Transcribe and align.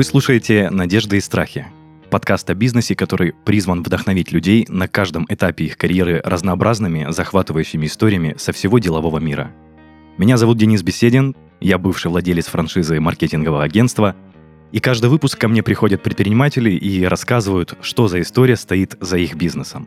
Вы 0.00 0.04
слушаете 0.04 0.70
«Надежды 0.70 1.18
и 1.18 1.20
страхи»— 1.20 1.66
подкаст 2.10 2.48
о 2.48 2.54
бизнесе, 2.54 2.96
который 2.96 3.34
призван 3.44 3.82
вдохновить 3.82 4.32
людей 4.32 4.64
на 4.66 4.88
каждом 4.88 5.26
этапе 5.28 5.66
их 5.66 5.76
карьеры 5.76 6.22
разнообразными, 6.24 7.08
захватывающими 7.10 7.84
историями 7.84 8.34
со 8.38 8.52
всего 8.52 8.78
делового 8.78 9.18
мира. 9.18 9.52
Меня 10.16 10.38
зовут 10.38 10.56
Денис 10.56 10.82
Беседин, 10.82 11.36
я 11.60 11.76
бывший 11.76 12.10
владелец 12.10 12.46
франшизы 12.46 12.98
маркетингового 12.98 13.62
агентства, 13.62 14.16
и 14.72 14.80
каждый 14.80 15.10
выпуск 15.10 15.38
ко 15.38 15.48
мне 15.48 15.62
приходят 15.62 16.02
предприниматели 16.02 16.70
и 16.70 17.04
рассказывают, 17.04 17.76
что 17.82 18.08
за 18.08 18.22
история 18.22 18.56
стоит 18.56 18.96
за 19.00 19.18
их 19.18 19.34
бизнесом. 19.34 19.86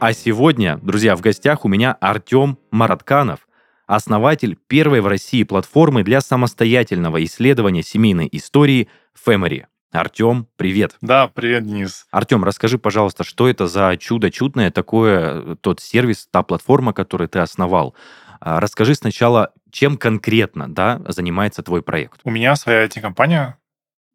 А 0.00 0.14
сегодня, 0.14 0.78
друзья, 0.78 1.14
в 1.14 1.20
гостях 1.20 1.66
у 1.66 1.68
меня 1.68 1.92
Артем 2.00 2.56
Маратканов, 2.70 3.40
основатель 3.88 4.56
первой 4.68 5.00
в 5.00 5.08
России 5.08 5.42
платформы 5.42 6.04
для 6.04 6.20
самостоятельного 6.20 7.24
исследования 7.24 7.82
семейной 7.82 8.28
истории 8.30 8.88
Family. 9.26 9.64
Артем, 9.90 10.46
привет. 10.56 10.94
Да, 11.00 11.28
привет, 11.28 11.66
Денис. 11.66 12.06
Артем, 12.10 12.44
расскажи, 12.44 12.78
пожалуйста, 12.78 13.24
что 13.24 13.48
это 13.48 13.66
за 13.66 13.96
чудо 13.96 14.30
чудное 14.30 14.70
такое, 14.70 15.56
тот 15.56 15.80
сервис, 15.80 16.28
та 16.30 16.42
платформа, 16.42 16.92
которую 16.92 17.28
ты 17.30 17.38
основал. 17.38 17.94
А, 18.40 18.60
расскажи 18.60 18.94
сначала, 18.94 19.54
чем 19.72 19.96
конкретно 19.96 20.68
да, 20.68 21.00
занимается 21.08 21.62
твой 21.62 21.82
проект. 21.82 22.20
У 22.24 22.30
меня 22.30 22.54
своя 22.56 22.84
IT-компания, 22.84 23.56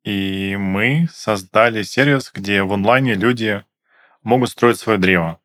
и 0.03 0.55
мы 0.55 1.09
создали 1.11 1.81
сервис, 1.81 2.31
где 2.31 2.61
в 2.61 2.71
онлайне 2.71 3.15
люди 3.15 3.65
могут 4.21 4.51
строить 4.51 4.77
свое 4.77 4.99
древо. 4.99 5.39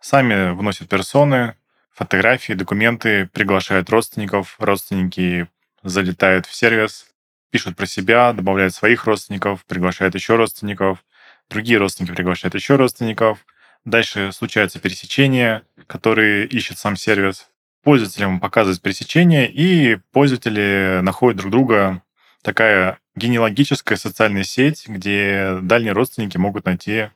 Сами 0.00 0.54
вносят 0.54 0.88
персоны, 0.88 1.57
фотографии, 1.98 2.52
документы, 2.52 3.26
приглашают 3.26 3.90
родственников, 3.90 4.54
родственники 4.60 5.48
залетают 5.82 6.46
в 6.46 6.54
сервис, 6.54 7.08
пишут 7.50 7.76
про 7.76 7.86
себя, 7.86 8.32
добавляют 8.32 8.72
своих 8.72 9.04
родственников, 9.04 9.64
приглашают 9.64 10.14
еще 10.14 10.36
родственников, 10.36 11.04
другие 11.50 11.78
родственники 11.78 12.14
приглашают 12.14 12.54
еще 12.54 12.76
родственников. 12.76 13.44
Дальше 13.84 14.30
случаются 14.30 14.78
пересечения, 14.78 15.64
которые 15.88 16.46
ищет 16.46 16.78
сам 16.78 16.94
сервис. 16.94 17.48
Пользователям 17.82 18.38
показывают 18.38 18.80
пересечения, 18.80 19.46
и 19.46 19.96
пользователи 20.12 21.00
находят 21.02 21.40
друг 21.40 21.50
друга. 21.50 22.02
Такая 22.42 22.98
генеалогическая 23.16 23.98
социальная 23.98 24.44
сеть, 24.44 24.86
где 24.86 25.58
дальние 25.62 25.94
родственники 25.94 26.36
могут 26.36 26.66
найти 26.66 27.10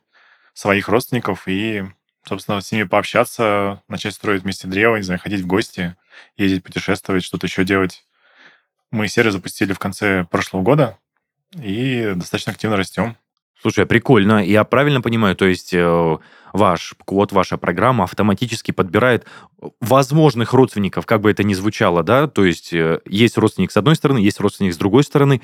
своих 0.53 0.89
родственников 0.89 1.47
и 1.47 1.85
собственно, 2.27 2.61
с 2.61 2.71
ними 2.71 2.83
пообщаться, 2.83 3.81
начать 3.87 4.13
строить 4.13 4.43
вместе 4.43 4.67
древо, 4.67 4.95
не 4.95 5.03
знаю, 5.03 5.19
ходить 5.19 5.41
в 5.41 5.47
гости, 5.47 5.95
ездить, 6.37 6.63
путешествовать, 6.63 7.23
что-то 7.23 7.47
еще 7.47 7.63
делать. 7.63 8.05
Мы 8.91 9.07
сервис 9.07 9.33
запустили 9.33 9.73
в 9.73 9.79
конце 9.79 10.25
прошлого 10.29 10.61
года 10.61 10.97
и 11.55 12.13
достаточно 12.15 12.51
активно 12.51 12.77
растем. 12.77 13.17
Слушай, 13.63 13.85
прикольно. 13.85 14.45
Я 14.45 14.65
правильно 14.65 14.99
понимаю, 14.99 15.37
то 15.37 15.45
есть 15.45 15.73
э, 15.73 16.17
ваш 16.51 16.95
код, 17.05 17.31
ваша 17.31 17.57
программа 17.57 18.03
автоматически 18.03 18.71
подбирает 18.71 19.25
возможных 19.79 20.53
родственников, 20.53 21.05
как 21.05 21.21
бы 21.21 21.31
это 21.31 21.43
ни 21.45 21.53
звучало, 21.53 22.03
да? 22.03 22.27
То 22.27 22.43
есть 22.43 22.73
э, 22.73 22.99
есть 23.05 23.37
родственник 23.37 23.71
с 23.71 23.77
одной 23.77 23.95
стороны, 23.95 24.17
есть 24.17 24.41
родственник 24.41 24.73
с 24.73 24.77
другой 24.77 25.05
стороны. 25.05 25.41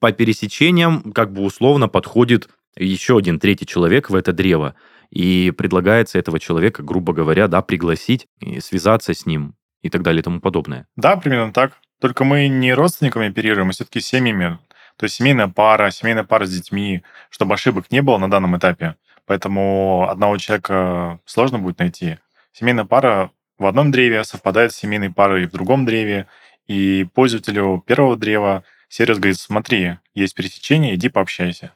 По 0.00 0.12
пересечениям 0.12 1.12
как 1.12 1.32
бы 1.32 1.42
условно 1.42 1.88
подходит 1.88 2.50
еще 2.76 3.16
один 3.16 3.40
третий 3.40 3.66
человек 3.66 4.10
в 4.10 4.14
это 4.14 4.34
древо 4.34 4.74
и 5.12 5.50
предлагается 5.50 6.18
этого 6.18 6.40
человека, 6.40 6.82
грубо 6.82 7.12
говоря, 7.12 7.46
да, 7.46 7.60
пригласить, 7.60 8.26
и 8.40 8.60
связаться 8.60 9.12
с 9.12 9.26
ним 9.26 9.54
и 9.82 9.90
так 9.90 10.02
далее 10.02 10.20
и 10.20 10.22
тому 10.22 10.40
подобное. 10.40 10.86
Да, 10.96 11.16
примерно 11.16 11.52
так. 11.52 11.74
Только 12.00 12.24
мы 12.24 12.48
не 12.48 12.72
родственниками 12.72 13.28
оперируем, 13.28 13.68
а 13.68 13.72
все-таки 13.72 14.00
семьями. 14.00 14.58
То 14.96 15.04
есть 15.04 15.16
семейная 15.16 15.48
пара, 15.48 15.90
семейная 15.90 16.24
пара 16.24 16.46
с 16.46 16.50
детьми, 16.50 17.02
чтобы 17.28 17.54
ошибок 17.54 17.90
не 17.90 18.00
было 18.00 18.16
на 18.16 18.30
данном 18.30 18.56
этапе. 18.56 18.96
Поэтому 19.26 20.08
одного 20.08 20.38
человека 20.38 21.20
сложно 21.26 21.58
будет 21.58 21.78
найти. 21.78 22.16
Семейная 22.52 22.86
пара 22.86 23.30
в 23.58 23.66
одном 23.66 23.90
древе 23.90 24.24
совпадает 24.24 24.72
с 24.72 24.76
семейной 24.76 25.10
парой 25.10 25.46
в 25.46 25.52
другом 25.52 25.84
древе, 25.84 26.26
и 26.66 27.06
пользователю 27.14 27.84
первого 27.86 28.16
древа 28.16 28.64
сервис 28.88 29.18
говорит, 29.18 29.38
смотри, 29.38 29.98
есть 30.14 30.34
пересечение, 30.34 30.94
иди 30.94 31.10
пообщайся. 31.10 31.74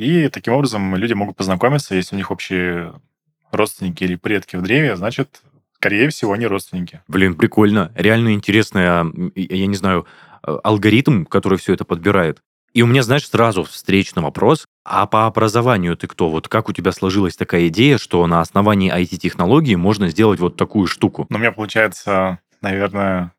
И 0.00 0.30
таким 0.30 0.54
образом 0.54 0.96
люди 0.96 1.12
могут 1.12 1.36
познакомиться, 1.36 1.94
если 1.94 2.14
у 2.14 2.18
них 2.18 2.30
общие 2.30 2.94
родственники 3.52 4.02
или 4.02 4.16
предки 4.16 4.56
в 4.56 4.62
древе, 4.62 4.96
значит, 4.96 5.42
скорее 5.76 6.08
всего, 6.08 6.32
они 6.32 6.46
родственники. 6.46 7.02
Блин, 7.06 7.34
прикольно. 7.34 7.92
Реально 7.94 8.32
интересный, 8.32 8.82
я 9.34 9.66
не 9.66 9.76
знаю, 9.76 10.06
а, 10.42 10.58
алгоритм, 10.64 11.26
который 11.26 11.58
все 11.58 11.74
это 11.74 11.84
подбирает. 11.84 12.40
И 12.72 12.80
у 12.80 12.86
меня, 12.86 13.02
знаешь, 13.02 13.28
сразу 13.28 13.62
встречный 13.64 14.22
вопрос. 14.22 14.64
А 14.86 15.04
по 15.04 15.26
образованию 15.26 15.98
ты 15.98 16.06
кто? 16.06 16.30
Вот 16.30 16.48
как 16.48 16.70
у 16.70 16.72
тебя 16.72 16.92
сложилась 16.92 17.36
такая 17.36 17.68
идея, 17.68 17.98
что 17.98 18.26
на 18.26 18.40
основании 18.40 18.90
IT-технологии 18.90 19.74
можно 19.74 20.08
сделать 20.08 20.40
вот 20.40 20.56
такую 20.56 20.86
штуку? 20.86 21.26
Ну, 21.28 21.36
у 21.36 21.40
меня 21.40 21.52
получается, 21.52 22.38
наверное, 22.62 23.34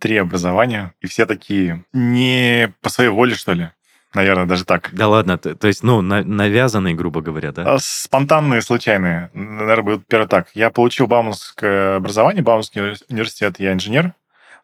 три 0.00 0.16
образования, 0.16 0.92
и 1.00 1.06
все 1.06 1.24
такие 1.24 1.84
не 1.92 2.74
по 2.80 2.88
своей 2.88 3.10
воле, 3.10 3.36
что 3.36 3.52
ли. 3.52 3.70
Наверное, 4.12 4.46
даже 4.46 4.64
так. 4.64 4.90
Да 4.92 5.06
ладно, 5.06 5.38
то, 5.38 5.54
то 5.54 5.68
есть, 5.68 5.84
ну, 5.84 6.00
на, 6.00 6.24
навязанные, 6.24 6.94
грубо 6.94 7.20
говоря, 7.20 7.52
да? 7.52 7.74
А, 7.74 7.78
спонтанные, 7.78 8.60
случайные. 8.60 9.30
Наверное, 9.34 9.84
будет 9.84 10.06
первое 10.06 10.26
так. 10.26 10.48
Я 10.54 10.70
получил 10.70 11.06
Бауманское 11.06 11.96
образование, 11.96 12.42
Бауманский 12.42 12.96
университет, 13.08 13.60
я 13.60 13.72
инженер, 13.72 14.14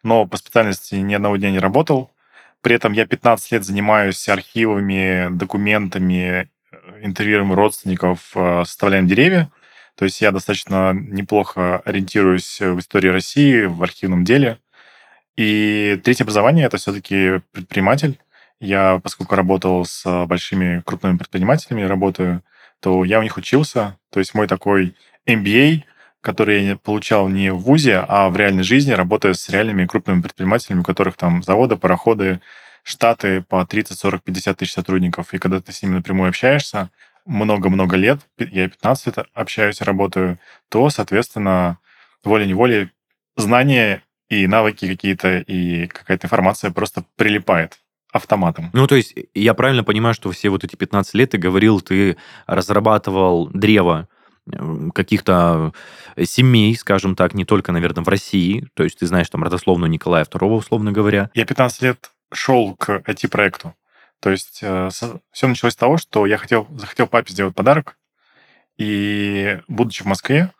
но 0.02 0.26
по 0.26 0.36
специальности 0.36 0.96
ни 0.96 1.14
одного 1.14 1.36
дня 1.36 1.52
не 1.52 1.60
работал. 1.60 2.10
При 2.60 2.74
этом 2.74 2.92
я 2.92 3.06
15 3.06 3.52
лет 3.52 3.64
занимаюсь 3.64 4.28
архивами, 4.28 5.28
документами, 5.30 6.48
интервьюем 7.00 7.52
родственников, 7.52 8.32
э, 8.34 8.64
составляем 8.64 9.06
деревья. 9.06 9.48
То 9.94 10.04
есть 10.04 10.20
я 10.20 10.32
достаточно 10.32 10.92
неплохо 10.92 11.78
ориентируюсь 11.84 12.60
в 12.60 12.80
истории 12.80 13.08
России, 13.08 13.64
в 13.64 13.82
архивном 13.82 14.24
деле. 14.24 14.58
И 15.36 16.00
третье 16.02 16.24
образование— 16.24 16.66
это 16.66 16.78
все-таки 16.78 17.40
предприниматель. 17.52 18.18
Я, 18.60 19.00
поскольку 19.02 19.34
работал 19.34 19.84
с 19.84 20.02
а, 20.06 20.26
большими 20.26 20.82
крупными 20.84 21.18
предпринимателями, 21.18 21.82
работаю, 21.82 22.42
то 22.80 23.04
я 23.04 23.18
у 23.20 23.22
них 23.22 23.36
учился. 23.36 23.98
То 24.10 24.18
есть 24.20 24.34
мой 24.34 24.48
такой 24.48 24.96
MBA, 25.26 25.82
который 26.22 26.64
я 26.64 26.76
получал 26.76 27.28
не 27.28 27.52
в 27.52 27.58
ВУЗе, 27.58 28.04
а 28.08 28.30
в 28.30 28.36
реальной 28.36 28.62
жизни, 28.62 28.92
работая 28.92 29.34
с 29.34 29.48
реальными 29.50 29.86
крупными 29.86 30.22
предпринимателями, 30.22 30.80
у 30.80 30.84
которых 30.84 31.16
там 31.16 31.42
заводы, 31.42 31.76
пароходы, 31.76 32.40
штаты 32.82 33.42
по 33.42 33.66
30, 33.66 33.98
40, 33.98 34.22
50 34.22 34.56
тысяч 34.56 34.72
сотрудников. 34.72 35.34
И 35.34 35.38
когда 35.38 35.60
ты 35.60 35.72
с 35.72 35.82
ними 35.82 35.94
напрямую 35.96 36.28
общаешься, 36.28 36.90
много-много 37.26 37.96
лет, 37.96 38.20
я 38.38 38.68
15 38.68 39.06
лет 39.08 39.26
общаюсь, 39.34 39.80
работаю, 39.82 40.38
то, 40.70 40.88
соответственно, 40.90 41.78
волей-неволей 42.24 42.90
знания 43.36 44.02
и 44.28 44.46
навыки 44.46 44.88
какие-то, 44.88 45.38
и 45.38 45.86
какая-то 45.88 46.26
информация 46.26 46.70
просто 46.70 47.04
прилипает 47.16 47.78
автоматом. 48.16 48.70
Ну, 48.72 48.86
то 48.86 48.94
есть 48.94 49.14
я 49.34 49.54
правильно 49.54 49.84
понимаю, 49.84 50.14
что 50.14 50.30
все 50.30 50.48
вот 50.50 50.64
эти 50.64 50.76
15 50.76 51.14
лет 51.14 51.30
ты 51.30 51.38
говорил, 51.38 51.80
ты 51.80 52.16
разрабатывал 52.46 53.48
древо 53.48 54.08
каких-то 54.94 55.72
семей, 56.22 56.76
скажем 56.76 57.16
так, 57.16 57.34
не 57.34 57.44
только, 57.44 57.72
наверное, 57.72 58.04
в 58.04 58.08
России. 58.08 58.68
То 58.74 58.84
есть 58.84 58.98
ты 58.98 59.06
знаешь 59.06 59.28
там 59.28 59.42
родословную 59.42 59.90
Николая 59.90 60.24
II, 60.24 60.56
условно 60.56 60.92
говоря. 60.92 61.30
Я 61.34 61.44
15 61.44 61.82
лет 61.82 62.10
шел 62.32 62.74
к 62.76 63.02
IT-проекту. 63.06 63.74
То 64.20 64.30
есть 64.30 64.60
э, 64.62 64.88
все 64.90 65.46
началось 65.46 65.74
с 65.74 65.76
того, 65.76 65.98
что 65.98 66.26
я 66.26 66.38
хотел, 66.38 66.66
захотел 66.70 67.06
папе 67.06 67.32
сделать 67.32 67.54
подарок. 67.54 67.98
И 68.78 69.58
будучи 69.68 70.02
в 70.02 70.06
Москве, 70.06 70.52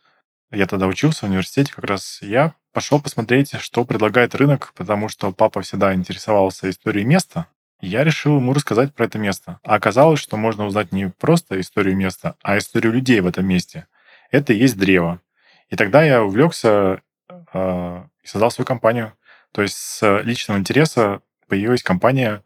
я 0.50 0.66
тогда 0.66 0.86
учился 0.86 1.26
в 1.26 1.28
университете 1.28 1.72
как 1.72 1.84
раз, 1.84 2.18
я 2.22 2.54
пошел 2.72 3.00
посмотреть, 3.00 3.54
что 3.60 3.84
предлагает 3.84 4.34
рынок, 4.34 4.72
потому 4.74 5.08
что 5.08 5.32
папа 5.32 5.62
всегда 5.62 5.94
интересовался 5.94 6.68
историей 6.70 7.04
места. 7.04 7.46
Я 7.80 8.04
решил 8.04 8.36
ему 8.36 8.52
рассказать 8.52 8.94
про 8.94 9.04
это 9.04 9.18
место. 9.18 9.60
А 9.62 9.74
оказалось, 9.74 10.20
что 10.20 10.36
можно 10.36 10.66
узнать 10.66 10.92
не 10.92 11.10
просто 11.10 11.60
историю 11.60 11.96
места, 11.96 12.36
а 12.42 12.56
историю 12.56 12.92
людей 12.92 13.20
в 13.20 13.26
этом 13.26 13.46
месте. 13.46 13.86
Это 14.30 14.52
и 14.52 14.58
есть 14.58 14.78
древо. 14.78 15.20
И 15.68 15.76
тогда 15.76 16.02
я 16.02 16.22
увлекся 16.22 17.02
э, 17.28 18.04
и 18.22 18.26
создал 18.26 18.50
свою 18.50 18.66
компанию. 18.66 19.12
То 19.52 19.62
есть 19.62 19.76
с 19.76 20.20
личного 20.22 20.58
интереса 20.58 21.20
появилась 21.48 21.82
компания, 21.82 22.42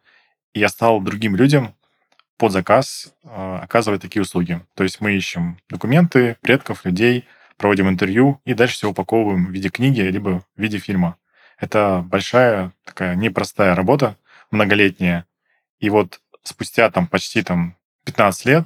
и 0.53 0.61
я 0.61 0.69
стал 0.69 1.01
другим 1.01 1.37
людям 1.37 1.75
под 2.37 2.53
заказ 2.53 3.15
э, 3.23 3.59
оказывать 3.63 4.03
такие 4.03 4.23
услуги. 4.23 4.61
То 4.75 4.83
есть 4.83 5.01
мы 5.01 5.13
ищем 5.13 5.59
документы 5.69 6.37
предков, 6.41 6.85
людей, 6.85 7.27
проводим 7.57 7.89
интервью 7.89 8.41
и 8.45 8.55
дальше 8.55 8.75
все 8.75 8.91
упаковываем 8.91 9.47
в 9.47 9.51
виде 9.51 9.69
книги 9.69 10.01
либо 10.01 10.43
в 10.57 10.61
виде 10.61 10.79
фильма. 10.79 11.17
Это 11.59 12.03
большая 12.05 12.73
такая 12.85 13.15
непростая 13.15 13.75
работа, 13.75 14.17
многолетняя. 14.51 15.27
И 15.79 15.91
вот 15.91 16.21
спустя 16.43 16.91
там 16.91 17.07
почти 17.07 17.43
там 17.43 17.77
15 18.05 18.45
лет 18.47 18.65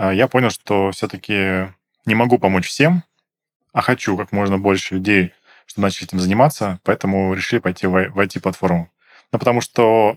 а, 0.00 0.14
я 0.14 0.28
понял, 0.28 0.48
что 0.48 0.92
все-таки 0.92 1.72
не 2.06 2.14
могу 2.14 2.38
помочь 2.38 2.66
всем, 2.66 3.04
а 3.74 3.82
хочу 3.82 4.16
как 4.16 4.32
можно 4.32 4.56
больше 4.56 4.94
людей, 4.94 5.34
чтобы 5.66 5.86
начали 5.86 6.08
этим 6.08 6.18
заниматься, 6.18 6.80
поэтому 6.84 7.34
решили 7.34 7.60
пойти 7.60 7.86
в 7.86 8.18
IT-платформу. 8.18 8.90
Ну, 9.30 9.38
потому 9.38 9.60
что 9.60 10.16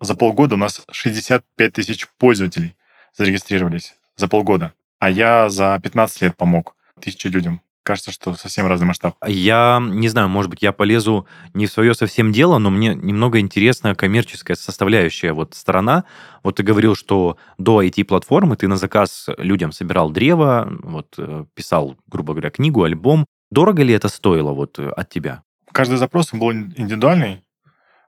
за 0.00 0.14
полгода 0.14 0.56
у 0.56 0.58
нас 0.58 0.84
65 0.90 1.72
тысяч 1.72 2.06
пользователей 2.18 2.76
зарегистрировались 3.16 3.94
за 4.16 4.28
полгода. 4.28 4.74
А 4.98 5.08
я 5.08 5.48
за 5.48 5.80
15 5.82 6.20
лет 6.20 6.36
помог 6.36 6.76
тысяче 7.00 7.30
людям. 7.30 7.61
Кажется, 7.82 8.12
что 8.12 8.34
совсем 8.34 8.66
разный 8.66 8.86
масштаб. 8.86 9.16
Я 9.26 9.82
не 9.82 10.08
знаю, 10.08 10.28
может 10.28 10.50
быть, 10.50 10.62
я 10.62 10.72
полезу 10.72 11.26
не 11.52 11.66
в 11.66 11.72
свое 11.72 11.94
совсем 11.94 12.30
дело, 12.30 12.58
но 12.58 12.70
мне 12.70 12.94
немного 12.94 13.40
интересна 13.40 13.96
коммерческая 13.96 14.56
составляющая 14.56 15.32
вот 15.32 15.54
сторона. 15.54 16.04
Вот 16.44 16.56
ты 16.56 16.62
говорил, 16.62 16.94
что 16.94 17.38
до 17.58 17.82
IT-платформы 17.82 18.56
ты 18.56 18.68
на 18.68 18.76
заказ 18.76 19.26
людям 19.36 19.72
собирал 19.72 20.10
древо, 20.10 20.72
вот 20.82 21.14
э, 21.18 21.44
писал, 21.54 21.96
грубо 22.06 22.34
говоря, 22.34 22.50
книгу, 22.50 22.84
альбом. 22.84 23.26
Дорого 23.50 23.82
ли 23.82 23.92
это 23.92 24.08
стоило 24.08 24.52
вот 24.52 24.78
э, 24.78 24.88
от 24.88 25.08
тебя? 25.10 25.42
Каждый 25.72 25.96
запрос 25.96 26.32
был 26.32 26.52
индивидуальный, 26.52 27.42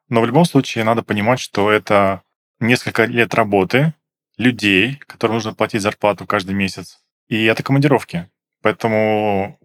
но 0.08 0.20
в 0.20 0.26
любом 0.26 0.44
случае 0.44 0.84
надо 0.84 1.02
понимать, 1.02 1.40
что 1.40 1.72
это 1.72 2.22
несколько 2.60 3.06
лет 3.06 3.34
работы, 3.34 3.94
людей, 4.36 5.00
которым 5.06 5.36
нужно 5.36 5.52
платить 5.52 5.82
зарплату 5.82 6.26
каждый 6.26 6.54
месяц, 6.54 7.00
и 7.28 7.44
это 7.44 7.62
командировки. 7.62 8.30
Поэтому 8.62 9.58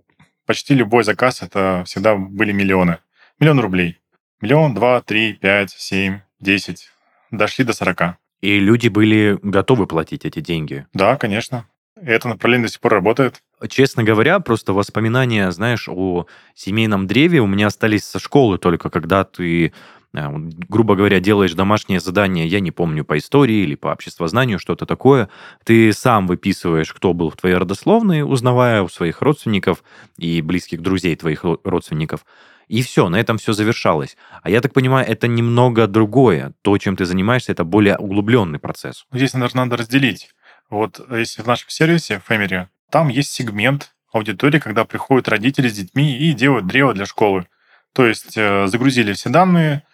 почти 0.50 0.74
любой 0.74 1.04
заказ 1.04 1.44
это 1.44 1.84
всегда 1.86 2.16
были 2.16 2.52
миллионы. 2.52 2.98
Миллион 3.40 3.60
рублей. 3.60 4.00
Миллион, 4.42 4.74
два, 4.74 5.00
три, 5.00 5.34
пять, 5.34 5.70
семь, 5.70 6.22
десять. 6.40 6.90
Дошли 7.30 7.64
до 7.64 7.74
сорока. 7.74 8.18
И 8.42 8.58
люди 8.60 8.88
были 8.88 9.38
готовы 9.44 9.86
платить 9.86 10.26
эти 10.26 10.40
деньги. 10.40 10.88
Да, 10.92 11.18
конечно. 11.18 11.68
Это 11.96 12.30
направление 12.30 12.66
до 12.66 12.72
сих 12.72 12.82
пор 12.82 12.94
работает. 12.94 13.44
Честно 13.68 14.04
говоря, 14.04 14.40
просто 14.40 14.74
воспоминания, 14.74 15.52
знаешь, 15.52 15.88
о 15.88 16.26
семейном 16.56 17.06
древе 17.06 17.42
у 17.42 17.46
меня 17.46 17.68
остались 17.68 18.06
со 18.06 18.18
школы 18.18 18.58
только, 18.58 18.90
когда 18.90 19.26
ты 19.26 19.72
грубо 20.14 20.96
говоря, 20.96 21.20
делаешь 21.20 21.54
домашнее 21.54 22.00
задание, 22.00 22.48
я 22.48 22.60
не 22.60 22.72
помню, 22.72 23.06
по 23.06 23.18
истории 23.18 23.58
или 23.58 23.76
по 23.76 23.90
обществознанию, 23.90 24.60
что-то 24.60 24.86
такое, 24.86 25.30
ты 25.64 25.94
сам 25.94 26.28
выписываешь, 26.28 26.94
кто 26.94 27.14
был 27.14 27.30
в 27.30 27.36
твоей 27.36 27.56
родословной, 27.56 28.24
узнавая 28.24 28.82
у 28.82 28.90
своих 28.90 29.22
родственников 29.22 29.84
и 30.18 30.42
близких 30.42 30.82
друзей 30.82 31.16
твоих 31.16 31.44
родственников, 31.64 32.26
и 32.68 32.84
все, 32.84 33.10
на 33.10 33.20
этом 33.20 33.38
все 33.40 33.54
завершалось. 33.54 34.16
А 34.44 34.50
я 34.50 34.62
так 34.62 34.74
понимаю, 34.74 35.08
это 35.08 35.28
немного 35.28 35.88
другое. 35.88 36.54
То, 36.62 36.78
чем 36.78 36.96
ты 36.96 37.06
занимаешься, 37.06 37.52
это 37.52 37.64
более 37.64 37.98
углубленный 37.98 38.60
процесс. 38.60 39.06
Здесь, 39.12 39.34
наверное, 39.34 39.66
надо 39.66 39.78
разделить. 39.78 40.30
Вот 40.70 41.02
если 41.10 41.42
в 41.42 41.48
нашем 41.48 41.70
сервисе, 41.70 42.20
в 42.20 42.30
Family, 42.30 42.68
там 42.92 43.10
есть 43.10 43.32
сегмент 43.32 43.96
аудитории, 44.14 44.60
когда 44.60 44.86
приходят 44.86 45.28
родители 45.28 45.68
с 45.68 45.74
детьми 45.74 46.16
и 46.16 46.32
делают 46.34 46.68
древо 46.68 46.94
для 46.94 47.08
школы. 47.08 47.48
То 47.94 48.06
есть 48.06 48.38
э, 48.38 48.68
загрузили 48.68 49.14
все 49.14 49.30
данные, 49.30 49.82
а, 49.82 49.89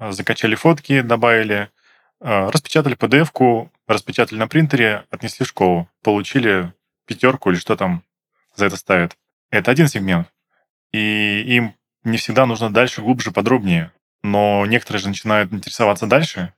закачали 0.00 0.54
фотки, 0.54 1.02
добавили, 1.02 1.70
а, 2.20 2.50
распечатали 2.50 2.96
PDF-ку, 2.96 3.70
распечатали 3.86 4.38
на 4.38 4.48
принтере, 4.48 5.04
отнесли 5.10 5.44
в 5.44 5.48
школу, 5.48 5.88
получили 6.02 6.72
пятерку 7.06 7.50
или 7.50 7.58
что 7.58 7.76
там 7.76 8.02
за 8.54 8.66
это 8.66 8.76
ставят. 8.76 9.16
Это 9.50 9.70
один 9.70 9.88
сегмент. 9.88 10.28
И 10.92 11.42
им 11.46 11.74
не 12.04 12.16
всегда 12.18 12.46
нужно 12.46 12.72
дальше, 12.72 13.02
глубже, 13.02 13.30
подробнее. 13.30 13.92
Но 14.22 14.64
некоторые 14.66 15.00
же 15.00 15.08
начинают 15.08 15.52
интересоваться 15.52 16.06
дальше. 16.06 16.52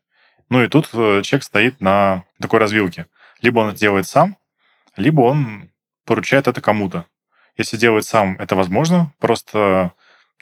Ну 0.48 0.62
и 0.62 0.68
тут 0.68 0.90
э, 0.92 1.22
человек 1.22 1.44
стоит 1.44 1.80
на 1.80 2.24
такой 2.40 2.60
развилке. 2.60 3.06
Либо 3.40 3.60
он 3.60 3.70
это 3.70 3.78
делает 3.78 4.06
сам, 4.06 4.36
либо 4.96 5.22
он 5.22 5.70
поручает 6.04 6.48
это 6.48 6.60
кому-то. 6.60 7.06
Если 7.56 7.76
делает 7.76 8.04
сам, 8.04 8.36
это 8.38 8.56
возможно. 8.56 9.12
Просто 9.18 9.92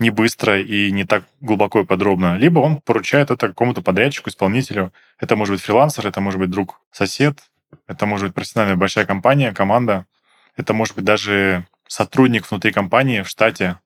не 0.00 0.10
быстро 0.10 0.60
и 0.60 0.90
не 0.90 1.04
так 1.04 1.24
глубоко 1.40 1.80
и 1.80 1.84
подробно, 1.84 2.36
либо 2.36 2.58
он 2.58 2.80
поручает 2.80 3.30
это 3.30 3.48
какому-то 3.48 3.82
подрядчику, 3.82 4.30
исполнителю. 4.30 4.92
Это 5.18 5.36
может 5.36 5.54
быть 5.54 5.62
фрилансер, 5.62 6.06
это 6.06 6.20
может 6.20 6.40
быть 6.40 6.50
друг, 6.50 6.80
сосед, 6.90 7.38
это 7.86 8.06
может 8.06 8.26
быть 8.26 8.34
профессиональная 8.34 8.76
большая 8.76 9.04
компания, 9.04 9.52
команда, 9.52 10.06
это 10.56 10.72
может 10.72 10.96
быть 10.96 11.04
даже 11.04 11.66
сотрудник 11.86 12.50
внутри 12.50 12.72
компании 12.72 13.22
в 13.22 13.28
штате, 13.28 13.78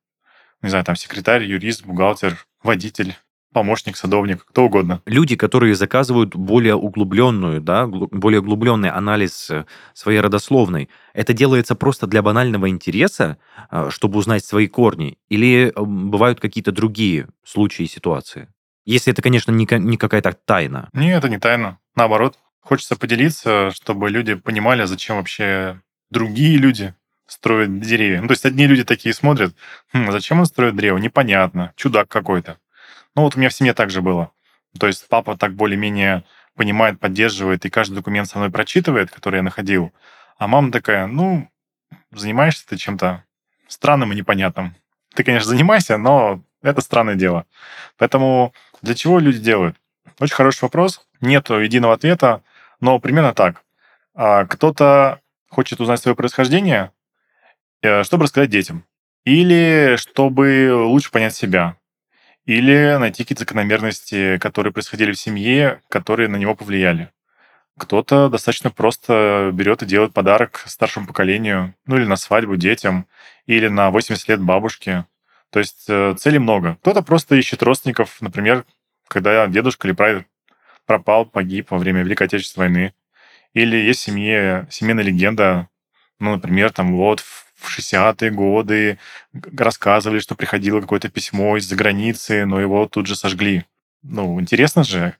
не 0.62 0.70
знаю, 0.70 0.84
там 0.84 0.96
секретарь, 0.96 1.44
юрист, 1.44 1.84
бухгалтер, 1.84 2.46
водитель 2.62 3.17
помощник, 3.55 3.97
садовник, 3.97 4.45
кто 4.45 4.65
угодно. 4.65 5.01
Люди, 5.06 5.37
которые 5.37 5.75
заказывают 5.75 6.37
более 6.37 6.75
углубленную, 6.75 7.62
да, 7.62 7.87
более 7.87 8.41
углубленный 8.41 8.91
анализ 8.91 9.49
э, 9.49 9.65
своей 9.95 10.21
родословной, 10.21 10.91
это 11.15 11.33
делается 11.33 11.75
просто 11.75 12.06
для 12.06 12.21
банального 12.21 12.69
интереса, 12.69 13.39
э, 13.71 13.89
чтобы 13.91 14.19
узнать 14.19 14.45
свои 14.45 14.67
корни, 14.67 15.17
или 15.31 15.73
э, 15.75 15.81
бывают 15.81 16.41
какие-то 16.41 16.73
другие 16.73 17.29
случаи 17.45 17.85
и 17.85 17.89
ситуации? 17.89 18.49
Если 18.85 19.12
это, 19.12 19.23
конечно, 19.23 19.53
не, 19.53 19.67
не 19.79 19.97
какая-то 19.97 20.37
тайна. 20.45 20.91
Нет, 20.93 21.19
это 21.19 21.31
не 21.31 21.39
тайна. 21.39 21.79
Наоборот, 21.97 22.37
хочется 22.61 22.97
поделиться, 22.97 23.71
чтобы 23.71 24.11
люди 24.11 24.35
понимали, 24.35 24.85
зачем 24.85 25.17
вообще 25.17 25.81
другие 26.11 26.59
люди 26.59 26.95
строят 27.27 27.81
деревья. 27.81 28.21
Ну, 28.21 28.29
то 28.29 28.33
есть 28.33 28.45
одни 28.45 28.67
люди 28.67 28.85
такие 28.85 29.15
смотрят, 29.15 29.55
хм, 29.93 30.11
зачем 30.12 30.41
он 30.41 30.47
строит 30.47 30.77
древо, 30.77 30.99
непонятно, 30.99 31.73
чудак 31.77 32.09
какой-то. 32.09 32.59
Ну 33.14 33.22
вот 33.22 33.37
у 33.37 33.38
меня 33.38 33.49
в 33.49 33.55
семье 33.55 33.75
так 33.75 33.90
же 33.90 34.02
было. 34.02 34.31
То 34.78 34.87
есть 34.87 35.06
папа 35.08 35.37
так 35.37 35.55
более-менее 35.55 36.25
понимает, 36.56 36.99
поддерживает 36.99 37.64
и 37.64 37.70
каждый 37.70 37.94
документ 37.94 38.28
со 38.28 38.38
мной 38.38 38.50
прочитывает, 38.50 39.11
который 39.11 39.37
я 39.37 39.43
находил. 39.43 39.93
А 40.37 40.49
мама 40.49 40.72
такая, 40.72 41.06
ну, 41.06 41.49
занимаешься 42.11 42.66
ты 42.66 42.76
чем-то 42.76 43.25
странным 43.69 44.12
и 44.12 44.16
непонятным. 44.16 44.75
Ты, 45.14 45.22
конечно, 45.22 45.49
занимайся, 45.49 45.96
но 45.96 46.43
это 46.62 46.81
странное 46.81 47.14
дело. 47.14 47.46
Поэтому 47.99 48.52
для 48.82 48.94
чего 48.94 49.19
люди 49.19 49.38
делают? 49.38 49.76
Очень 50.19 50.34
хороший 50.34 50.62
вопрос. 50.62 51.06
Нет 51.20 51.50
единого 51.50 51.94
ответа, 51.94 52.43
но 52.81 52.99
примерно 52.99 53.32
так. 53.32 53.62
А, 54.14 54.44
кто-то 54.46 55.20
хочет 55.49 55.81
узнать 55.81 56.00
свое 56.00 56.17
происхождение, 56.17 56.90
э, 57.82 58.02
чтобы 58.02 58.25
рассказать 58.25 58.50
детям. 58.50 58.84
Или 59.25 59.96
чтобы 59.99 60.72
лучше 60.75 61.10
понять 61.10 61.34
себя 61.34 61.76
или 62.46 62.96
найти 62.99 63.25
какие-то 63.25 63.43
закономерности, 63.43 64.38
которые 64.38 64.73
происходили 64.73 65.12
в 65.12 65.19
семье, 65.19 65.81
которые 65.88 66.29
на 66.29 66.37
него 66.37 66.55
повлияли. 66.55 67.11
Кто-то 67.79 68.29
достаточно 68.29 68.70
просто 68.70 69.50
берет 69.52 69.82
и 69.82 69.87
делает 69.87 70.12
подарок 70.12 70.62
старшему 70.67 71.06
поколению, 71.06 71.75
ну 71.87 71.96
или 71.96 72.05
на 72.05 72.17
свадьбу 72.17 72.56
детям, 72.56 73.06
или 73.46 73.67
на 73.69 73.91
80 73.91 74.29
лет 74.29 74.41
бабушке. 74.41 75.06
То 75.51 75.58
есть 75.58 75.86
э, 75.89 76.15
целей 76.17 76.39
много. 76.39 76.77
Кто-то 76.82 77.03
просто 77.03 77.34
ищет 77.34 77.63
родственников, 77.63 78.20
например, 78.20 78.65
когда 79.08 79.46
дедушка 79.48 79.89
или 79.89 79.94
прадед 79.94 80.27
пропал, 80.86 81.27
погиб 81.27 81.70
во 81.70 81.79
время 81.79 82.03
Великой 82.03 82.27
Отечественной 82.27 82.69
войны. 82.69 82.94
Или 83.55 83.77
есть 83.77 84.01
в 84.01 84.05
семье 84.05 84.67
семейная 84.70 85.05
легенда, 85.05 85.69
ну, 86.19 86.32
например, 86.32 86.72
там 86.72 86.96
вот 86.96 87.20
в 87.20 87.44
60-е 87.71 88.31
годы 88.31 88.99
рассказывали, 89.56 90.19
что 90.19 90.35
приходило 90.35 90.81
какое-то 90.81 91.09
письмо 91.09 91.56
из-за 91.56 91.77
границы, 91.77 92.44
но 92.44 92.61
его 92.61 92.87
тут 92.87 93.06
же 93.06 93.17
сожгли. 93.17 93.65
Ну, 94.03 94.41
интересно 94.41 94.85
же, 94.85 95.15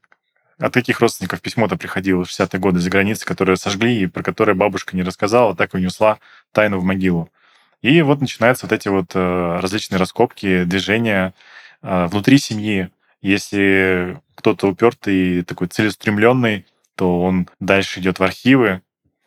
от 0.59 0.73
каких 0.73 1.01
родственников 1.01 1.41
письмо-то 1.41 1.77
приходило 1.77 2.25
в 2.25 2.29
60-е 2.29 2.61
годы 2.61 2.79
из-за 2.79 2.91
границы, 2.91 3.27
которые 3.27 3.57
сожгли, 3.57 4.03
и 4.03 4.07
про 4.07 4.23
которое 4.23 4.55
бабушка 4.55 4.97
не 4.97 5.03
рассказала, 5.03 5.57
так 5.57 5.75
и 5.75 5.79
унесла 5.79 6.19
тайну 6.53 6.79
в 6.79 6.85
могилу. 6.85 7.31
И 7.83 8.01
вот 8.03 8.21
начинаются 8.21 8.67
вот 8.67 8.73
эти 8.73 8.89
вот 8.89 9.11
э, 9.15 9.59
различные 9.61 9.99
раскопки, 9.99 10.65
движения 10.65 11.35
э, 11.83 12.07
внутри 12.07 12.39
семьи. 12.39 12.89
Если 13.21 14.21
кто-то 14.35 14.69
упертый, 14.69 15.43
такой 15.43 15.69
целеустремленный, 15.69 16.67
то 16.95 17.21
он 17.21 17.49
дальше 17.61 18.01
идет 18.01 18.21
в 18.21 18.23
архивы, 18.23 18.83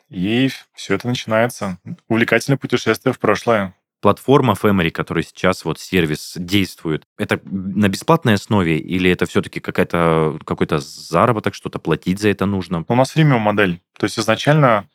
и 0.09 0.49
все 0.73 0.95
это 0.95 1.07
начинается. 1.07 1.79
Увлекательное 2.07 2.57
путешествие 2.57 3.13
в 3.13 3.19
прошлое. 3.19 3.75
Платформа 3.99 4.53
Femery, 4.53 4.91
которая 4.91 5.23
сейчас 5.23 5.65
вот 5.65 5.79
сервис 5.79 6.33
действует, 6.35 7.03
это 7.17 7.39
на 7.43 7.89
бесплатной 7.89 8.35
основе 8.35 8.77
или 8.77 9.09
это 9.09 9.25
все-таки 9.25 9.59
какая-то 9.59 10.39
какой-то 10.45 10.77
заработок, 10.77 11.55
что-то 11.55 11.79
платить 11.79 12.19
за 12.19 12.29
это 12.29 12.45
нужно? 12.45 12.85
У 12.87 12.95
нас 12.95 13.11
фримиум 13.11 13.41
модель. 13.41 13.81
То 13.97 14.05
есть 14.05 14.19
изначально 14.19 14.87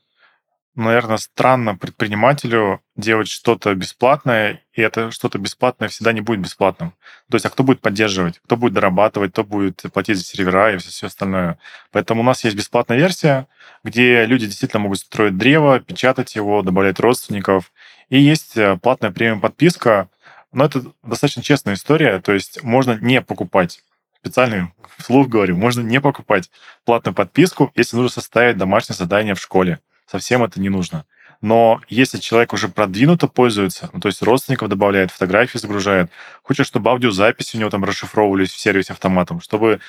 наверное, 0.75 1.19
странно 1.19 1.77
предпринимателю 1.77 2.81
делать 2.97 3.29
что-то 3.29 3.75
бесплатное, 3.75 4.63
и 4.73 4.81
это 4.81 5.11
что-то 5.11 5.39
бесплатное 5.39 5.89
всегда 5.89 6.13
не 6.13 6.21
будет 6.21 6.41
бесплатным. 6.41 6.95
То 7.31 7.37
есть, 7.37 7.45
а 7.45 7.51
кто 7.51 7.63
будет 7.63 7.81
поддерживать, 7.81 8.41
кто 8.45 8.57
будет 8.57 8.73
дорабатывать, 8.73 9.33
кто 9.33 9.45
будет 9.45 9.83
платить 9.93 10.17
за 10.17 10.25
сервера 10.25 10.73
и 10.73 10.79
все, 10.79 10.91
все 10.91 11.07
остальное. 11.09 11.59
Поэтому 11.91 12.23
у 12.23 12.25
нас 12.25 12.43
есть 12.45 12.57
бесплатная 12.57 12.97
версия, 12.97 13.49
где 13.85 14.25
люди 14.25 14.47
действительно 14.47 14.81
могут 14.81 15.01
строить 15.01 15.37
древо, 15.37 15.81
печатать 15.81 16.35
его, 16.35 16.63
добавлять 16.63 17.01
родственников. 17.01 17.73
И 18.09 18.19
есть 18.19 18.57
э, 18.57 18.79
платная 18.79 19.11
премиум-подписка, 19.11 20.09
но 20.53 20.65
это 20.65 20.85
достаточно 21.03 21.43
честная 21.43 21.75
история, 21.75 22.21
то 22.21 22.33
есть 22.33 22.63
можно 22.63 22.99
не 23.01 23.23
покупать 23.23 23.83
специальный 24.21 24.73
вслух 24.99 25.29
говорю, 25.29 25.57
можно 25.57 25.81
не 25.81 26.01
покупать 26.01 26.51
платную 26.85 27.15
подписку, 27.15 27.73
если 27.75 27.97
нужно 27.97 28.11
составить 28.11 28.57
домашнее 28.57 28.97
задание 28.97 29.35
в 29.35 29.41
школе 29.41 29.81
совсем 30.07 30.43
это 30.43 30.61
не 30.61 30.69
нужно. 30.69 31.05
Но 31.41 31.81
если 31.89 32.19
человек 32.19 32.53
уже 32.53 32.69
продвинуто 32.69 33.27
пользуется, 33.27 33.91
ну, 33.93 34.01
то 34.01 34.07
есть 34.07 34.23
родственников 34.23 34.69
добавляет, 34.69 35.11
фотографии 35.11 35.59
загружает, 35.59 36.11
хочет, 36.43 36.67
чтобы 36.67 36.91
аудиозаписи 36.91 37.57
у 37.57 37.61
него 37.61 37.71
там 37.71 37.85
расшифровывались 37.85 38.53
в 38.53 38.61
сервисе 38.61 38.93
автоматом, 38.93 39.41
чтобы 39.41 39.81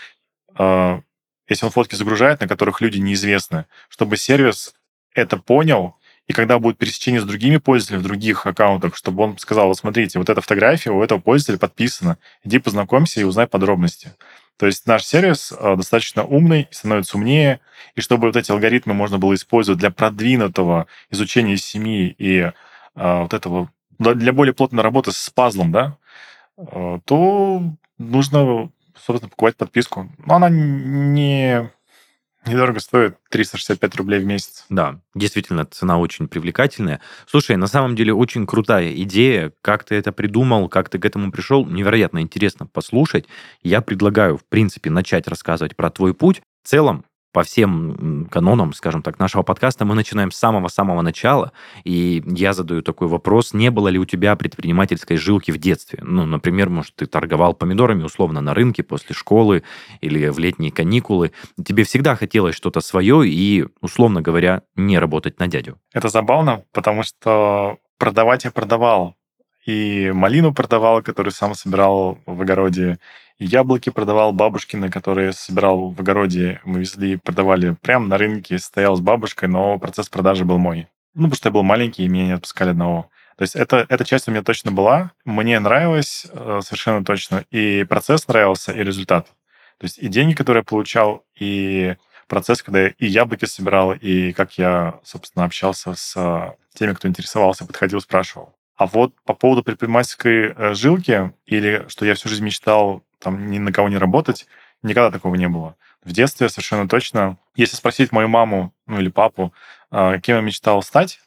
э, 0.57 1.01
если 1.47 1.65
он 1.65 1.71
фотки 1.71 1.95
загружает, 1.95 2.41
на 2.41 2.47
которых 2.47 2.81
люди 2.81 2.97
неизвестны, 2.97 3.65
чтобы 3.89 4.17
сервис 4.17 4.73
это 5.13 5.37
понял, 5.37 5.95
и 6.25 6.33
когда 6.33 6.57
будет 6.57 6.77
пересечение 6.77 7.21
с 7.21 7.25
другими 7.25 7.57
пользователями 7.57 8.01
в 8.01 8.05
других 8.05 8.45
аккаунтах, 8.45 8.95
чтобы 8.95 9.23
он 9.23 9.37
сказал, 9.37 9.67
вот 9.67 9.77
смотрите, 9.77 10.19
вот 10.19 10.29
эта 10.29 10.41
фотография 10.41 10.91
у 10.91 11.03
этого 11.03 11.19
пользователя 11.19 11.59
подписана, 11.59 12.17
иди 12.43 12.59
познакомься 12.59 13.19
и 13.19 13.25
узнай 13.25 13.45
подробности. 13.45 14.13
То 14.57 14.65
есть 14.67 14.87
наш 14.87 15.03
сервис 15.03 15.51
э, 15.51 15.75
достаточно 15.75 16.23
умный, 16.23 16.67
становится 16.71 17.17
умнее, 17.17 17.59
и 17.95 18.01
чтобы 18.01 18.27
вот 18.27 18.35
эти 18.35 18.51
алгоритмы 18.51 18.93
можно 18.93 19.17
было 19.17 19.33
использовать 19.33 19.79
для 19.79 19.91
продвинутого 19.91 20.87
изучения 21.09 21.57
семьи 21.57 22.15
и 22.17 22.39
э, 22.39 22.51
вот 22.95 23.33
этого, 23.33 23.69
для 23.97 24.33
более 24.33 24.53
плотной 24.53 24.83
работы 24.83 25.11
с 25.11 25.29
пазлом, 25.29 25.71
да, 25.71 25.97
э, 26.57 26.99
то 27.05 27.63
нужно, 27.97 28.69
собственно, 28.95 29.29
покупать 29.29 29.57
подписку. 29.57 30.09
Но 30.25 30.35
она 30.35 30.49
не 30.49 31.71
Недорого 32.45 32.79
стоит 32.79 33.17
365 33.29 33.95
рублей 33.95 34.19
в 34.19 34.25
месяц. 34.25 34.65
Да, 34.69 34.99
действительно, 35.15 35.65
цена 35.65 35.97
очень 35.97 36.27
привлекательная. 36.27 36.99
Слушай, 37.25 37.55
на 37.55 37.67
самом 37.67 37.95
деле 37.95 38.13
очень 38.13 38.45
крутая 38.45 38.93
идея. 38.93 39.53
Как 39.61 39.85
ты 39.85 39.95
это 39.95 40.11
придумал, 40.11 40.67
как 40.67 40.89
ты 40.89 40.99
к 40.99 41.05
этому 41.05 41.31
пришел, 41.31 41.65
невероятно 41.65 42.19
интересно 42.19 42.67
послушать. 42.67 43.25
Я 43.61 43.81
предлагаю, 43.81 44.37
в 44.37 44.45
принципе, 44.45 44.89
начать 44.89 45.27
рассказывать 45.27 45.75
про 45.77 45.89
твой 45.89 46.13
путь. 46.13 46.41
В 46.63 46.67
целом, 46.67 47.05
по 47.33 47.43
всем 47.43 48.27
канонам, 48.31 48.73
скажем 48.73 49.01
так, 49.01 49.19
нашего 49.19 49.41
подкаста 49.41 49.85
мы 49.85 49.95
начинаем 49.95 50.31
с 50.31 50.37
самого-самого 50.37 51.01
начала, 51.01 51.51
и 51.83 52.23
я 52.27 52.53
задаю 52.53 52.81
такой 52.83 53.07
вопрос, 53.07 53.53
не 53.53 53.71
было 53.71 53.89
ли 53.89 53.99
у 53.99 54.05
тебя 54.05 54.35
предпринимательской 54.35 55.17
жилки 55.17 55.51
в 55.51 55.57
детстве? 55.57 55.99
Ну, 56.03 56.25
например, 56.25 56.69
может, 56.69 56.95
ты 56.95 57.07
торговал 57.07 57.55
помидорами 57.55 58.03
условно 58.03 58.39
на 58.39 58.53
рынке 58.53 58.83
после 58.83 59.15
школы 59.15 59.63
или 59.99 60.29
в 60.29 60.37
летние 60.37 60.71
каникулы. 60.71 61.31
Тебе 61.65 61.83
всегда 61.83 62.15
хотелось 62.15 62.55
что-то 62.55 62.81
свое 62.81 63.27
и, 63.27 63.65
условно 63.81 64.21
говоря, 64.21 64.61
не 64.75 64.99
работать 64.99 65.39
на 65.39 65.47
дядю. 65.47 65.79
Это 65.91 66.09
забавно, 66.09 66.63
потому 66.71 67.01
что 67.01 67.77
продавать 67.97 68.43
я 68.45 68.51
продавал. 68.51 69.15
И 69.65 70.11
малину 70.13 70.53
продавал, 70.53 71.01
которую 71.01 71.31
сам 71.31 71.55
собирал 71.55 72.19
в 72.25 72.41
огороде, 72.41 72.99
Яблоки 73.39 73.89
продавал 73.89 74.31
бабушкины, 74.31 74.89
которые 74.89 75.33
собирал 75.33 75.89
в 75.89 75.99
огороде. 75.99 76.61
Мы 76.63 76.81
везли, 76.81 77.17
продавали 77.17 77.75
прямо 77.81 78.07
на 78.07 78.17
рынке. 78.17 78.59
Стоял 78.59 78.95
с 78.95 79.01
бабушкой, 79.01 79.49
но 79.49 79.79
процесс 79.79 80.09
продажи 80.09 80.45
был 80.45 80.57
мой. 80.57 80.87
Ну, 81.15 81.23
потому 81.23 81.35
что 81.35 81.49
я 81.49 81.53
был 81.53 81.63
маленький, 81.63 82.05
и 82.05 82.07
меня 82.07 82.25
не 82.25 82.31
отпускали 82.31 82.69
одного. 82.69 83.09
То 83.37 83.41
есть 83.41 83.55
это, 83.55 83.85
эта 83.89 84.05
часть 84.05 84.27
у 84.27 84.31
меня 84.31 84.43
точно 84.43 84.71
была. 84.71 85.11
Мне 85.25 85.59
нравилось 85.59 86.27
э, 86.31 86.61
совершенно 86.63 87.03
точно. 87.03 87.45
И 87.51 87.83
процесс 87.83 88.27
нравился, 88.27 88.71
и 88.71 88.83
результат. 88.83 89.27
То 89.79 89.85
есть 89.85 89.97
и 89.97 90.07
деньги, 90.07 90.33
которые 90.33 90.61
я 90.61 90.65
получал, 90.65 91.25
и 91.39 91.95
процесс, 92.27 92.61
когда 92.61 92.83
я 92.83 92.87
и 92.89 93.07
яблоки 93.07 93.45
собирал, 93.45 93.93
и 93.93 94.31
как 94.33 94.57
я, 94.57 94.99
собственно, 95.03 95.45
общался 95.45 95.95
с 95.95 96.13
э, 96.15 96.53
теми, 96.77 96.93
кто 96.93 97.07
интересовался, 97.07 97.65
подходил, 97.65 97.99
спрашивал. 98.01 98.55
А 98.75 98.85
вот 98.85 99.13
по 99.25 99.33
поводу 99.33 99.63
предпринимательской 99.63 100.53
э, 100.55 100.73
жилки, 100.73 101.33
или 101.45 101.85
что 101.87 102.05
я 102.05 102.15
всю 102.15 102.29
жизнь 102.29 102.43
мечтал 102.43 103.03
там 103.23 103.49
ни 103.49 103.59
на 103.59 103.71
кого 103.71 103.89
не 103.89 103.97
работать. 103.97 104.47
Никогда 104.81 105.11
такого 105.11 105.35
не 105.35 105.47
было. 105.47 105.75
В 106.03 106.11
детстве 106.11 106.49
совершенно 106.49 106.87
точно. 106.87 107.37
Если 107.55 107.75
спросить 107.75 108.11
мою 108.11 108.27
маму, 108.27 108.73
ну 108.85 108.99
или 108.99 109.09
папу, 109.09 109.53
а, 109.91 110.19
кем 110.19 110.37
я 110.37 110.41
мечтал 110.41 110.81
стать, 110.83 111.21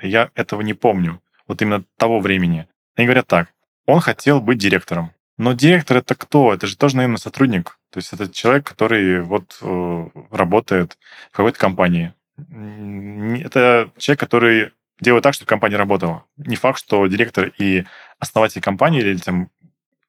я 0.00 0.30
этого 0.34 0.62
не 0.62 0.74
помню. 0.74 1.20
Вот 1.46 1.60
именно 1.60 1.84
того 1.96 2.20
времени. 2.20 2.66
Они 2.96 3.06
говорят 3.06 3.26
так. 3.26 3.48
Он 3.86 4.00
хотел 4.00 4.40
быть 4.40 4.58
директором. 4.58 5.12
Но 5.38 5.52
директор 5.52 5.98
это 5.98 6.14
кто? 6.14 6.54
Это 6.54 6.66
же 6.66 6.76
тоже, 6.76 6.96
наверное, 6.96 7.16
сотрудник. 7.16 7.78
То 7.90 7.98
есть 7.98 8.12
это 8.12 8.32
человек, 8.32 8.66
который 8.66 9.22
вот 9.22 9.58
э, 9.60 10.08
работает 10.30 10.98
в 11.30 11.36
какой-то 11.36 11.58
компании. 11.58 12.14
Это 12.38 13.90
человек, 13.98 14.20
который 14.20 14.72
делает 15.00 15.24
так, 15.24 15.34
чтобы 15.34 15.48
компания 15.48 15.76
работала. 15.76 16.24
Не 16.36 16.56
факт, 16.56 16.78
что 16.78 17.06
директор 17.06 17.52
и 17.58 17.84
основатель 18.18 18.60
компании 18.60 19.00
или 19.00 19.16
там 19.16 19.50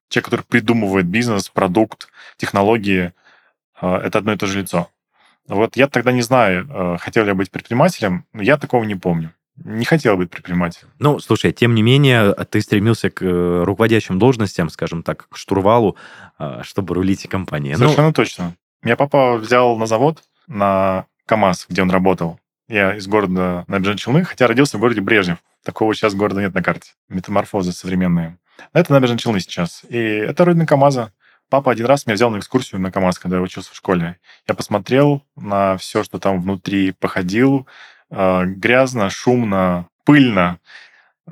человек, 0.10 0.26
который 0.26 0.44
придумывает 0.44 1.06
бизнес, 1.06 1.50
продукт, 1.50 2.08
технологии, 2.38 3.14
э, 3.82 3.96
это 3.96 4.20
одно 4.20 4.34
и 4.34 4.38
то 4.38 4.46
же 4.46 4.60
лицо. 4.60 4.90
Вот 5.48 5.76
я 5.76 5.88
тогда 5.88 6.12
не 6.12 6.22
знаю, 6.22 6.68
э, 6.70 6.98
хотел 7.00 7.24
ли 7.24 7.30
я 7.30 7.36
быть 7.36 7.52
предпринимателем, 7.52 8.26
но 8.34 8.42
я 8.42 8.58
такого 8.58 8.84
не 8.84 8.96
помню. 8.96 9.34
Не 9.58 9.86
хотел 9.86 10.18
быть 10.18 10.32
предпринимателем. 10.32 10.90
Ну, 10.98 11.20
слушай, 11.20 11.52
тем 11.52 11.76
не 11.76 11.84
менее, 11.84 12.34
ты 12.34 12.62
стремился 12.62 13.10
к 13.10 13.22
э, 13.24 13.64
руководящим 13.64 14.18
должностям, 14.18 14.70
скажем 14.70 15.04
так, 15.04 15.28
к 15.30 15.38
штурвалу, 15.38 15.96
чтобы 16.62 16.96
рулить 16.96 17.28
компанией. 17.28 17.74
Ну, 17.74 17.80
Совершенно 17.80 18.08
ну... 18.08 18.14
точно. 18.14 18.56
Меня 18.82 18.98
папа 18.98 19.38
взял 19.38 19.78
на 19.78 19.86
завод, 19.86 20.24
на 20.48 21.06
КАМАЗ, 21.26 21.68
где 21.70 21.82
он 21.82 21.92
работал. 21.92 22.40
Я 22.68 22.96
из 22.96 23.08
города 23.08 23.66
Набережные 23.68 23.98
Челны, 23.98 24.24
хотя 24.24 24.48
родился 24.48 24.78
в 24.78 24.82
городе 24.82 25.02
Брежнев. 25.02 25.38
Такого 25.64 25.94
сейчас 25.94 26.16
города 26.16 26.42
нет 26.42 26.54
на 26.54 26.64
карте. 26.64 26.92
Метаморфозы 27.10 27.72
современные. 27.72 28.38
Это 28.72 28.94
набережные 28.94 29.20
Челны 29.20 29.40
сейчас. 29.40 29.84
И 29.90 29.98
это 29.98 30.46
родина 30.46 30.66
КАМАЗа. 30.66 31.12
Папа 31.50 31.72
один 31.72 31.86
раз 31.86 32.06
меня 32.06 32.16
взял 32.16 32.32
на 32.32 32.40
экскурсию 32.40 32.82
на 32.82 32.92
КАМАЗ, 32.92 33.20
когда 33.20 33.38
я 33.38 33.42
учился 33.42 33.72
в 33.72 33.76
школе. 33.76 34.18
Я 34.48 34.56
посмотрел 34.56 35.24
на 35.36 35.78
все, 35.78 36.04
что 36.04 36.20
там 36.20 36.42
внутри, 36.42 36.94
походил. 36.94 37.68
Э, 38.10 38.46
грязно, 38.46 39.10
шумно, 39.10 39.88
пыльно. 40.06 40.60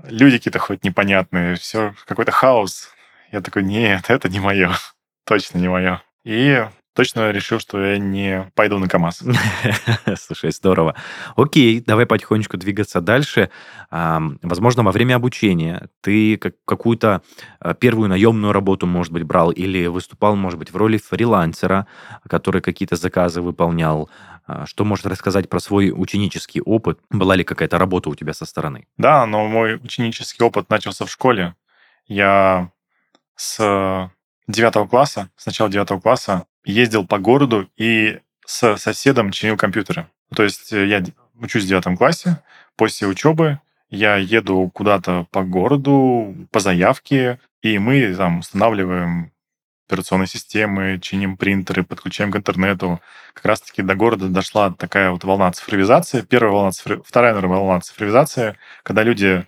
Люди 0.03 0.37
какие-то 0.37 0.59
хоть 0.59 0.83
непонятные. 0.83 1.55
Все, 1.55 1.93
какой-то 2.05 2.31
хаос. 2.31 2.89
Я 3.31 3.41
такой, 3.41 3.63
нет, 3.63 4.09
это 4.09 4.29
не 4.29 4.39
мое. 4.39 4.71
Точно 5.25 5.57
не 5.57 5.69
мое. 5.69 6.01
И 6.23 6.63
точно 6.93 7.31
решил, 7.31 7.59
что 7.59 7.83
я 7.83 7.97
не 7.97 8.51
пойду 8.55 8.77
на 8.77 8.87
КАМАЗ. 8.87 9.23
Слушай, 10.19 10.51
здорово. 10.51 10.95
Окей, 11.35 11.81
давай 11.81 12.05
потихонечку 12.05 12.57
двигаться 12.57 13.01
дальше. 13.01 13.49
Возможно, 13.89 14.83
во 14.83 14.91
время 14.91 15.15
обучения 15.15 15.89
ты 16.01 16.37
какую-то 16.37 17.21
а, 17.59 17.73
первую 17.73 18.09
наемную 18.09 18.53
работу, 18.53 18.87
может 18.87 19.11
быть, 19.11 19.23
брал 19.23 19.51
или 19.51 19.87
выступал, 19.87 20.35
может 20.35 20.59
быть, 20.59 20.71
в 20.71 20.77
роли 20.77 20.97
фрилансера, 20.97 21.87
который 22.27 22.61
какие-то 22.61 22.95
заказы 22.95 23.41
выполнял. 23.41 24.09
А, 24.45 24.65
что 24.65 24.85
может 24.85 25.05
рассказать 25.05 25.49
про 25.49 25.59
свой 25.59 25.91
ученический 25.95 26.61
опыт? 26.61 26.99
Была 27.09 27.35
ли 27.35 27.43
какая-то 27.43 27.77
работа 27.77 28.09
у 28.09 28.15
тебя 28.15 28.33
со 28.33 28.45
стороны? 28.45 28.87
Да, 28.97 29.25
но 29.25 29.47
мой 29.47 29.75
ученический 29.75 30.43
опыт 30.43 30.69
начался 30.69 31.05
в 31.05 31.11
школе. 31.11 31.55
Я 32.07 32.71
с 33.35 34.11
девятого 34.47 34.87
класса, 34.87 35.29
с 35.37 35.45
начала 35.45 35.69
девятого 35.69 35.99
класса 35.99 36.45
ездил 36.63 37.05
по 37.05 37.17
городу 37.17 37.69
и 37.77 38.19
с 38.45 38.77
соседом 38.77 39.31
чинил 39.31 39.57
компьютеры. 39.57 40.07
То 40.35 40.43
есть 40.43 40.71
э, 40.73 40.87
я 40.87 41.03
учусь 41.39 41.63
в 41.63 41.67
девятом 41.67 41.97
классе, 41.97 42.41
после 42.75 43.07
учебы 43.07 43.59
я 43.89 44.15
еду 44.15 44.69
куда-то 44.73 45.27
по 45.31 45.43
городу 45.43 46.35
по 46.51 46.59
заявке, 46.59 47.39
и 47.61 47.77
мы 47.77 48.15
там 48.15 48.39
устанавливаем 48.39 49.31
операционные 49.87 50.27
системы, 50.27 50.99
чиним 51.01 51.35
принтеры, 51.35 51.83
подключаем 51.83 52.31
к 52.31 52.37
интернету. 52.37 53.01
Как 53.33 53.45
раз-таки 53.45 53.81
до 53.81 53.95
города 53.95 54.29
дошла 54.29 54.71
такая 54.71 55.11
вот 55.11 55.25
волна 55.25 55.51
цифровизации. 55.51 56.21
Первая 56.21 56.53
волна, 56.53 56.71
цифри... 56.71 57.01
вторая 57.05 57.33
наверное, 57.33 57.57
волна 57.57 57.81
цифровизации, 57.81 58.55
когда 58.83 59.03
люди 59.03 59.45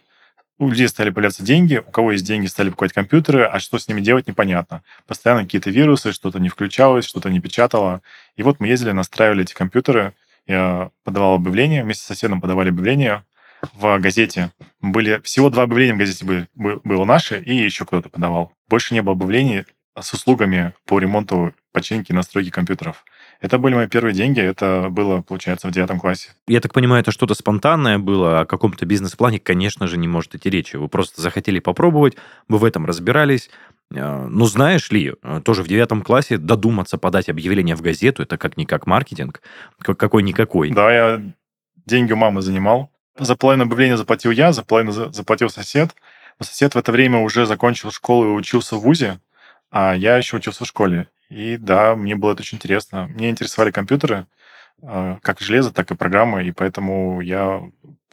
у 0.63 0.69
людей 0.69 0.87
стали 0.87 1.09
появляться 1.09 1.43
деньги, 1.43 1.77
у 1.77 1.91
кого 1.91 2.11
есть 2.11 2.25
деньги, 2.25 2.47
стали 2.47 2.69
покупать 2.69 2.93
компьютеры, 2.93 3.43
а 3.43 3.59
что 3.59 3.77
с 3.77 3.87
ними 3.87 4.01
делать, 4.01 4.27
непонятно. 4.27 4.83
Постоянно 5.05 5.43
какие-то 5.43 5.69
вирусы, 5.69 6.11
что-то 6.11 6.39
не 6.39 6.49
включалось, 6.49 7.05
что-то 7.05 7.29
не 7.29 7.39
печатало. 7.39 8.01
И 8.35 8.43
вот 8.43 8.59
мы 8.59 8.67
ездили, 8.67 8.91
настраивали 8.91 9.43
эти 9.43 9.53
компьютеры, 9.53 10.13
я 10.47 10.91
подавал 11.03 11.35
объявление, 11.35 11.83
вместе 11.83 12.03
с 12.03 12.07
соседом 12.07 12.41
подавали 12.41 12.69
объявление 12.69 13.23
в 13.73 13.97
газете. 13.99 14.51
Были 14.81 15.21
всего 15.23 15.49
два 15.49 15.63
объявления 15.63 15.93
в 15.93 15.97
газете 15.97 16.25
были, 16.25 16.47
было 16.55 17.05
наше, 17.05 17.41
и 17.41 17.55
еще 17.55 17.85
кто-то 17.85 18.09
подавал. 18.09 18.51
Больше 18.67 18.93
не 18.93 19.01
было 19.01 19.13
объявлений 19.13 19.65
с 19.99 20.13
услугами 20.13 20.73
по 20.85 20.99
ремонту, 20.99 21.53
починки 21.71 22.11
и 22.11 22.15
настройки 22.15 22.49
компьютеров. 22.49 23.05
Это 23.41 23.57
были 23.57 23.75
мои 23.75 23.87
первые 23.87 24.13
деньги, 24.13 24.39
это 24.39 24.87
было, 24.89 25.21
получается, 25.21 25.67
в 25.67 25.71
девятом 25.71 25.99
классе. 25.99 26.29
Я 26.47 26.61
так 26.61 26.73
понимаю, 26.73 27.01
это 27.01 27.11
что-то 27.11 27.33
спонтанное 27.33 27.99
было, 27.99 28.41
о 28.41 28.45
каком-то 28.45 28.85
бизнес-плане, 28.85 29.39
конечно 29.39 29.87
же, 29.87 29.97
не 29.97 30.07
может 30.07 30.35
идти 30.35 30.49
речи. 30.49 30.77
Вы 30.77 30.87
просто 30.87 31.21
захотели 31.21 31.59
попробовать, 31.59 32.15
вы 32.47 32.57
в 32.57 32.63
этом 32.65 32.85
разбирались. 32.85 33.49
Э, 33.93 34.27
ну, 34.29 34.45
знаешь 34.45 34.89
ли, 34.91 35.13
э, 35.21 35.41
тоже 35.43 35.63
в 35.63 35.67
девятом 35.67 36.01
классе 36.01 36.37
додуматься 36.37 36.97
подать 36.97 37.29
объявление 37.29 37.75
в 37.75 37.81
газету, 37.81 38.23
это 38.23 38.37
как-никак 38.37 38.87
маркетинг, 38.87 39.41
какой-никакой. 39.79 40.71
Да, 40.71 40.93
я 40.93 41.21
деньги 41.85 42.13
у 42.13 42.17
мамы 42.17 42.41
занимал. 42.41 42.91
За 43.17 43.35
половину 43.35 43.65
объявления 43.65 43.97
заплатил 43.97 44.31
я, 44.31 44.53
за 44.53 44.63
половину 44.63 44.91
заплатил 44.91 45.49
сосед. 45.49 45.93
Но 46.39 46.45
сосед 46.45 46.73
в 46.73 46.77
это 46.77 46.91
время 46.91 47.19
уже 47.19 47.45
закончил 47.45 47.91
школу 47.91 48.25
и 48.25 48.37
учился 48.37 48.75
в 48.75 48.81
ВУЗе, 48.81 49.19
а 49.69 49.93
я 49.93 50.17
еще 50.17 50.37
учился 50.37 50.65
в 50.65 50.67
школе. 50.67 51.07
И 51.29 51.57
да, 51.57 51.95
мне 51.95 52.15
было 52.15 52.33
это 52.33 52.41
очень 52.41 52.57
интересно. 52.57 53.07
Мне 53.07 53.29
интересовали 53.29 53.71
компьютеры, 53.71 54.27
а, 54.81 55.17
как 55.21 55.39
железо, 55.39 55.71
так 55.73 55.91
и 55.91 55.95
программы, 55.95 56.45
и 56.45 56.51
поэтому 56.51 57.21
я 57.21 57.63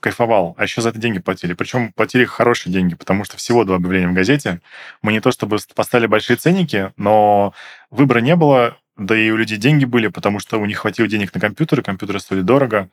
кайфовал. 0.00 0.55
А 0.57 0.62
еще 0.64 0.81
за 0.81 0.90
это 0.90 0.99
деньги 0.99 1.19
платили. 1.19 1.52
Причем 1.52 1.93
платили 1.93 2.25
хорошие 2.25 2.73
деньги, 2.73 2.95
потому 2.95 3.25
что 3.25 3.37
всего 3.37 3.64
два 3.64 3.76
объявления 3.76 4.09
в 4.09 4.14
газете. 4.14 4.61
Мы 5.02 5.12
не 5.12 5.21
то 5.21 5.31
чтобы 5.31 5.59
поставили 5.75 6.07
большие 6.07 6.37
ценники, 6.37 6.93
но 6.97 7.55
выбора 7.90 8.21
не 8.21 8.37
было. 8.37 8.79
да 8.97 9.17
и 9.17 9.31
у 9.31 9.37
людей 9.37 9.59
деньги 9.59 9.85
были, 9.85 10.09
потому 10.09 10.40
что 10.40 10.59
у 10.61 10.67
них 10.67 10.79
хватило 10.79 11.09
денег 11.09 11.35
на 11.35 11.40
компьютеры, 11.40 11.83
компьютеры 11.83 12.21
стоили 12.21 12.43
дорого, 12.43 12.90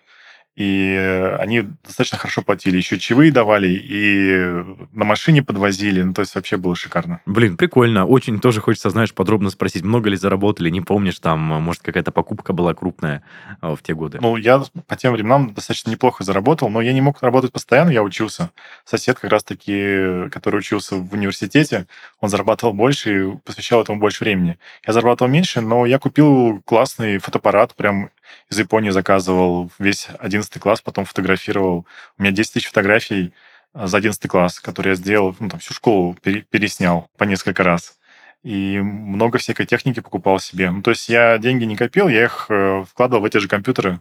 и 0.57 1.35
они 1.39 1.65
достаточно 1.85 2.17
хорошо 2.17 2.41
платили. 2.41 2.77
Еще 2.77 2.97
чаевые 2.97 3.31
давали, 3.31 3.67
и 3.69 4.65
на 4.91 5.05
машине 5.05 5.43
подвозили. 5.43 6.01
Ну, 6.01 6.13
то 6.15 6.21
есть 6.21 6.33
вообще 6.33 6.57
было 6.57 6.75
шикарно. 6.75 7.21
Блин, 7.27 7.57
прикольно. 7.57 8.07
Очень 8.07 8.39
тоже 8.39 8.59
хочется, 8.59 8.89
знаешь, 8.89 9.13
подробно 9.13 9.51
спросить, 9.51 9.83
много 9.83 10.09
ли 10.09 10.17
заработали, 10.17 10.71
не 10.71 10.81
помнишь, 10.81 11.19
там, 11.19 11.39
может, 11.39 11.83
какая-то 11.83 12.11
покупка 12.11 12.53
была 12.53 12.73
крупная 12.73 13.21
э, 13.61 13.75
в 13.75 13.83
те 13.83 13.93
годы? 13.93 14.17
Ну, 14.19 14.35
я 14.35 14.63
по 14.87 14.95
тем 14.95 15.13
временам 15.13 15.53
достаточно 15.53 15.91
неплохо 15.91 16.23
заработал, 16.23 16.69
но 16.69 16.81
я 16.81 16.91
не 16.91 17.01
мог 17.01 17.21
работать 17.21 17.51
постоянно, 17.51 17.91
я 17.91 18.01
учился. 18.01 18.49
Сосед 18.83 19.19
как 19.19 19.29
раз-таки, 19.29 20.27
который 20.31 20.57
учился 20.57 20.95
в 20.95 21.13
университете, 21.13 21.85
он 22.19 22.29
зарабатывал 22.29 22.73
больше 22.73 23.19
и 23.19 23.37
посвящал 23.45 23.83
этому 23.83 23.99
больше 23.99 24.23
времени. 24.23 24.57
Я 24.87 24.93
зарабатывал 24.93 25.29
меньше, 25.29 25.61
но 25.61 25.85
я 25.85 25.99
купил 25.99 26.63
классный 26.65 27.19
фотоаппарат, 27.19 27.75
прям 27.75 28.09
из 28.49 28.59
Японии 28.59 28.89
заказывал 28.89 29.71
весь 29.79 30.07
11 30.19 30.59
класс, 30.59 30.81
потом 30.81 31.05
фотографировал. 31.05 31.85
У 32.17 32.23
меня 32.23 32.31
10 32.31 32.53
тысяч 32.53 32.67
фотографий 32.67 33.33
а, 33.73 33.87
за 33.87 33.97
11 33.97 34.27
класс, 34.27 34.59
которые 34.59 34.91
я 34.91 34.95
сделал, 34.95 35.35
ну, 35.39 35.49
там, 35.49 35.59
всю 35.59 35.73
школу 35.73 36.15
переснял 36.23 37.09
по 37.17 37.25
несколько 37.25 37.63
раз. 37.63 37.97
И 38.43 38.79
много 38.79 39.39
всякой 39.39 39.65
техники 39.65 39.99
покупал 39.99 40.39
себе. 40.39 40.71
Ну, 40.71 40.81
то 40.81 40.91
есть 40.91 41.09
я 41.09 41.37
деньги 41.37 41.65
не 41.65 41.75
копил, 41.75 42.07
я 42.07 42.25
их 42.25 42.45
э, 42.49 42.85
вкладывал 42.89 43.23
в 43.23 43.25
эти 43.25 43.37
же 43.37 43.47
компьютеры. 43.47 43.99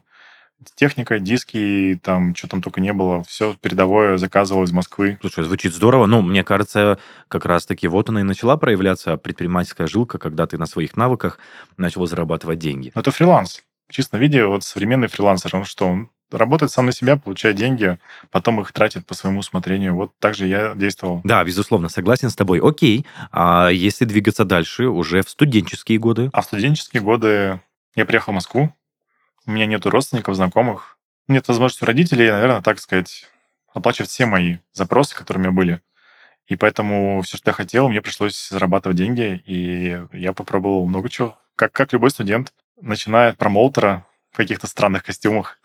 Техника, 0.74 1.18
диски, 1.18 2.00
там, 2.02 2.34
что 2.34 2.48
там 2.48 2.62
только 2.62 2.80
не 2.80 2.92
было. 2.94 3.22
Все 3.24 3.54
передовое 3.60 4.16
заказывал 4.16 4.62
из 4.62 4.72
Москвы. 4.72 5.18
Слушай, 5.20 5.44
звучит 5.44 5.74
здорово. 5.74 6.06
Ну, 6.06 6.22
мне 6.22 6.44
кажется, 6.44 6.98
как 7.28 7.44
раз-таки 7.44 7.88
вот 7.88 8.08
она 8.08 8.20
и 8.20 8.24
начала 8.24 8.56
проявляться 8.56 9.18
предпринимательская 9.18 9.86
жилка, 9.86 10.18
когда 10.18 10.46
ты 10.46 10.56
на 10.56 10.66
своих 10.66 10.96
навыках 10.96 11.38
начал 11.76 12.06
зарабатывать 12.06 12.58
деньги. 12.58 12.92
Но 12.94 13.02
это 13.02 13.10
фриланс 13.10 13.65
в 13.88 13.92
чистом 13.92 14.20
виде 14.20 14.44
вот 14.44 14.64
современный 14.64 15.08
фрилансер, 15.08 15.54
он 15.54 15.64
что, 15.64 15.86
он 15.86 16.10
работает 16.30 16.72
сам 16.72 16.86
на 16.86 16.92
себя, 16.92 17.16
получает 17.16 17.56
деньги, 17.56 17.98
потом 18.30 18.60
их 18.60 18.72
тратит 18.72 19.06
по 19.06 19.14
своему 19.14 19.40
усмотрению. 19.40 19.94
Вот 19.94 20.12
так 20.18 20.34
же 20.34 20.46
я 20.46 20.74
действовал. 20.74 21.20
Да, 21.24 21.44
безусловно, 21.44 21.88
согласен 21.88 22.30
с 22.30 22.36
тобой. 22.36 22.60
Окей, 22.60 23.06
а 23.30 23.68
если 23.68 24.04
двигаться 24.04 24.44
дальше, 24.44 24.86
уже 24.86 25.22
в 25.22 25.30
студенческие 25.30 25.98
годы? 25.98 26.30
А 26.32 26.42
в 26.42 26.44
студенческие 26.44 27.02
годы 27.02 27.60
я 27.94 28.04
приехал 28.04 28.32
в 28.32 28.34
Москву, 28.34 28.74
у 29.46 29.50
меня 29.50 29.66
нету 29.66 29.90
родственников, 29.90 30.34
знакомых, 30.34 30.98
нет 31.28 31.46
возможности 31.46 31.84
у 31.84 31.86
родителей, 31.86 32.30
наверное, 32.30 32.62
так 32.62 32.80
сказать, 32.80 33.26
оплачивать 33.72 34.10
все 34.10 34.26
мои 34.26 34.58
запросы, 34.72 35.14
которые 35.14 35.40
у 35.40 35.44
меня 35.44 35.56
были. 35.56 35.80
И 36.46 36.56
поэтому 36.56 37.22
все, 37.22 37.36
что 37.36 37.50
я 37.50 37.54
хотел, 37.54 37.88
мне 37.88 38.00
пришлось 38.00 38.48
зарабатывать 38.48 38.96
деньги, 38.96 39.42
и 39.46 40.00
я 40.12 40.32
попробовал 40.32 40.86
много 40.86 41.08
чего, 41.08 41.38
как, 41.56 41.72
как 41.72 41.92
любой 41.92 42.10
студент 42.10 42.52
начиная 42.80 43.30
от 43.30 43.38
промоутера 43.38 44.06
в 44.32 44.36
каких-то 44.36 44.66
странных 44.66 45.04
костюмах. 45.04 45.58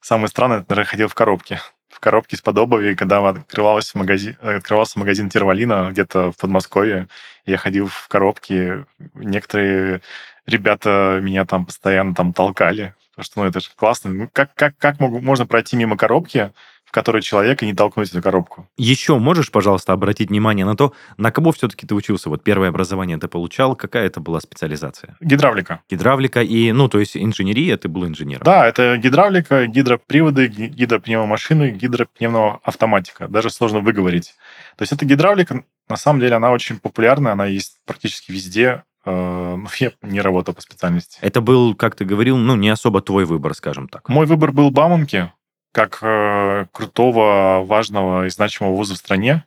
Самое 0.00 0.28
странное, 0.28 0.64
наверное, 0.68 0.84
ходил 0.84 1.08
в 1.08 1.14
коробке. 1.14 1.60
В 1.88 2.00
коробке 2.00 2.36
из-под 2.36 2.58
обуви, 2.58 2.94
когда 2.94 3.26
открывался 3.28 3.98
магазин, 3.98 4.36
открывался 4.40 4.98
магазин 4.98 5.28
Тервалина 5.28 5.90
где-то 5.90 6.32
в 6.32 6.36
Подмосковье, 6.36 7.08
я 7.44 7.56
ходил 7.56 7.88
в 7.88 8.08
коробке. 8.08 8.86
Некоторые 9.14 10.00
ребята 10.46 11.20
меня 11.22 11.44
там 11.44 11.66
постоянно 11.66 12.14
там 12.14 12.32
толкали. 12.32 12.94
Потому 13.10 13.24
что, 13.24 13.40
ну, 13.40 13.46
это 13.46 13.60
же 13.60 13.68
классно. 13.74 14.10
Ну, 14.10 14.30
как, 14.32 14.54
как, 14.54 14.76
как 14.78 15.00
можно 15.00 15.46
пройти 15.46 15.76
мимо 15.76 15.96
коробки, 15.96 16.52
в 16.92 17.20
человек 17.20 17.62
и 17.62 17.66
не 17.66 17.74
толкнуть 17.74 18.10
эту 18.10 18.22
коробку. 18.22 18.68
Еще 18.76 19.18
можешь, 19.18 19.50
пожалуйста, 19.50 19.92
обратить 19.92 20.30
внимание 20.30 20.64
на 20.64 20.76
то, 20.76 20.92
на 21.16 21.30
кого 21.30 21.52
все-таки 21.52 21.86
ты 21.86 21.94
учился? 21.94 22.28
Вот 22.28 22.42
первое 22.42 22.68
образование 22.68 23.18
ты 23.18 23.28
получал, 23.28 23.76
какая 23.76 24.06
это 24.06 24.20
была 24.20 24.40
специализация? 24.40 25.16
Гидравлика. 25.20 25.82
Гидравлика 25.88 26.42
и, 26.42 26.72
ну, 26.72 26.88
то 26.88 26.98
есть 26.98 27.16
инженерия, 27.16 27.76
ты 27.76 27.88
был 27.88 28.06
инженером. 28.06 28.42
Да, 28.44 28.66
это 28.66 28.96
гидравлика, 28.96 29.66
гидроприводы, 29.66 30.48
гидропневмомашины, 30.48 31.70
гидропневмоавтоматика. 31.70 33.28
Даже 33.28 33.50
сложно 33.50 33.80
выговорить. 33.80 34.34
То 34.76 34.82
есть 34.82 34.92
это 34.92 35.04
гидравлика, 35.04 35.64
на 35.88 35.96
самом 35.96 36.20
деле, 36.20 36.36
она 36.36 36.50
очень 36.50 36.78
популярна, 36.78 37.32
она 37.32 37.46
есть 37.46 37.78
практически 37.84 38.32
везде, 38.32 38.84
э, 39.04 39.10
но 39.10 39.68
я 39.78 39.92
не 40.02 40.20
работал 40.20 40.54
по 40.54 40.60
специальности. 40.60 41.18
Это 41.20 41.40
был, 41.40 41.74
как 41.74 41.96
ты 41.96 42.04
говорил, 42.04 42.36
ну, 42.36 42.56
не 42.56 42.68
особо 42.68 43.00
твой 43.00 43.24
выбор, 43.24 43.54
скажем 43.54 43.88
так. 43.88 44.08
Мой 44.08 44.26
выбор 44.26 44.52
был 44.52 44.70
Бауманки 44.70 45.32
как 45.72 45.98
э, 46.02 46.66
крутого, 46.72 47.62
важного 47.64 48.26
и 48.26 48.30
значимого 48.30 48.74
вуза 48.74 48.94
в 48.94 48.98
стране, 48.98 49.44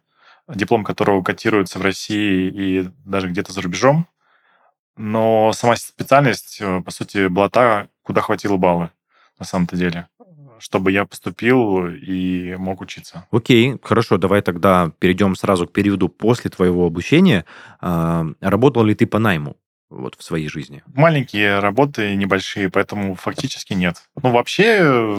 диплом 0.47 0.83
которого 0.83 1.21
котируется 1.21 1.79
в 1.79 1.81
России 1.81 2.49
и 2.49 2.89
даже 3.05 3.29
где-то 3.29 3.51
за 3.51 3.61
рубежом. 3.61 4.07
Но 4.95 5.51
сама 5.53 5.75
специальность, 5.75 6.59
э, 6.61 6.81
по 6.81 6.91
сути, 6.91 7.27
была 7.27 7.49
та, 7.49 7.87
куда 8.03 8.21
хватило 8.21 8.57
баллы 8.57 8.89
на 9.39 9.45
самом-то 9.45 9.75
деле 9.75 10.07
чтобы 10.59 10.93
я 10.93 11.03
поступил 11.03 11.87
и 11.87 12.55
мог 12.55 12.79
учиться. 12.79 13.27
Окей, 13.31 13.77
хорошо, 13.83 14.17
давай 14.17 14.41
тогда 14.41 14.93
перейдем 14.99 15.35
сразу 15.35 15.67
к 15.67 15.73
периоду 15.73 16.07
после 16.07 16.49
твоего 16.49 16.85
обучения. 16.85 17.43
А, 17.81 18.25
работал 18.39 18.83
ли 18.83 18.95
ты 18.95 19.05
по 19.05 19.19
найму? 19.19 19.57
вот 19.89 20.15
в 20.17 20.23
своей 20.23 20.49
жизни? 20.49 20.83
Маленькие 20.87 21.59
работы, 21.59 22.15
небольшие, 22.15 22.69
поэтому 22.69 23.15
фактически 23.15 23.73
нет. 23.73 23.97
Ну, 24.21 24.31
вообще, 24.31 25.17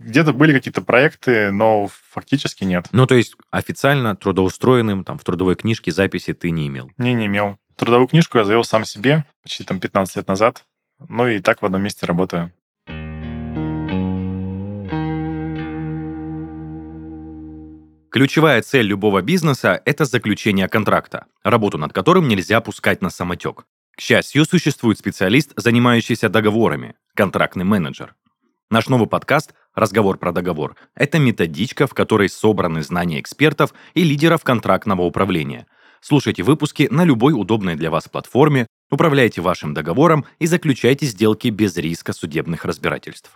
где-то 0.00 0.32
были 0.32 0.52
какие-то 0.52 0.80
проекты, 0.80 1.50
но 1.52 1.88
фактически 2.10 2.64
нет. 2.64 2.86
Ну, 2.92 3.06
то 3.06 3.14
есть 3.14 3.36
официально 3.50 4.16
трудоустроенным, 4.16 5.04
там, 5.04 5.18
в 5.18 5.24
трудовой 5.24 5.56
книжке 5.56 5.92
записи 5.92 6.32
ты 6.32 6.50
не 6.50 6.66
имел? 6.68 6.90
Не, 6.96 7.12
не 7.14 7.26
имел. 7.26 7.58
Трудовую 7.76 8.08
книжку 8.08 8.38
я 8.38 8.44
завел 8.44 8.64
сам 8.64 8.84
себе 8.84 9.24
почти 9.42 9.62
там 9.64 9.78
15 9.78 10.16
лет 10.16 10.28
назад. 10.28 10.64
Ну 11.08 11.28
и 11.28 11.40
так 11.40 11.62
в 11.62 11.66
одном 11.66 11.82
месте 11.82 12.06
работаю. 12.06 12.52
Ключевая 18.10 18.60
цель 18.62 18.86
любого 18.86 19.22
бизнеса– 19.22 19.80
это 19.84 20.04
заключение 20.04 20.68
контракта, 20.68 21.26
работу 21.44 21.78
над 21.78 21.92
которым 21.92 22.26
нельзя 22.26 22.60
пускать 22.60 23.02
на 23.02 23.10
самотек. 23.10 23.66
К 23.96 24.00
счастью, 24.00 24.44
существует 24.46 24.98
специалист, 24.98 25.52
занимающийся 25.56 26.28
договорами– 26.28 26.96
контрактный 27.14 27.64
менеджер. 27.64 28.16
Наш 28.72 28.88
новый 28.88 29.08
подкаст 29.08 29.52
«Разговор 29.74 30.16
про 30.16 30.30
договор»— 30.30 30.76
это 30.94 31.18
методичка, 31.18 31.88
в 31.88 31.92
которой 31.92 32.28
собраны 32.28 32.84
знания 32.84 33.18
экспертов 33.18 33.74
и 33.94 34.04
лидеров 34.04 34.44
контрактного 34.44 35.02
управления. 35.02 35.66
Слушайте 36.00 36.44
выпуски 36.44 36.86
на 36.88 37.02
любой 37.02 37.32
удобной 37.32 37.74
для 37.74 37.90
вас 37.90 38.08
платформе, 38.08 38.68
управляйте 38.88 39.40
вашим 39.40 39.74
договором 39.74 40.24
и 40.38 40.46
заключайте 40.46 41.06
сделки 41.06 41.48
без 41.48 41.76
риска 41.76 42.12
судебных 42.12 42.64
разбирательств. 42.64 43.32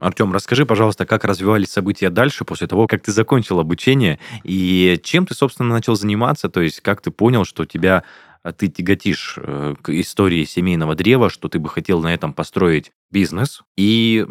Артем, 0.00 0.32
расскажи, 0.32 0.64
пожалуйста, 0.64 1.04
как 1.04 1.24
развивались 1.24 1.70
события 1.70 2.08
дальше 2.08 2.44
после 2.44 2.66
того, 2.66 2.86
как 2.86 3.02
ты 3.02 3.12
закончил 3.12 3.58
обучение, 3.60 4.18
и 4.42 4.98
чем 5.02 5.26
ты, 5.26 5.34
собственно, 5.34 5.68
начал 5.68 5.96
заниматься, 5.96 6.48
то 6.48 6.62
есть 6.62 6.80
как 6.80 7.02
ты 7.02 7.10
понял, 7.10 7.44
что 7.44 7.66
тебя 7.66 7.98
а 7.98 8.04
ты 8.52 8.68
тяготишь 8.68 9.34
э, 9.36 9.74
к 9.80 9.90
истории 9.90 10.44
семейного 10.44 10.94
древа, 10.94 11.30
что 11.30 11.48
ты 11.48 11.58
бы 11.58 11.68
хотел 11.68 12.00
на 12.00 12.12
этом 12.12 12.32
построить 12.32 12.92
бизнес 13.10 13.62
и 13.76 14.26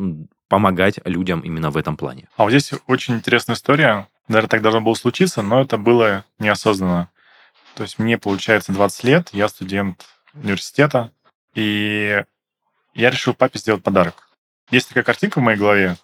помогать 0.49 0.99
людям 1.06 1.41
именно 1.41 1.71
в 1.71 1.77
этом 1.77 1.97
плане. 1.97 2.30
А 2.38 2.43
вот 2.43 2.51
здесь 2.51 2.71
очень 2.88 3.15
интересная 3.15 3.56
история. 3.56 4.08
Наверное, 4.27 4.49
так 4.49 4.62
должно 4.62 4.82
было 4.82 4.93
случиться, 4.93 5.41
но 5.41 5.62
это 5.62 5.77
было 5.77 6.25
неосознанно. 6.39 7.10
То 7.75 7.84
есть 7.84 7.99
мне, 7.99 8.17
получается, 8.17 8.71
20 8.71 9.03
лет, 9.03 9.30
я 9.34 9.47
студент 9.47 10.06
университета, 10.34 11.12
и 11.53 12.23
я 12.93 13.10
решил 13.10 13.34
папе 13.34 13.60
сделать 13.60 13.84
подарок. 13.84 14.30
Есть 14.71 14.89
такая 14.89 15.03
картинка 15.03 15.39
в 15.39 15.43
моей 15.43 15.58
голове. 15.58 15.97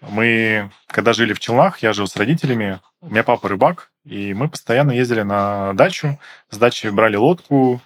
Мы, 0.00 0.70
когда 0.86 1.12
жили 1.12 1.32
в 1.32 1.40
Челнах, 1.40 1.78
я 1.82 1.92
жил 1.92 2.06
с 2.06 2.16
родителями, 2.16 2.80
у 3.00 3.10
меня 3.10 3.24
папа 3.24 3.48
рыбак, 3.48 3.90
и 4.08 4.32
мы 4.32 4.48
постоянно 4.48 4.92
ездили 4.92 5.22
на 5.22 5.74
дачу, 5.74 6.18
с 6.50 6.56
дачи 6.56 6.86
брали 6.88 7.16
лодку, 7.16 7.82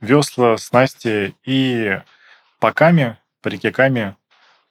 весла, 0.00 0.58
снасти 0.58 1.34
и 1.44 1.98
по 2.60 2.72
Каме, 2.72 3.18
по 3.40 3.48
реке 3.48 3.72
Каме 3.72 4.16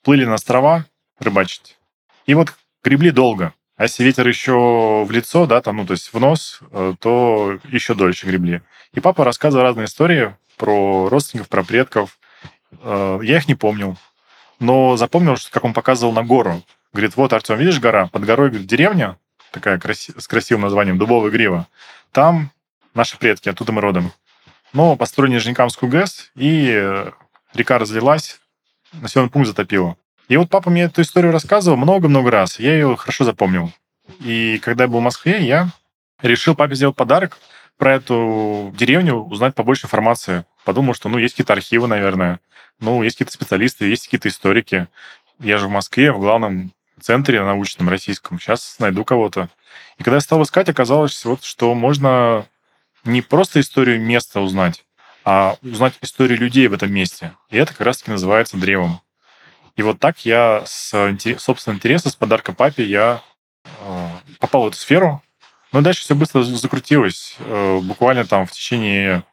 плыли 0.04 0.26
на 0.26 0.36
острова 0.36 0.86
рыбачить. 1.20 1.78
И 2.28 2.36
вот 2.36 2.54
гребли 2.84 3.10
долго. 3.10 3.54
А 3.78 3.84
если 3.84 4.04
ветер 4.04 4.28
еще 4.28 5.04
в 5.04 5.10
лицо, 5.10 5.48
да, 5.48 5.60
там, 5.62 5.78
ну, 5.78 5.86
то 5.88 5.94
есть 5.94 6.14
в 6.14 6.20
нос, 6.20 6.60
э, 6.72 6.94
то 7.00 7.58
еще 7.64 7.96
дольше 7.96 8.28
гребли. 8.28 8.62
И 8.94 9.00
папа 9.00 9.26
рассказывал 9.26 9.64
разные 9.64 9.86
истории 9.86 10.36
про 10.58 11.10
родственников, 11.10 11.50
про 11.50 11.64
предков. 11.64 12.20
Э, 12.84 13.20
я 13.24 13.38
их 13.38 13.48
не 13.48 13.56
помнил. 13.56 13.98
Но 14.60 14.98
запомнил, 14.98 15.36
что 15.36 15.52
как 15.52 15.64
он 15.64 15.74
показывал 15.74 16.14
на 16.14 16.24
гору. 16.24 16.62
Говорит, 16.94 17.16
вот, 17.16 17.34
Артем, 17.34 17.58
видишь 17.58 17.80
гора? 17.80 18.08
Под 18.08 18.24
горой 18.24 18.50
говорит, 18.50 18.68
деревня, 18.68 19.18
такая 19.52 19.78
краси... 19.80 20.14
с 20.18 20.28
красивым 20.28 20.64
названием 20.64 20.98
Дубовая 20.98 21.32
грива. 21.32 21.68
Там 22.12 22.52
наши 22.94 23.18
предки, 23.18 23.50
оттуда 23.50 23.72
мы 23.72 23.82
родом. 23.82 24.12
Но 24.74 24.96
построили 24.96 25.34
Нижнекамскую 25.34 25.92
ГЭС, 25.92 26.32
и 26.36 26.72
э, 26.74 27.12
река 27.54 27.78
разлилась, 27.78 28.40
населенный 28.94 29.30
пункт 29.30 29.48
затопило. 29.48 29.98
И 30.30 30.38
вот 30.38 30.50
папа 30.50 30.70
мне 30.70 30.84
эту 30.84 31.02
историю 31.02 31.34
рассказывал 31.34 31.78
много-много 31.78 32.32
раз. 32.32 32.60
Я 32.60 32.74
ее 32.74 32.96
хорошо 32.96 33.26
запомнил. 33.26 33.72
И 34.20 34.60
когда 34.64 34.86
я 34.86 34.88
был 34.88 35.00
в 35.00 35.04
Москве, 35.04 35.46
я 35.46 35.70
Решил 36.22 36.56
папе 36.56 36.76
сделать 36.76 36.96
подарок, 36.96 37.38
про 37.78 37.96
эту 37.96 38.72
деревню 38.78 39.16
узнать 39.16 39.56
побольше 39.56 39.88
информации. 39.88 40.46
Подумал, 40.66 40.94
что, 40.94 41.10
ну, 41.10 41.18
есть 41.18 41.34
какие-то 41.34 41.54
архивы, 41.54 41.88
наверное, 41.88 42.40
ну, 42.80 43.02
есть 43.02 43.16
какие-то 43.16 43.34
специалисты, 43.34 43.90
есть 43.90 44.06
какие-то 44.06 44.28
историки. 44.28 44.88
Я 45.40 45.58
же 45.58 45.68
в 45.68 45.72
Москве, 45.72 46.12
в 46.12 46.20
главном 46.20 46.74
центре 47.02 47.42
научном 47.42 47.90
российском. 47.90 48.40
Сейчас 48.40 48.78
найду 48.80 49.04
кого-то. 49.04 49.50
И 49.98 50.04
когда 50.04 50.18
я 50.18 50.22
стал 50.22 50.42
искать, 50.44 50.70
оказалось, 50.70 51.24
вот, 51.26 51.44
что 51.44 51.74
можно 51.74 52.46
не 53.04 53.22
просто 53.22 53.60
историю 53.60 54.02
места 54.02 54.42
узнать, 54.42 54.86
а 55.24 55.56
узнать 55.62 55.94
историю 56.02 56.40
людей 56.40 56.68
в 56.68 56.74
этом 56.74 56.92
месте. 56.92 57.34
И 57.50 57.58
это 57.58 57.74
как 57.74 57.86
раз-таки 57.86 58.12
называется 58.12 58.58
древом. 58.58 59.02
И 59.76 59.84
вот 59.84 60.00
так 60.00 60.26
я 60.26 60.64
с 60.66 60.92
собственного 61.38 61.78
интереса, 61.78 62.10
с 62.10 62.16
подарка 62.16 62.54
папе, 62.54 62.84
я 62.84 63.22
э, 63.64 64.08
попал 64.40 64.64
в 64.64 64.68
эту 64.68 64.78
сферу, 64.78 65.22
ну, 65.72 65.82
дальше 65.82 66.02
все 66.02 66.16
быстро 66.16 66.44
закрутилось. 66.44 67.36
Э, 67.40 67.80
буквально 67.82 68.26
там 68.26 68.46
в 68.46 68.52
течение 68.52 69.24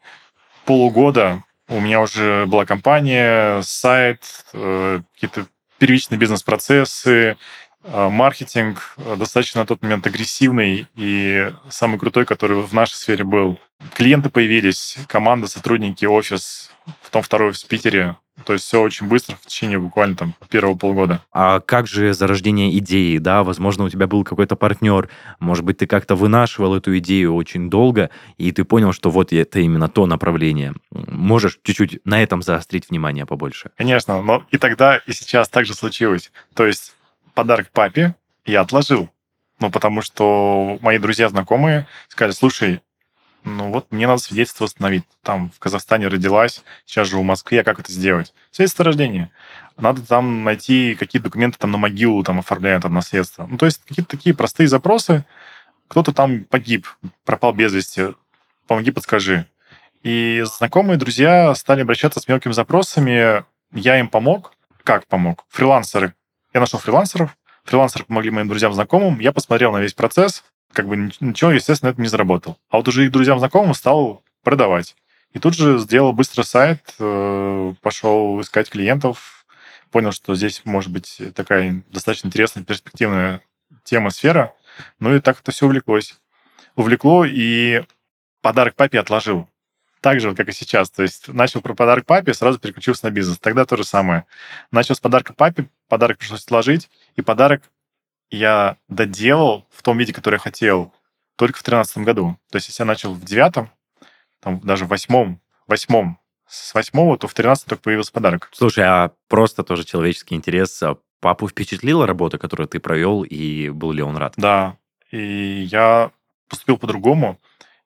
полугода 0.65 1.43
у 1.69 1.81
меня 1.81 2.01
уже 2.01 2.47
была 2.47 2.65
компания, 2.65 3.61
сайт, 3.63 4.23
э, 4.53 5.01
какие-то 5.15 5.47
первичные 5.79 6.19
бизнес-процессы, 6.19 7.37
э, 7.85 8.09
маркетинг 8.09 8.97
достаточно 9.17 9.61
на 9.61 9.67
тот 9.67 9.83
момент 9.83 10.07
агрессивный 10.07 10.87
и 10.95 11.53
самый 11.71 11.99
крутой, 11.99 12.27
который 12.27 12.61
в 12.61 12.73
нашей 12.75 12.95
сфере 12.95 13.25
был. 13.25 13.59
Клиенты 13.95 14.31
появились, 14.31 14.97
команда, 15.07 15.47
сотрудники, 15.47 16.05
офис, 16.05 16.71
потом 17.03 17.23
второй 17.23 17.53
в 17.53 17.65
Питере. 17.67 18.17
То 18.49 18.55
есть 18.55 18.65
все 18.65 18.81
очень 18.81 19.09
быстро, 19.09 19.37
в 19.37 19.45
течение 19.45 19.79
буквально 19.79 20.17
там 20.17 20.35
первого 20.49 20.75
полгода. 20.75 21.21
А 21.33 21.61
как 21.61 21.87
же 21.87 22.15
зарождение 22.15 22.79
идеи, 22.79 23.19
да? 23.19 23.45
Возможно, 23.45 23.85
у 23.85 23.91
тебя 23.91 24.07
был 24.07 24.25
какой-то 24.25 24.57
партнер, 24.57 25.11
может 25.39 25.67
быть, 25.67 25.77
ты 25.77 25.87
как-то 25.87 26.15
вынашивал 26.15 26.75
эту 26.75 26.97
идею 26.97 27.35
очень 27.35 27.69
долго, 27.69 28.09
и 28.39 28.51
ты 28.51 28.65
понял, 28.65 28.95
что 28.95 29.11
вот 29.11 29.35
это 29.35 29.61
именно 29.61 29.91
то 29.91 30.07
направление. 30.07 30.73
Можешь 30.91 31.59
чуть-чуть 31.63 32.01
на 32.07 32.23
этом 32.23 32.41
заострить 32.41 32.89
внимание 32.89 33.27
побольше? 33.27 33.71
Конечно, 33.77 34.23
но 34.23 34.43
и 34.51 34.57
тогда, 34.57 34.97
и 34.97 35.13
сейчас 35.13 35.51
так 35.51 35.67
же 35.67 35.75
случилось. 35.75 36.33
То 36.55 36.65
есть 36.67 36.95
подарок 37.35 37.69
папе 37.71 38.15
я 38.47 38.63
отложил. 38.63 39.11
Ну, 39.61 39.71
потому 39.71 40.01
что 40.01 40.79
мои 40.81 40.97
друзья, 40.97 41.29
знакомые 41.29 41.87
сказали, 42.09 42.33
слушай, 42.33 42.81
ну 43.45 43.71
вот 43.71 43.91
мне 43.91 44.07
надо 44.07 44.21
свидетельство 44.21 44.65
восстановить. 44.65 45.05
Там 45.23 45.51
в 45.51 45.59
Казахстане 45.59 46.09
родилась, 46.09 46.63
сейчас 46.85 47.09
живу 47.09 47.23
в 47.23 47.27
Москве, 47.27 47.61
а 47.61 47.65
как 47.65 47.81
это 47.81 47.93
сделать? 47.93 48.35
Свидетельство 48.51 48.85
рождения. 48.85 49.31
Надо 49.77 50.03
там 50.03 50.45
найти 50.45 50.97
какие 50.97 51.23
документы 51.23 51.59
там 51.59 51.71
на 51.71 51.79
могилу 51.79 52.23
там 52.25 52.41
оформляют 52.41 52.85
от 52.85 52.91
наследства. 52.91 53.47
Ну, 53.47 53.57
то 53.57 53.67
есть 53.67 53.83
какие-то 53.87 54.11
такие 54.11 54.35
простые 54.35 54.69
запросы. 54.69 55.25
Кто-то 55.87 56.13
там 56.13 56.45
погиб, 56.45 56.87
пропал 57.25 57.53
без 57.53 57.73
вести. 57.73 58.15
Помоги, 58.67 58.91
подскажи. 58.91 59.47
И 60.03 60.45
знакомые, 60.45 60.99
друзья 60.99 61.55
стали 61.55 61.83
обращаться 61.83 62.21
с 62.21 62.29
мелкими 62.29 62.53
запросами. 62.53 63.45
Я 63.73 63.99
им 63.99 64.09
помог. 64.09 64.53
Как 64.85 65.07
помог? 65.07 65.45
Фрилансеры. 65.49 66.15
Я 66.53 66.61
нашел 66.61 66.79
фрилансеров. 66.79 67.37
Фрилансеры 67.65 68.05
помогли 68.05 68.31
моим 68.31 68.49
друзьям, 68.49 68.73
знакомым. 68.73 69.21
Я 69.21 69.33
посмотрел 69.33 69.73
на 69.73 69.79
весь 69.79 69.95
процесс, 69.95 70.45
как 70.73 70.87
бы 70.87 70.97
ничего, 71.21 71.51
естественно, 71.51 71.91
это 71.91 72.01
не 72.01 72.09
заработал. 72.09 72.59
А 72.71 72.77
вот 72.77 72.89
уже 72.89 73.05
их 73.05 73.13
друзьям, 73.13 73.39
знакомым 73.39 73.75
стал 73.75 74.23
продавать. 74.43 74.97
И 75.33 75.39
тут 75.39 75.55
же 75.55 75.79
сделал 75.79 76.13
быстро 76.13 76.43
сайт, 76.43 76.95
э, 76.99 77.75
пошел 77.83 78.41
искать 78.41 78.71
клиентов, 78.71 79.45
понял, 79.91 80.13
что 80.13 80.35
здесь 80.35 80.63
может 80.65 80.91
быть 80.91 81.21
такая 81.35 81.83
достаточно 81.91 82.29
интересная, 82.29 82.65
перспективная 82.65 83.43
тема, 83.85 84.11
сфера. 84.11 84.55
Ну 85.01 85.15
и 85.15 85.21
так 85.21 85.41
это 85.41 85.53
все 85.53 85.67
увлеклось. 85.67 86.19
Увлекло 86.77 87.25
и 87.25 87.83
подарок 88.41 88.75
папе 88.75 89.01
отложил. 89.01 89.49
Так 90.01 90.21
же, 90.21 90.35
как 90.35 90.49
и 90.49 90.53
сейчас. 90.53 90.91
То 90.91 91.03
есть 91.03 91.29
начал 91.29 91.61
про 91.61 91.75
подарок 91.75 92.07
папе, 92.07 92.33
сразу 92.33 92.59
переключился 92.59 93.07
на 93.07 93.11
бизнес. 93.11 93.39
Тогда 93.39 93.65
то 93.65 93.77
же 93.77 93.85
самое. 93.85 94.25
Начал 94.71 94.95
с 94.95 95.01
подарка 95.01 95.33
папе, 95.35 95.69
подарок 95.89 96.19
пришлось 96.19 96.45
отложить, 96.45 96.89
и 97.17 97.23
подарок 97.23 97.63
я 98.31 98.77
доделал 98.89 99.67
в 99.71 99.83
том 99.83 99.99
виде, 99.99 100.13
который 100.13 100.37
я 100.37 100.41
хотел, 100.41 100.93
только 101.37 101.59
в 101.59 101.63
тринадцатом 101.63 102.05
году. 102.05 102.37
То 102.51 102.57
есть, 102.57 102.69
если 102.69 102.83
я 102.83 102.87
начал 102.87 103.15
в 103.15 103.25
девятом, 103.25 103.71
там 104.41 104.61
даже 104.61 104.85
в 104.85 104.89
восьмом, 104.89 105.41
восьмом, 105.67 106.19
с 106.49 106.75
восьмого, 106.75 107.19
то 107.19 107.29
в 107.29 107.35
тринадцатом 107.35 107.71
только 107.71 107.83
появился 107.85 108.13
подарок. 108.13 108.49
Слушай, 108.53 108.85
а 108.85 109.13
просто 109.29 109.63
тоже 109.63 109.85
человеческий 109.85 110.35
интерес. 110.35 110.83
А 110.83 110.97
папу 111.21 111.49
впечатлила 111.49 112.07
работа, 112.07 112.39
которую 112.39 112.69
ты 112.69 112.81
провел, 112.81 113.23
и 113.23 113.69
был 113.71 113.93
ли 113.93 114.03
он 114.03 114.17
рад? 114.17 114.35
Да. 114.37 114.77
И 115.11 115.67
я 115.71 116.11
поступил 116.49 116.79
по-другому. 116.79 117.39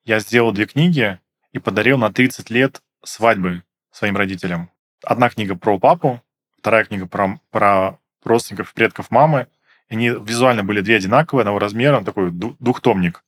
Я 0.04 0.20
сделал 0.20 0.52
две 0.52 0.66
книги 0.66 1.18
и 1.52 1.58
подарил 1.58 1.98
на 1.98 2.12
30 2.12 2.50
лет 2.50 2.82
свадьбы 3.04 3.62
своим 3.90 4.16
родителям. 4.16 4.70
Одна 5.02 5.28
книга 5.28 5.56
про 5.56 5.78
папу, 5.78 6.22
вторая 6.58 6.84
книга 6.84 7.06
про, 7.06 7.40
про 7.50 7.98
родственников 8.24 8.72
и 8.72 8.74
предков 8.74 9.10
мамы, 9.10 9.48
они 9.92 10.08
визуально 10.08 10.64
были 10.64 10.80
две 10.80 10.96
одинаковые, 10.96 11.42
одного 11.42 11.58
размера, 11.58 12.02
такой 12.02 12.30
двухтомник. 12.30 13.22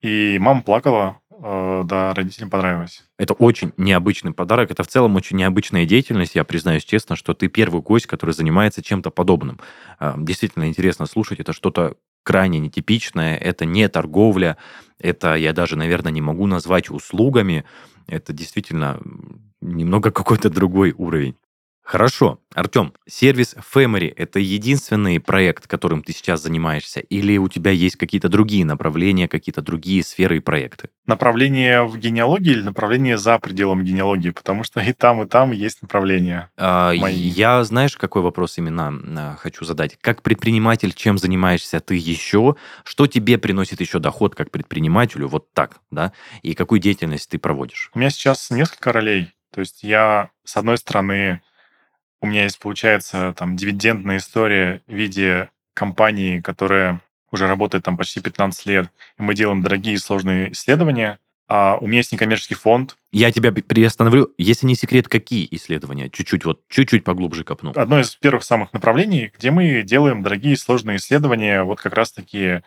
И 0.00 0.38
мама 0.38 0.62
плакала, 0.62 1.18
э, 1.30 1.82
да, 1.86 2.14
родителям 2.14 2.50
понравилось. 2.50 3.02
Это 3.18 3.32
очень 3.34 3.72
необычный 3.76 4.32
подарок. 4.32 4.70
Это 4.70 4.84
в 4.84 4.86
целом 4.86 5.16
очень 5.16 5.36
необычная 5.38 5.86
деятельность. 5.86 6.36
Я 6.36 6.44
признаюсь 6.44 6.84
честно, 6.84 7.16
что 7.16 7.34
ты 7.34 7.48
первый 7.48 7.82
гость, 7.82 8.06
который 8.06 8.30
занимается 8.30 8.80
чем-то 8.82 9.10
подобным. 9.10 9.58
Э, 9.98 10.14
действительно 10.16 10.68
интересно 10.68 11.06
слушать. 11.06 11.40
Это 11.40 11.52
что-то 11.52 11.96
крайне 12.22 12.60
нетипичное. 12.60 13.36
Это 13.36 13.64
не 13.64 13.88
торговля. 13.88 14.56
Это 15.00 15.34
я 15.34 15.52
даже, 15.52 15.76
наверное, 15.76 16.12
не 16.12 16.20
могу 16.20 16.46
назвать 16.46 16.90
услугами. 16.90 17.64
Это 18.06 18.32
действительно 18.32 19.00
немного 19.60 20.10
какой-то 20.12 20.48
другой 20.48 20.94
уровень. 20.96 21.34
Хорошо. 21.84 22.40
Артем, 22.54 22.94
сервис 23.06 23.54
Family– 23.74 24.12
это 24.16 24.38
единственный 24.38 25.20
проект, 25.20 25.66
которым 25.66 26.02
ты 26.02 26.12
сейчас 26.12 26.42
занимаешься, 26.42 27.00
или 27.00 27.36
у 27.36 27.48
тебя 27.48 27.72
есть 27.72 27.96
какие-то 27.96 28.30
другие 28.30 28.64
направления, 28.64 29.28
какие-то 29.28 29.60
другие 29.60 30.02
сферы 30.02 30.38
и 30.38 30.40
проекты? 30.40 30.88
Направление 31.06 31.84
в 31.84 31.98
генеалогии 31.98 32.52
или 32.52 32.62
направление 32.62 33.18
за 33.18 33.38
пределом 33.38 33.84
генеалогии? 33.84 34.30
Потому 34.30 34.64
что 34.64 34.80
и 34.80 34.94
там, 34.94 35.22
и 35.22 35.26
там 35.26 35.50
есть 35.52 35.82
направления. 35.82 36.50
А, 36.56 36.92
я, 36.92 37.62
знаешь, 37.64 37.98
какой 37.98 38.22
вопрос 38.22 38.56
именно 38.56 38.92
а, 39.16 39.36
хочу 39.36 39.66
задать? 39.66 39.98
Как 40.00 40.22
предприниматель, 40.22 40.94
чем 40.94 41.18
занимаешься 41.18 41.80
ты 41.80 41.96
еще? 41.96 42.56
Что 42.84 43.06
тебе 43.06 43.36
приносит 43.36 43.80
еще 43.80 43.98
доход 43.98 44.34
как 44.34 44.50
предпринимателю? 44.50 45.28
Вот 45.28 45.52
так, 45.52 45.80
да? 45.90 46.12
И 46.42 46.54
какую 46.54 46.78
деятельность 46.78 47.28
ты 47.28 47.38
проводишь? 47.38 47.90
У 47.94 47.98
меня 47.98 48.08
сейчас 48.08 48.50
несколько 48.50 48.90
ролей. 48.90 49.32
То 49.52 49.60
есть 49.60 49.82
я, 49.82 50.30
с 50.44 50.56
одной 50.56 50.78
стороны, 50.78 51.42
у 52.24 52.26
меня 52.26 52.44
есть, 52.44 52.58
получается, 52.58 53.34
там 53.36 53.54
дивидендная 53.54 54.16
история 54.16 54.80
в 54.86 54.94
виде 54.94 55.50
компании, 55.74 56.40
которая 56.40 57.02
уже 57.30 57.46
работает 57.46 57.84
там 57.84 57.98
почти 57.98 58.20
15 58.20 58.64
лет, 58.64 58.88
и 59.18 59.22
мы 59.22 59.34
делаем 59.34 59.62
дорогие 59.62 59.94
и 59.94 59.98
сложные 59.98 60.52
исследования. 60.52 61.18
А 61.46 61.76
у 61.78 61.86
меня 61.86 61.98
есть 61.98 62.12
некоммерческий 62.12 62.56
фонд. 62.56 62.96
Я 63.12 63.30
тебя 63.30 63.52
приостановлю. 63.52 64.32
Если 64.38 64.66
не 64.66 64.74
секрет, 64.74 65.08
какие 65.08 65.46
исследования? 65.50 66.08
Чуть-чуть, 66.08 66.46
вот 66.46 66.62
чуть-чуть 66.70 67.04
поглубже 67.04 67.44
копну. 67.44 67.72
Одно 67.76 68.00
из 68.00 68.14
первых 68.16 68.42
самых 68.42 68.72
направлений, 68.72 69.30
где 69.36 69.50
мы 69.50 69.82
делаем 69.82 70.22
дорогие 70.22 70.54
и 70.54 70.56
сложные 70.56 70.96
исследования, 70.96 71.62
вот 71.62 71.82
как 71.82 71.92
раз-таки 71.92 72.62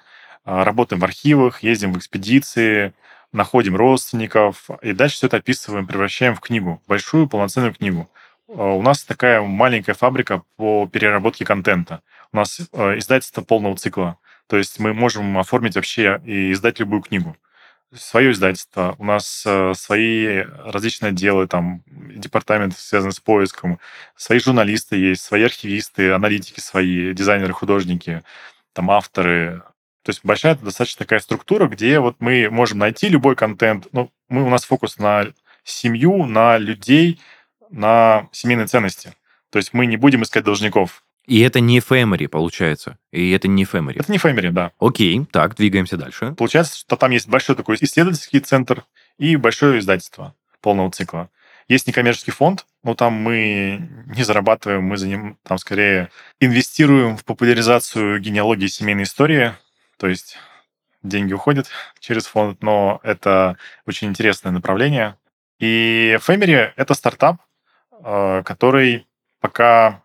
а, 0.45 0.63
работаем 0.63 0.99
в 0.99 1.03
архивах, 1.03 1.63
ездим 1.63 1.93
в 1.93 1.97
экспедиции, 1.97 2.93
находим 3.31 3.75
родственников, 3.75 4.69
и 4.83 4.93
дальше 4.93 5.15
все 5.15 5.27
это 5.27 5.37
описываем, 5.37 5.87
превращаем 5.87 6.35
в 6.35 6.41
книгу, 6.41 6.79
большую 6.87 7.27
полноценную 7.27 7.73
книгу. 7.73 8.07
А, 8.47 8.73
у 8.73 8.81
нас 8.81 9.03
такая 9.03 9.41
маленькая 9.41 9.93
фабрика 9.93 10.43
по 10.55 10.87
переработке 10.87 11.45
контента. 11.45 12.01
У 12.31 12.37
нас 12.37 12.59
э, 12.59 12.97
издательство 12.97 13.41
полного 13.41 13.75
цикла. 13.77 14.17
То 14.47 14.57
есть 14.57 14.79
мы 14.79 14.93
можем 14.93 15.37
оформить 15.37 15.75
вообще 15.75 16.21
и 16.25 16.51
издать 16.53 16.79
любую 16.79 17.01
книгу. 17.01 17.35
Свое 17.93 18.31
издательство. 18.31 18.95
У 18.99 19.05
нас 19.05 19.43
э, 19.45 19.73
свои 19.75 20.43
различные 20.65 21.09
отделы, 21.09 21.47
там, 21.47 21.83
департамент, 21.87 22.77
связанный 22.77 23.13
с 23.13 23.19
поиском. 23.19 23.79
Свои 24.15 24.39
журналисты 24.39 24.97
есть, 24.97 25.23
свои 25.23 25.43
архивисты, 25.43 26.11
аналитики 26.11 26.59
свои, 26.59 27.13
дизайнеры, 27.13 27.53
художники, 27.53 28.23
там, 28.73 28.91
авторы. 28.91 29.63
То 30.03 30.09
есть 30.11 30.21
большая 30.23 30.55
достаточно 30.55 30.99
такая 30.99 31.19
структура, 31.19 31.67
где 31.67 31.99
вот 31.99 32.17
мы 32.19 32.49
можем 32.49 32.79
найти 32.79 33.09
любой 33.09 33.35
контент. 33.35 33.87
Ну, 33.91 34.11
мы, 34.29 34.43
у 34.43 34.49
нас 34.49 34.63
фокус 34.63 34.97
на 34.97 35.27
семью, 35.63 36.25
на 36.25 36.57
людей, 36.57 37.19
на 37.69 38.29
семейные 38.31 38.67
ценности. 38.67 39.13
То 39.49 39.57
есть 39.57 39.73
мы 39.73 39.85
не 39.85 39.97
будем 39.97 40.23
искать 40.23 40.43
должников. 40.43 41.03
И 41.25 41.41
это 41.41 41.59
не 41.59 41.81
Фэмери, 41.81 42.27
получается. 42.27 42.97
И 43.11 43.31
это 43.31 43.47
не 43.47 43.65
Фэмери. 43.65 43.99
Это 43.99 44.11
не 44.11 44.17
Фэмери, 44.17 44.49
да. 44.49 44.71
Окей, 44.79 45.25
так, 45.31 45.55
двигаемся 45.55 45.97
дальше. 45.97 46.33
Получается, 46.37 46.77
что 46.77 46.95
там 46.95 47.11
есть 47.11 47.27
большой 47.27 47.55
такой 47.55 47.77
исследовательский 47.81 48.39
центр 48.39 48.85
и 49.17 49.35
большое 49.35 49.79
издательство 49.79 50.33
полного 50.61 50.91
цикла. 50.91 51.29
Есть 51.67 51.85
некоммерческий 51.85 52.31
фонд, 52.31 52.65
но 52.83 52.95
там 52.95 53.11
мы 53.13 53.89
не 54.05 54.23
зарабатываем, 54.23 54.83
мы 54.83 54.95
за 54.95 55.07
ним 55.07 55.37
там 55.43 55.57
скорее 55.57 56.09
инвестируем 56.39 57.17
в 57.17 57.25
популяризацию 57.25 58.21
генеалогии 58.21 58.67
семейной 58.67 59.03
истории. 59.03 59.53
То 59.97 60.07
есть 60.07 60.37
деньги 61.03 61.33
уходят 61.33 61.67
через 61.99 62.25
фонд, 62.25 62.63
но 62.63 63.01
это 63.03 63.57
очень 63.85 64.07
интересное 64.07 64.51
направление. 64.53 65.17
И 65.59 66.17
Фэмери— 66.21 66.73
это 66.77 66.93
стартап, 66.93 67.41
который 68.01 69.07
пока, 69.39 70.03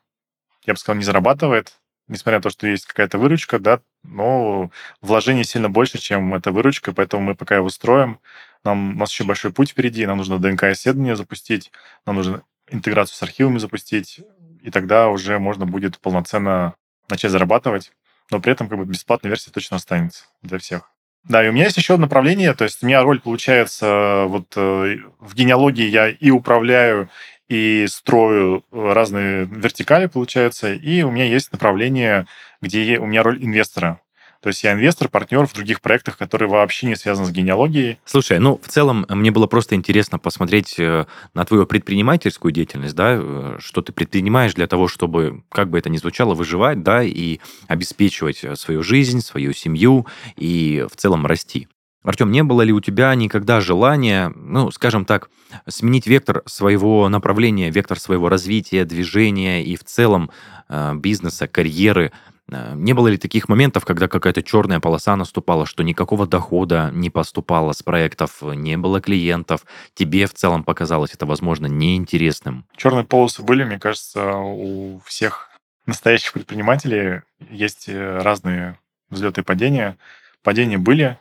я 0.64 0.74
бы 0.74 0.78
сказал, 0.78 0.98
не 0.98 1.04
зарабатывает, 1.04 1.74
несмотря 2.08 2.38
на 2.38 2.42
то, 2.42 2.50
что 2.50 2.66
есть 2.66 2.86
какая-то 2.86 3.18
выручка, 3.18 3.58
да, 3.58 3.80
но 4.02 4.70
вложений 5.00 5.44
сильно 5.44 5.68
больше, 5.68 5.98
чем 5.98 6.34
эта 6.34 6.52
выручка, 6.52 6.92
поэтому 6.92 7.22
мы 7.22 7.34
пока 7.34 7.56
его 7.56 7.68
строим. 7.68 8.20
Нам, 8.64 8.96
у 8.96 8.98
нас 8.98 9.10
еще 9.10 9.24
большой 9.24 9.52
путь 9.52 9.70
впереди, 9.70 10.06
нам 10.06 10.18
нужно 10.18 10.38
ДНК-исследование 10.38 11.16
запустить, 11.16 11.72
нам 12.06 12.16
нужно 12.16 12.42
интеграцию 12.70 13.16
с 13.16 13.22
архивами 13.22 13.58
запустить, 13.58 14.20
и 14.62 14.70
тогда 14.70 15.08
уже 15.08 15.38
можно 15.38 15.66
будет 15.66 15.98
полноценно 15.98 16.74
начать 17.08 17.32
зарабатывать, 17.32 17.92
но 18.30 18.40
при 18.40 18.52
этом 18.52 18.68
как 18.68 18.78
бы 18.78 18.84
бесплатная 18.84 19.30
версия 19.30 19.50
точно 19.50 19.76
останется 19.76 20.26
для 20.42 20.58
всех. 20.58 20.90
Да, 21.24 21.44
и 21.44 21.48
у 21.48 21.52
меня 21.52 21.64
есть 21.64 21.76
еще 21.76 21.94
одно 21.94 22.06
направление, 22.06 22.52
то 22.54 22.64
есть 22.64 22.82
у 22.82 22.86
меня 22.86 23.02
роль 23.02 23.20
получается 23.20 24.24
вот 24.26 24.52
э, 24.56 24.96
в 25.20 25.34
генеалогии 25.34 25.86
я 25.86 26.08
и 26.08 26.30
управляю, 26.30 27.08
и 27.48 27.86
строю 27.88 28.64
разные 28.70 29.44
вертикали, 29.44 30.06
получается, 30.06 30.72
и 30.72 31.02
у 31.02 31.10
меня 31.10 31.24
есть 31.24 31.52
направление, 31.52 32.26
где 32.60 32.98
у 32.98 33.06
меня 33.06 33.22
роль 33.22 33.42
инвестора. 33.44 34.00
То 34.42 34.48
есть 34.48 34.64
я 34.64 34.72
инвестор, 34.72 35.08
партнер 35.08 35.46
в 35.46 35.52
других 35.52 35.80
проектах, 35.80 36.18
которые 36.18 36.48
вообще 36.48 36.88
не 36.88 36.96
связаны 36.96 37.28
с 37.28 37.30
генеалогией. 37.30 37.98
Слушай, 38.04 38.40
ну, 38.40 38.60
в 38.60 38.66
целом, 38.66 39.06
мне 39.08 39.30
было 39.30 39.46
просто 39.46 39.76
интересно 39.76 40.18
посмотреть 40.18 40.80
э, 40.80 41.06
на 41.32 41.44
твою 41.44 41.64
предпринимательскую 41.64 42.50
деятельность, 42.50 42.96
да, 42.96 43.18
э, 43.20 43.58
что 43.60 43.82
ты 43.82 43.92
предпринимаешь 43.92 44.54
для 44.54 44.66
того, 44.66 44.88
чтобы, 44.88 45.44
как 45.48 45.70
бы 45.70 45.78
это 45.78 45.90
ни 45.90 45.96
звучало, 45.96 46.34
выживать, 46.34 46.82
да, 46.82 47.04
и 47.04 47.38
обеспечивать 47.68 48.42
э, 48.42 48.56
свою 48.56 48.82
жизнь, 48.82 49.20
свою 49.20 49.52
семью 49.52 50.08
и 50.34 50.84
в 50.90 50.96
целом 50.96 51.24
расти. 51.24 51.68
Артем, 52.02 52.32
не 52.32 52.42
было 52.42 52.62
ли 52.62 52.72
у 52.72 52.80
тебя 52.80 53.14
никогда 53.14 53.60
желания, 53.60 54.32
ну, 54.34 54.70
скажем 54.70 55.04
так, 55.04 55.30
сменить 55.68 56.06
вектор 56.06 56.42
своего 56.46 57.08
направления, 57.08 57.70
вектор 57.70 57.98
своего 57.98 58.28
развития, 58.28 58.84
движения 58.84 59.64
и 59.64 59.76
в 59.76 59.84
целом 59.84 60.30
э, 60.68 60.94
бизнеса, 60.94 61.46
карьеры 61.46 62.12
Э, 62.50 62.74
не 62.74 62.92
было 62.92 63.08
ли 63.08 63.16
таких 63.16 63.48
моментов, 63.48 63.84
когда 63.84 64.08
какая-то 64.08 64.42
черная 64.42 64.80
полоса 64.80 65.16
наступала, 65.16 65.66
что 65.66 65.82
никакого 65.82 66.26
дохода 66.26 66.90
не 66.92 67.10
поступало 67.10 67.72
с 67.72 67.82
проектов, 67.82 68.42
не 68.42 68.76
было 68.76 69.00
клиентов, 69.00 69.64
тебе 69.94 70.26
в 70.26 70.34
целом 70.34 70.64
показалось 70.64 71.14
это, 71.14 71.26
возможно, 71.26 71.66
неинтересным? 71.66 72.66
Черные 72.76 73.04
полосы 73.04 73.42
были, 73.42 73.64
мне 73.64 73.78
кажется, 73.78 74.36
у 74.36 75.00
всех 75.04 75.50
настоящих 75.86 76.32
предпринимателей 76.32 77.22
есть 77.50 77.88
э, 77.88 78.18
разные 78.18 78.78
взлеты 79.10 79.40
и 79.40 79.44
падения. 79.44 79.96
Падения 80.42 80.78
были, 80.78 81.18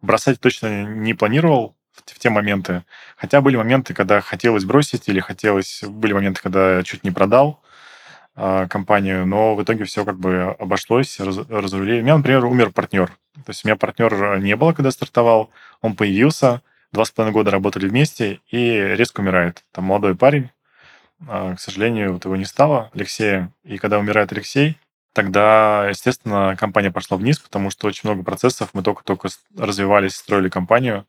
бросать 0.00 0.40
точно 0.40 0.84
не 0.84 1.14
планировал 1.14 1.76
в 1.92 2.18
те 2.18 2.30
моменты. 2.30 2.84
Хотя 3.16 3.40
были 3.40 3.56
моменты, 3.56 3.94
когда 3.94 4.20
хотелось 4.20 4.64
бросить, 4.64 5.08
или 5.08 5.20
хотелось... 5.20 5.82
Были 5.84 6.12
моменты, 6.12 6.40
когда 6.42 6.82
чуть 6.82 7.04
не 7.04 7.10
продал. 7.10 7.60
А, 8.36 8.66
компанию, 8.66 9.26
но 9.26 9.54
в 9.54 9.62
итоге 9.62 9.84
все 9.84 10.04
как 10.04 10.18
бы 10.18 10.56
обошлось, 10.58 11.20
раз, 11.20 11.38
разрулили. 11.48 12.00
У 12.00 12.02
меня, 12.02 12.16
например, 12.16 12.44
умер 12.44 12.70
партнер. 12.70 13.06
То 13.34 13.48
есть 13.48 13.64
у 13.64 13.68
меня 13.68 13.76
партнер 13.76 14.38
не 14.40 14.56
было, 14.56 14.72
когда 14.72 14.90
стартовал, 14.90 15.50
он 15.80 15.94
появился, 15.94 16.60
два 16.90 17.04
с 17.04 17.12
половиной 17.12 17.32
года 17.32 17.52
работали 17.52 17.86
вместе 17.86 18.40
и 18.50 18.76
резко 18.76 19.20
умирает. 19.20 19.64
Там 19.70 19.84
молодой 19.84 20.16
парень, 20.16 20.50
к 21.28 21.56
сожалению, 21.58 22.14
вот 22.14 22.24
его 22.24 22.34
не 22.34 22.44
стало, 22.44 22.90
Алексея. 22.92 23.52
И 23.62 23.78
когда 23.78 24.00
умирает 24.00 24.32
Алексей, 24.32 24.78
тогда, 25.14 25.88
естественно, 25.88 26.56
компания 26.58 26.90
пошла 26.90 27.16
вниз, 27.16 27.38
потому 27.38 27.70
что 27.70 27.86
очень 27.86 28.02
много 28.04 28.22
процессов, 28.22 28.70
мы 28.74 28.82
только-только 28.82 29.30
развивались, 29.56 30.16
строили 30.16 30.50
компанию, 30.50 31.06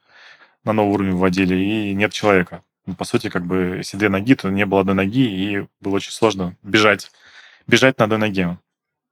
на 0.63 0.71
новый 0.71 0.93
уровень 0.93 1.15
вводили, 1.15 1.55
и 1.55 1.93
нет 1.93 2.13
человека 2.13 2.63
ну, 2.85 2.93
по 2.95 3.03
сути, 3.05 3.29
как 3.29 3.45
бы, 3.45 3.75
если 3.77 3.97
две 3.97 4.09
ноги, 4.09 4.35
то 4.35 4.49
не 4.49 4.65
было 4.65 4.81
одной 4.81 4.95
ноги, 4.95 5.25
и 5.25 5.67
было 5.81 5.95
очень 5.95 6.11
сложно 6.11 6.55
бежать, 6.63 7.11
бежать 7.67 7.97
на 7.97 8.05
одной 8.05 8.19
ноге. 8.19 8.57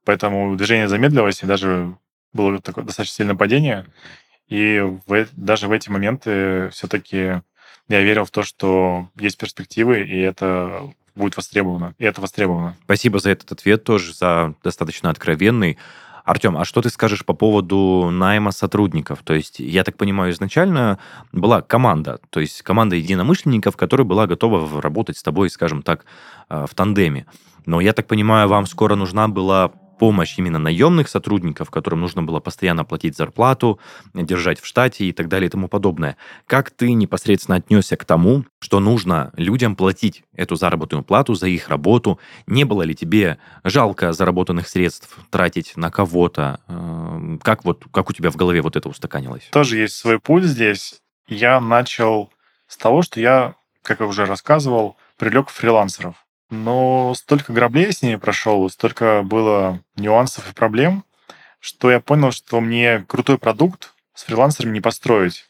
Поэтому 0.04 0.54
движение 0.56 0.88
замедлилось, 0.88 1.42
и 1.42 1.46
даже 1.46 1.96
было 2.32 2.60
такое 2.60 2.84
достаточно 2.84 3.16
сильное 3.16 3.34
падение. 3.34 3.86
И 4.48 4.80
в, 4.80 5.26
даже 5.32 5.68
в 5.68 5.72
эти 5.72 5.88
моменты 5.88 6.68
все-таки 6.70 7.42
я 7.88 8.02
верил 8.02 8.24
в 8.24 8.30
то, 8.30 8.42
что 8.42 9.08
есть 9.16 9.38
перспективы, 9.38 10.02
и 10.02 10.18
это 10.20 10.92
будет 11.14 11.36
востребовано. 11.36 11.94
И 11.98 12.04
это 12.04 12.20
востребовано. 12.20 12.76
Спасибо 12.84 13.18
за 13.18 13.30
этот 13.30 13.52
ответ 13.52 13.84
тоже, 13.84 14.12
за 14.14 14.54
достаточно 14.62 15.10
откровенный. 15.10 15.78
Артем, 16.24 16.56
а 16.56 16.64
что 16.64 16.80
ты 16.80 16.88
скажешь 16.88 17.24
по 17.24 17.34
поводу 17.34 18.08
найма 18.10 18.50
сотрудников? 18.50 19.20
То 19.24 19.34
есть, 19.34 19.60
я 19.60 19.84
так 19.84 19.98
понимаю, 19.98 20.32
изначально 20.32 20.98
была 21.32 21.60
команда, 21.60 22.18
то 22.30 22.40
есть 22.40 22.62
команда 22.62 22.96
единомышленников, 22.96 23.76
которая 23.76 24.06
была 24.06 24.26
готова 24.26 24.80
работать 24.80 25.18
с 25.18 25.22
тобой, 25.22 25.50
скажем 25.50 25.82
так, 25.82 26.06
э, 26.48 26.64
в 26.68 26.74
тандеме. 26.74 27.26
Но 27.66 27.80
я 27.80 27.92
так 27.92 28.06
понимаю, 28.06 28.48
вам 28.48 28.64
скоро 28.66 28.94
нужна 28.94 29.28
была 29.28 29.70
помощь 29.98 30.38
именно 30.38 30.58
наемных 30.58 31.08
сотрудников, 31.08 31.70
которым 31.70 32.00
нужно 32.00 32.22
было 32.22 32.40
постоянно 32.40 32.84
платить 32.84 33.16
зарплату, 33.16 33.78
держать 34.14 34.60
в 34.60 34.66
штате 34.66 35.06
и 35.06 35.12
так 35.12 35.28
далее 35.28 35.48
и 35.48 35.50
тому 35.50 35.68
подобное. 35.68 36.16
Как 36.46 36.70
ты 36.70 36.92
непосредственно 36.92 37.56
отнесся 37.56 37.96
к 37.96 38.04
тому, 38.04 38.44
что 38.60 38.80
нужно 38.80 39.32
людям 39.36 39.76
платить 39.76 40.24
эту 40.34 40.56
заработную 40.56 41.02
плату 41.02 41.34
за 41.34 41.46
их 41.46 41.68
работу? 41.68 42.18
Не 42.46 42.64
было 42.64 42.82
ли 42.82 42.94
тебе 42.94 43.38
жалко 43.62 44.12
заработанных 44.12 44.68
средств 44.68 45.16
тратить 45.30 45.76
на 45.76 45.90
кого-то? 45.90 46.60
Эм, 46.68 47.38
как, 47.42 47.64
вот, 47.64 47.84
как 47.92 48.10
у 48.10 48.12
тебя 48.12 48.30
в 48.30 48.36
голове 48.36 48.62
вот 48.62 48.76
это 48.76 48.88
устаканилось? 48.88 49.48
Тоже 49.50 49.78
есть 49.78 49.96
свой 49.96 50.18
путь 50.18 50.44
здесь. 50.44 51.00
Я 51.26 51.60
начал 51.60 52.30
с 52.66 52.76
того, 52.76 53.02
что 53.02 53.20
я, 53.20 53.54
как 53.82 54.00
я 54.00 54.06
уже 54.06 54.26
рассказывал, 54.26 54.96
прилег 55.16 55.48
фрилансеров. 55.48 56.23
Но 56.50 57.14
столько 57.14 57.52
граблей 57.52 57.92
с 57.92 58.02
ними 58.02 58.16
прошел, 58.16 58.68
столько 58.70 59.22
было 59.22 59.80
нюансов 59.96 60.50
и 60.50 60.54
проблем, 60.54 61.04
что 61.60 61.90
я 61.90 62.00
понял, 62.00 62.32
что 62.32 62.60
мне 62.60 63.04
крутой 63.08 63.38
продукт 63.38 63.94
с 64.14 64.24
фрилансерами 64.24 64.74
не 64.74 64.80
построить. 64.80 65.48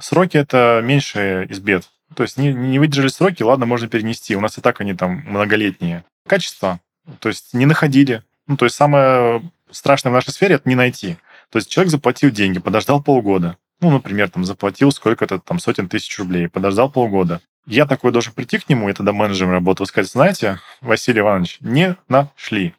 Сроки— 0.00 0.36
это 0.38 0.80
меньше 0.82 1.46
из 1.48 1.60
бед. 1.60 1.88
То 2.14 2.22
есть 2.22 2.36
не, 2.36 2.52
не 2.52 2.78
выдержали 2.78 3.08
сроки, 3.08 3.42
ладно, 3.42 3.66
можно 3.66 3.88
перенести. 3.88 4.36
У 4.36 4.40
нас 4.40 4.58
и 4.58 4.60
так 4.60 4.80
они 4.80 4.94
там 4.94 5.22
многолетние. 5.26 6.04
Качество. 6.26 6.80
То 7.20 7.28
есть 7.28 7.52
не 7.54 7.66
находили. 7.66 8.22
Ну, 8.46 8.56
то 8.56 8.64
есть 8.64 8.76
самое 8.76 9.42
страшное 9.70 10.10
в 10.10 10.14
нашей 10.14 10.30
сфере— 10.30 10.54
это 10.56 10.68
не 10.68 10.74
найти. 10.74 11.16
То 11.50 11.58
есть 11.58 11.70
человек 11.70 11.90
заплатил 11.90 12.30
деньги, 12.30 12.58
подождал 12.58 13.02
полгода. 13.02 13.56
Ну, 13.80 13.90
например, 13.90 14.30
там 14.30 14.44
заплатил 14.44 14.90
сколько-то 14.90 15.38
там 15.38 15.58
сотен 15.58 15.88
тысяч 15.88 16.18
рублей, 16.18 16.48
подождал 16.48 16.90
полгода. 16.90 17.40
Я 17.66 17.86
такой 17.86 18.12
должен 18.12 18.32
прийти 18.32 18.58
к 18.58 18.68
нему, 18.68 18.88
я 18.88 18.94
тогда 18.94 19.12
менеджером 19.12 19.50
работал, 19.50 19.86
сказать, 19.86 20.08
знаете, 20.10 20.60
Василий 20.80 21.20
Иванович, 21.20 21.58
не 21.60 21.96
нашли. 22.08 22.74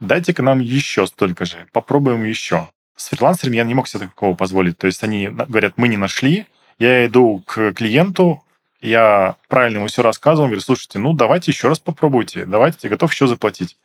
Дайте-ка 0.00 0.42
нам 0.42 0.58
еще 0.58 1.06
столько 1.06 1.44
же, 1.44 1.68
попробуем 1.72 2.24
еще. 2.24 2.68
С 2.96 3.08
фрилансерами 3.08 3.56
я 3.56 3.64
не 3.64 3.74
мог 3.74 3.86
себе 3.86 4.08
такого 4.08 4.34
позволить. 4.34 4.76
То 4.76 4.88
есть 4.88 5.04
они 5.04 5.28
говорят, 5.28 5.74
мы 5.76 5.86
не 5.86 5.96
нашли, 5.96 6.46
я 6.80 7.06
иду 7.06 7.44
к 7.46 7.72
клиенту, 7.74 8.42
я 8.80 9.36
правильно 9.48 9.78
ему 9.78 9.86
все 9.86 10.02
рассказывал, 10.02 10.48
говорю, 10.48 10.60
слушайте, 10.60 10.98
ну 10.98 11.12
давайте 11.12 11.52
еще 11.52 11.68
раз 11.68 11.78
попробуйте, 11.78 12.44
давайте, 12.44 12.78
я 12.82 12.90
готов 12.90 13.12
еще 13.12 13.28
заплатить. 13.28 13.76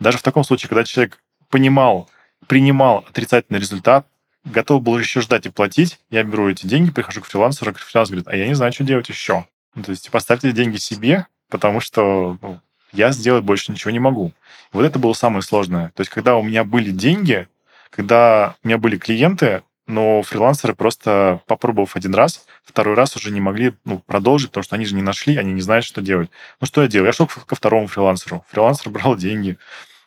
Даже 0.00 0.18
в 0.18 0.22
таком 0.22 0.42
случае, 0.42 0.68
когда 0.68 0.82
человек 0.82 1.22
понимал, 1.48 2.10
принимал 2.48 3.04
отрицательный 3.08 3.60
результат, 3.60 4.08
готов 4.44 4.82
был 4.82 4.98
еще 4.98 5.20
ждать 5.20 5.46
и 5.46 5.50
платить, 5.50 6.00
я 6.10 6.24
беру 6.24 6.50
эти 6.50 6.66
деньги, 6.66 6.90
прихожу 6.90 7.20
к 7.20 7.26
фрилансеру, 7.26 7.72
фрилансер 7.72 8.16
говорит, 8.16 8.28
а 8.28 8.36
я 8.36 8.48
не 8.48 8.54
знаю, 8.54 8.72
что 8.72 8.82
делать 8.82 9.08
еще. 9.08 9.46
Ну, 9.74 9.82
то 9.82 9.90
есть 9.90 10.10
поставьте 10.10 10.52
деньги 10.52 10.76
себе, 10.76 11.26
потому 11.48 11.80
что 11.80 12.38
ну, 12.42 12.60
я 12.92 13.12
сделать 13.12 13.44
больше 13.44 13.72
ничего 13.72 13.90
не 13.90 13.98
могу. 13.98 14.32
Вот 14.72 14.84
это 14.84 14.98
было 14.98 15.12
самое 15.12 15.42
сложное. 15.42 15.92
То 15.94 16.02
есть 16.02 16.10
когда 16.10 16.36
у 16.36 16.42
меня 16.42 16.64
были 16.64 16.90
деньги, 16.90 17.48
когда 17.90 18.56
у 18.62 18.68
меня 18.68 18.78
были 18.78 18.98
клиенты, 18.98 19.62
но 19.86 20.22
фрилансеры 20.22 20.74
просто, 20.74 21.40
попробовав 21.46 21.96
один 21.96 22.14
раз, 22.14 22.46
второй 22.64 22.94
раз 22.94 23.16
уже 23.16 23.30
не 23.30 23.40
могли 23.40 23.74
ну, 23.84 23.98
продолжить, 23.98 24.50
потому 24.50 24.64
что 24.64 24.76
они 24.76 24.84
же 24.84 24.94
не 24.94 25.02
нашли, 25.02 25.36
они 25.36 25.52
не 25.52 25.60
знают, 25.60 25.84
что 25.84 26.00
делать. 26.00 26.30
Ну, 26.60 26.66
что 26.66 26.82
я 26.82 26.88
делал? 26.88 27.06
Я 27.06 27.12
шел 27.12 27.26
ко 27.26 27.54
второму 27.54 27.88
фрилансеру. 27.88 28.44
Фрилансер 28.50 28.90
брал 28.90 29.16
деньги, 29.16 29.58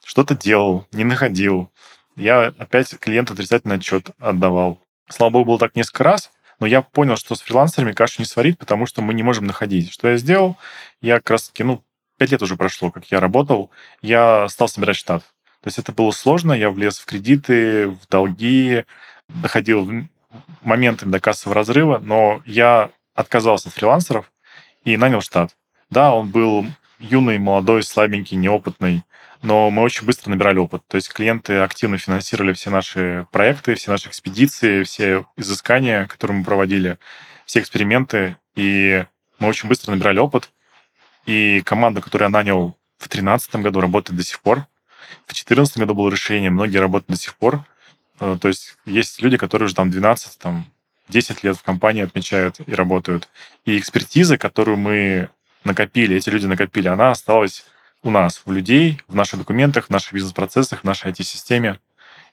что-то 0.03 0.35
делал, 0.35 0.87
не 0.91 1.03
находил. 1.03 1.69
Я 2.15 2.53
опять 2.57 2.97
клиенту 2.99 3.33
отрицательный 3.33 3.75
отчет 3.75 4.11
отдавал. 4.19 4.79
Слава 5.09 5.31
богу, 5.31 5.45
было 5.45 5.59
так 5.59 5.75
несколько 5.75 6.03
раз, 6.03 6.31
но 6.59 6.67
я 6.67 6.81
понял, 6.81 7.17
что 7.17 7.35
с 7.35 7.41
фрилансерами 7.41 7.91
кашу 7.91 8.15
не 8.19 8.25
сварить, 8.25 8.57
потому 8.57 8.85
что 8.85 9.01
мы 9.01 9.13
не 9.13 9.23
можем 9.23 9.45
находить. 9.45 9.91
Что 9.91 10.09
я 10.09 10.17
сделал? 10.17 10.57
Я 11.01 11.15
как 11.17 11.31
раз-таки, 11.31 11.63
ну, 11.63 11.83
пять 12.17 12.31
лет 12.31 12.41
уже 12.41 12.55
прошло, 12.55 12.91
как 12.91 13.05
я 13.11 13.19
работал, 13.19 13.71
я 14.01 14.47
стал 14.49 14.67
собирать 14.67 14.95
штат. 14.95 15.23
То 15.61 15.67
есть 15.67 15.79
это 15.79 15.91
было 15.91 16.11
сложно, 16.11 16.53
я 16.53 16.69
влез 16.69 16.99
в 16.99 17.05
кредиты, 17.05 17.87
в 17.87 18.07
долги, 18.09 18.83
доходил 19.29 20.07
моментами 20.61 21.11
до 21.11 21.19
кассового 21.19 21.55
разрыва, 21.55 21.99
но 21.99 22.41
я 22.45 22.91
отказался 23.15 23.69
от 23.69 23.75
фрилансеров 23.75 24.31
и 24.83 24.97
нанял 24.97 25.21
штат. 25.21 25.55
Да, 25.89 26.13
он 26.13 26.29
был 26.29 26.65
юный, 26.99 27.39
молодой, 27.39 27.83
слабенький, 27.83 28.37
неопытный, 28.37 29.03
но 29.45 29.69
мы 29.69 29.83
очень 29.83 30.05
быстро 30.05 30.31
набирали 30.31 30.57
опыт. 30.57 30.81
То 30.87 30.95
есть 30.95 31.13
клиенты 31.13 31.57
активно 31.59 31.99
финансировали 31.99 32.53
все 32.53 32.71
наши 32.71 33.27
проекты, 33.31 33.75
все 33.75 33.91
наши 33.91 34.09
экспедиции, 34.09 34.83
все 34.83 35.25
изыскания, 35.37 36.07
которые 36.07 36.39
мы 36.39 36.43
проводили, 36.43 36.97
все 37.45 37.59
эксперименты, 37.59 38.37
и 38.55 39.05
мы 39.37 39.47
очень 39.47 39.69
быстро 39.69 39.91
набирали 39.91 40.17
опыт. 40.17 40.49
И 41.27 41.61
команда, 41.63 42.01
которую 42.01 42.25
я 42.25 42.31
нанял 42.31 42.69
в 42.97 43.07
2013 43.07 43.55
году, 43.57 43.81
работает 43.81 44.17
до 44.17 44.25
сих 44.25 44.41
пор. 44.41 44.65
В 45.25 45.27
2014 45.27 45.77
году 45.77 45.93
было 45.93 46.09
решение, 46.09 46.49
многие 46.49 46.79
работают 46.79 47.11
до 47.11 47.23
сих 47.23 47.35
пор. 47.35 47.63
Э, 48.19 48.37
то 48.41 48.47
есть 48.47 48.77
есть 48.85 49.21
люди, 49.21 49.37
которые 49.37 49.67
уже 49.67 49.75
там 49.75 49.91
12, 49.91 50.39
там, 50.39 50.65
10 51.09 51.43
лет 51.43 51.55
в 51.55 51.61
компании 51.61 52.03
отмечают 52.03 52.59
и 52.65 52.73
работают. 52.73 53.29
И 53.65 53.77
экспертиза, 53.77 54.39
которую 54.39 54.77
мы 54.77 55.29
накопили, 55.63 56.17
эти 56.17 56.29
люди 56.29 56.47
накопили, 56.47 56.87
она 56.87 57.11
осталась 57.11 57.65
у 58.05 58.11
нас, 58.11 58.43
у 58.45 58.51
людей, 58.51 59.01
в 59.07 59.15
наших 59.15 59.39
документах, 59.39 59.87
в 59.87 59.89
наших 59.89 60.13
бизнес-процессах, 60.13 60.81
в 60.81 60.83
нашей 60.83 61.11
IT-системе. 61.11 61.79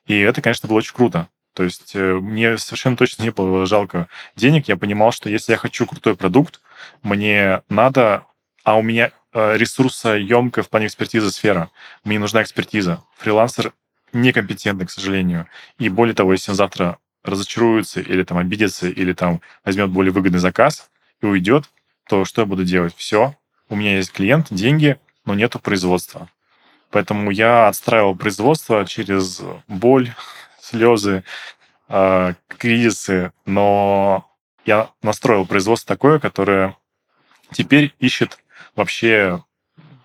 И 0.06 0.18
это, 0.18 0.42
конечно, 0.42 0.68
было 0.68 0.76
очень 0.76 0.94
круто. 0.94 1.28
То 1.54 1.64
есть 1.64 1.92
э, 1.94 2.14
мне 2.14 2.58
совершенно 2.58 2.96
точно 2.96 3.22
не 3.22 3.30
было 3.30 3.64
жалко 3.64 4.08
денег. 4.36 4.68
Я 4.68 4.76
понимал, 4.76 5.12
что 5.12 5.30
если 5.30 5.52
я 5.52 5.58
хочу 5.58 5.86
крутой 5.86 6.14
продукт, 6.14 6.60
мне 7.02 7.62
надо... 7.70 8.26
А 8.64 8.76
у 8.76 8.82
меня 8.82 9.12
э, 9.32 9.56
ресурсоемкая 9.56 10.62
в 10.62 10.68
плане 10.68 10.86
экспертизы 10.86 11.30
сфера. 11.30 11.70
Мне 12.04 12.18
нужна 12.18 12.42
экспертиза. 12.42 13.02
Фрилансер 13.16 13.72
некомпетентный, 14.12 14.86
к 14.86 14.90
сожалению. 14.90 15.46
И 15.78 15.88
более 15.88 16.14
того, 16.14 16.32
если 16.32 16.50
он 16.50 16.56
завтра 16.56 16.98
разочаруется 17.24 18.00
или 18.00 18.22
там 18.24 18.36
обидится, 18.36 18.88
или 18.88 19.14
там 19.14 19.40
возьмет 19.64 19.88
более 19.88 20.12
выгодный 20.12 20.38
заказ 20.38 20.90
и 21.22 21.26
уйдет, 21.26 21.70
то 22.08 22.26
что 22.26 22.42
я 22.42 22.46
буду 22.46 22.62
делать? 22.62 22.94
Все, 22.94 23.34
у 23.70 23.76
меня 23.76 23.96
есть 23.96 24.12
клиент, 24.12 24.48
деньги, 24.50 24.98
но 25.24 25.34
нету 25.34 25.58
производства. 25.58 26.28
Поэтому 26.90 27.30
я 27.30 27.68
отстраивал 27.68 28.14
производство 28.14 28.84
через 28.86 29.42
боль, 29.68 30.12
слезы, 30.60 31.24
э, 31.88 32.34
кризисы, 32.48 33.32
но 33.46 34.28
я 34.64 34.90
настроил 35.02 35.46
производство 35.46 35.94
такое, 35.94 36.18
которое 36.18 36.76
теперь 37.50 37.94
ищет 37.98 38.38
вообще 38.76 39.42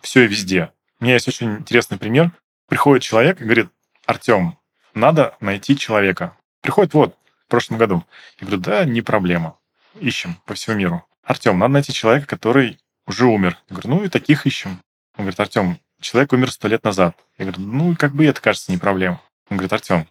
все 0.02 0.24
и 0.24 0.28
везде. 0.28 0.72
У 1.00 1.04
меня 1.04 1.16
есть 1.16 1.28
очень 1.28 1.58
интересный 1.58 1.98
пример. 1.98 2.32
Приходит 2.68 3.04
человек 3.04 3.42
и 3.42 3.44
говорит, 3.44 3.70
Артем, 4.06 4.58
надо 4.94 5.36
найти 5.40 5.78
человека. 5.78 6.36
Приходит 6.62 6.94
вот, 6.94 7.16
в 7.46 7.50
прошлом 7.50 7.78
году. 7.78 8.04
Я 8.40 8.48
говорю, 8.48 8.62
да, 8.62 8.86
не 8.86 9.02
проблема. 9.02 9.58
Ищем 10.00 10.36
по 10.46 10.54
всему 10.54 10.78
миру. 10.78 11.06
Артем, 11.24 11.60
надо 11.60 11.74
найти 11.74 11.94
человека, 11.94 12.26
который 12.28 12.80
уже 13.06 13.26
умер. 13.26 13.58
Я 13.70 13.76
говорю, 13.76 13.90
ну 13.90 14.04
и 14.04 14.10
таких 14.10 14.46
ищем. 14.46 14.82
Он 15.18 15.26
говорит, 15.26 15.40
Артем, 15.40 15.80
человек 16.00 16.34
умер 16.34 16.52
сто 16.52 16.68
лет 16.68 16.84
назад. 16.84 17.18
Я 17.38 17.46
говорю, 17.46 17.62
ну, 17.62 17.96
как 17.96 18.14
бы 18.14 18.26
это 18.26 18.40
кажется 18.40 18.72
не 18.72 18.78
проблема. 18.78 19.22
Он 19.50 19.58
говорит, 19.58 19.74
Артем, 19.74 20.08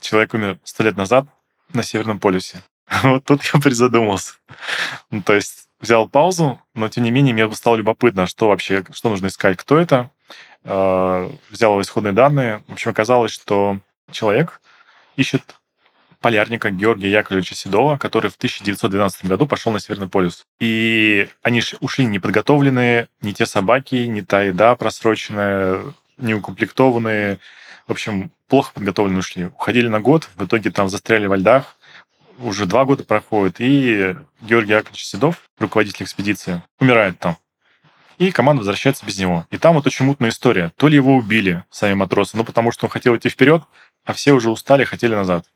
человек 0.00 0.34
умер 0.34 0.58
сто 0.64 0.82
лет 0.82 0.96
назад 0.96 1.26
на 1.72 1.82
Северном 1.82 2.20
полюсе. 2.20 2.62
Вот 3.02 3.24
тут 3.24 3.42
я 3.44 3.60
призадумался. 3.60 4.34
Ну, 5.10 5.22
то 5.22 5.32
есть 5.32 5.68
взял 5.80 6.08
паузу, 6.08 6.60
но 6.74 6.88
тем 6.88 7.04
не 7.04 7.10
менее 7.10 7.34
мне 7.34 7.50
стало 7.54 7.76
любопытно, 7.76 8.26
что 8.26 8.48
вообще, 8.48 8.84
что 8.92 9.08
нужно 9.08 9.28
искать, 9.28 9.56
кто 9.56 9.78
это. 9.78 10.10
Э, 10.64 11.30
взял 11.50 11.80
исходные 11.80 12.12
данные. 12.12 12.62
В 12.68 12.72
общем, 12.74 12.90
оказалось, 12.90 13.32
что 13.32 13.78
человек 14.10 14.60
ищет 15.16 15.56
полярника 16.22 16.70
Георгия 16.70 17.10
Яковлевича 17.10 17.54
Седова, 17.54 17.98
который 17.98 18.30
в 18.30 18.36
1912 18.36 19.26
году 19.26 19.46
пошел 19.46 19.72
на 19.72 19.80
Северный 19.80 20.08
полюс. 20.08 20.46
И 20.60 21.28
они 21.42 21.62
ушли 21.80 22.06
неподготовленные, 22.06 23.08
не 23.20 23.34
те 23.34 23.44
собаки, 23.44 23.96
не 23.96 24.22
та 24.22 24.44
еда 24.44 24.74
просроченная, 24.76 25.82
не 26.16 26.34
укомплектованные. 26.34 27.38
В 27.86 27.92
общем, 27.92 28.30
плохо 28.48 28.72
подготовленные 28.72 29.18
ушли. 29.18 29.46
Уходили 29.46 29.88
на 29.88 30.00
год, 30.00 30.30
в 30.36 30.46
итоге 30.46 30.70
там 30.70 30.88
застряли 30.88 31.26
во 31.26 31.36
льдах. 31.36 31.76
Уже 32.38 32.64
два 32.64 32.84
года 32.86 33.04
проходит, 33.04 33.56
и 33.58 34.16
Георгий 34.40 34.72
Яковлевич 34.72 35.04
Седов, 35.04 35.42
руководитель 35.58 36.04
экспедиции, 36.04 36.62
умирает 36.80 37.18
там. 37.18 37.36
И 38.18 38.30
команда 38.30 38.60
возвращается 38.60 39.04
без 39.04 39.18
него. 39.18 39.46
И 39.50 39.58
там 39.58 39.74
вот 39.74 39.86
очень 39.86 40.06
мутная 40.06 40.30
история. 40.30 40.72
То 40.76 40.88
ли 40.88 40.96
его 40.96 41.14
убили, 41.14 41.64
сами 41.70 41.94
матросы, 41.94 42.36
ну 42.36 42.44
потому 42.44 42.72
что 42.72 42.86
он 42.86 42.90
хотел 42.90 43.16
идти 43.16 43.28
вперед, 43.28 43.62
а 44.04 44.12
все 44.12 44.32
уже 44.32 44.50
устали, 44.50 44.84
хотели 44.84 45.14
назад 45.14 45.46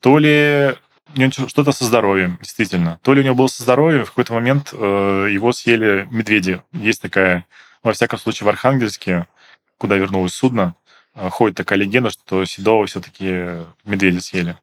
то 0.00 0.18
ли 0.18 0.74
у 1.14 1.18
него 1.20 1.48
что-то 1.48 1.72
со 1.72 1.84
здоровьем, 1.84 2.38
действительно. 2.40 2.98
То 3.02 3.14
ли 3.14 3.20
у 3.20 3.24
него 3.24 3.34
было 3.34 3.46
со 3.46 3.62
здоровьем, 3.62 4.04
в 4.04 4.10
какой-то 4.10 4.34
момент 4.34 4.70
э, 4.72 5.28
его 5.30 5.52
съели 5.52 6.06
медведи. 6.10 6.62
Есть 6.72 7.02
такая, 7.02 7.46
во 7.82 7.92
всяком 7.92 8.18
случае, 8.18 8.46
в 8.46 8.48
Архангельске, 8.50 9.26
куда 9.78 9.96
вернулось 9.96 10.34
судно, 10.34 10.74
э, 11.14 11.28
ходит 11.30 11.56
такая 11.56 11.78
легенда, 11.78 12.10
что 12.10 12.44
Седова 12.44 12.86
все-таки 12.86 13.64
медведи 13.84 14.18
съели. 14.18 14.56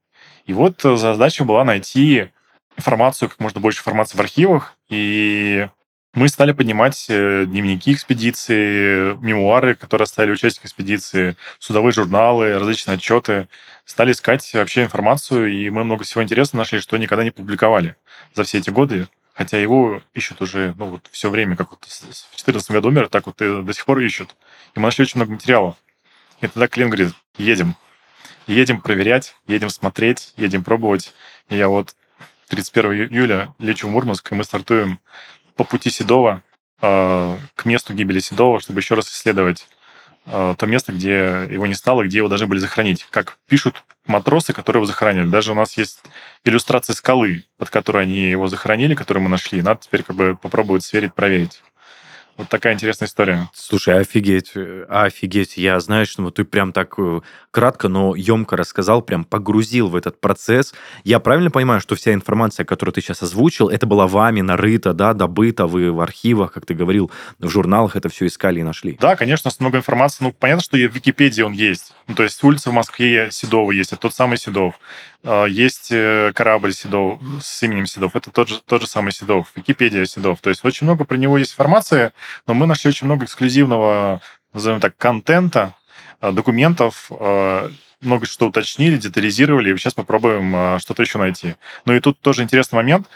И 0.45 0.53
вот 0.53 0.81
задача 0.81 1.43
была 1.43 1.63
найти 1.63 2.29
информацию, 2.77 3.29
как 3.29 3.39
можно 3.39 3.59
больше 3.59 3.79
информации 3.79 4.17
в 4.17 4.21
архивах, 4.21 4.75
и 4.89 5.67
мы 6.15 6.29
стали 6.29 6.53
поднимать 6.53 7.05
э, 7.09 7.45
дневники 7.45 7.91
экспедиции, 7.93 9.15
мемуары, 9.17 9.75
которые 9.75 10.05
оставили 10.05 10.31
участники 10.31 10.65
экспедиции, 10.65 11.35
судовые 11.59 11.91
журналы, 11.91 12.57
различные 12.57 12.95
отчеты. 12.95 13.49
Стали 13.83 14.13
искать 14.13 14.49
вообще 14.53 14.83
информацию, 14.83 15.51
и 15.53 15.69
мы 15.69 15.83
много 15.83 16.05
всего 16.05 16.23
интересного 16.23 16.61
нашли, 16.61 16.79
что 16.79 16.95
никогда 16.97 17.25
не 17.25 17.31
публиковали 17.31 17.97
за 18.33 18.45
все 18.45 18.59
эти 18.59 18.69
годы. 18.69 19.07
Хотя 19.33 19.57
его 19.57 20.01
ищут 20.13 20.41
уже 20.41 20.73
ну, 20.77 20.85
вот 20.85 21.09
все 21.11 21.29
время, 21.29 21.57
как 21.57 21.71
вот 21.71 21.83
в 21.83 22.01
2014 22.05 22.71
году 22.71 22.87
умер, 22.87 23.09
так 23.09 23.25
вот 23.25 23.41
и 23.41 23.61
до 23.61 23.73
сих 23.73 23.85
пор 23.85 23.99
ищут. 23.99 24.37
И 24.73 24.79
мы 24.79 24.85
нашли 24.85 25.03
очень 25.03 25.19
много 25.19 25.33
материала. 25.33 25.75
И 26.39 26.47
тогда 26.47 26.69
клиент 26.69 26.93
говорит, 26.93 27.13
едем. 27.37 27.75
Едем 28.47 28.79
проверять, 28.79 29.35
едем 29.47 29.69
смотреть, 29.69 30.33
едем 30.37 30.63
пробовать. 30.63 31.13
И 31.49 31.57
я 31.57 31.67
вот 31.67 31.93
31 32.47 33.09
июля 33.09 33.53
лечу 33.59 33.89
в 33.89 33.91
Мурманск, 33.91 34.31
и 34.31 34.35
мы 34.35 34.45
стартуем 34.45 34.99
по 35.55 35.63
пути 35.63 35.89
Седова 35.89 36.41
э, 36.81 37.37
к 37.55 37.65
месту 37.65 37.93
гибели 37.93 38.19
Седова, 38.19 38.59
чтобы 38.59 38.79
еще 38.79 38.95
раз 38.95 39.07
исследовать 39.07 39.67
э, 40.25 40.55
то 40.57 40.65
место, 40.65 40.91
где 40.91 41.47
его 41.49 41.65
не 41.67 41.73
стало, 41.73 42.05
где 42.05 42.17
его 42.17 42.27
должны 42.27 42.47
были 42.47 42.59
захоронить. 42.59 43.05
Как 43.09 43.37
пишут 43.47 43.83
матросы, 44.07 44.53
которые 44.53 44.81
его 44.81 44.87
захоронили. 44.87 45.27
Даже 45.27 45.51
у 45.51 45.55
нас 45.55 45.77
есть 45.77 46.01
иллюстрация 46.43 46.93
скалы, 46.93 47.45
под 47.57 47.69
которой 47.69 48.03
они 48.03 48.29
его 48.29 48.47
захоронили, 48.47 48.95
которую 48.95 49.23
мы 49.23 49.29
нашли. 49.29 49.61
Надо 49.61 49.81
теперь 49.81 50.03
как 50.03 50.15
бы 50.15 50.35
попробовать 50.35 50.83
сверить, 50.83 51.13
проверить. 51.13 51.63
Вот 52.37 52.49
такая 52.49 52.73
интересная 52.73 53.07
история. 53.07 53.49
Слушай, 53.53 54.01
офигеть, 54.01 54.51
э, 54.55 54.85
офигеть. 54.89 55.55
Я 55.55 55.79
знаю, 55.79 56.05
что 56.05 56.29
ты 56.31 56.43
прям 56.43 56.73
так 56.73 56.95
э, 56.97 57.21
кратко, 57.49 57.87
но 57.87 58.13
емко 58.13 58.57
рассказал, 58.57 59.01
прям 59.01 59.23
погрузил 59.23 59.87
в 59.87 59.95
этот 59.95 60.19
процесс. 60.19 60.73
Я 61.05 61.19
правильно 61.19 61.49
понимаю, 61.49 61.79
что 61.79 61.95
вся 61.95 62.13
информация, 62.13 62.65
которую 62.65 62.91
ты 62.91 62.99
сейчас 62.99 63.23
озвучил, 63.23 63.69
это 63.69 63.85
была 63.85 64.05
вами 64.07 64.41
нарыта, 64.41 64.91
да, 64.93 65.13
добыта, 65.13 65.65
вы 65.65 65.93
в 65.93 66.01
архивах, 66.01 66.51
как 66.51 66.65
ты 66.65 66.73
говорил, 66.73 67.09
в 67.39 67.47
журналах 67.47 67.95
это 67.95 68.09
все 68.09 68.25
искали 68.25 68.59
и 68.59 68.63
нашли? 68.63 68.97
Да, 68.99 69.15
конечно, 69.15 69.49
много 69.59 69.77
информации. 69.77 70.25
Ну, 70.25 70.33
понятно, 70.33 70.61
что 70.61 70.75
в 70.75 70.79
Википедии 70.79 71.41
он 71.41 71.53
есть. 71.53 71.93
Ну, 72.07 72.15
то 72.15 72.23
есть 72.23 72.43
улица 72.43 72.69
в 72.69 72.73
Москве 72.73 73.29
Седова 73.31 73.71
есть, 73.71 73.93
это 73.93 74.01
тот 74.01 74.13
самый 74.13 74.37
Седов. 74.37 74.75
А, 75.25 75.45
есть 75.45 75.91
э, 75.91 76.31
корабль 76.35 76.71
Седов 76.73 77.19
с 77.41 77.63
именем 77.63 77.87
Седов, 77.87 78.15
это 78.15 78.29
тот 78.29 78.47
же, 78.47 78.61
тот 78.61 78.81
же 78.81 78.87
самый 78.87 79.11
Седов. 79.11 79.47
Википедия 79.55 80.05
Седов. 80.05 80.39
То 80.39 80.49
есть 80.49 80.63
очень 80.63 80.85
много 80.85 81.03
про 81.03 81.17
него 81.17 81.37
есть 81.37 81.53
информации, 81.53 82.11
но 82.45 82.53
мы 82.53 82.67
нашли 82.67 82.89
очень 82.89 83.07
много 83.07 83.25
эксклюзивного, 83.25 84.21
назовем 84.53 84.79
так, 84.79 84.95
контента, 84.97 85.73
а, 86.21 86.31
документов, 86.31 87.07
а, 87.09 87.71
много 88.01 88.27
что 88.27 88.47
уточнили, 88.47 88.97
детализировали, 88.97 89.73
и 89.73 89.77
сейчас 89.77 89.95
попробуем 89.95 90.79
что-то 90.79 91.01
еще 91.01 91.17
найти. 91.17 91.55
Ну 91.85 91.93
и 91.93 91.99
тут 91.99 92.19
тоже 92.19 92.43
интересный 92.43 92.75
момент. 92.75 93.07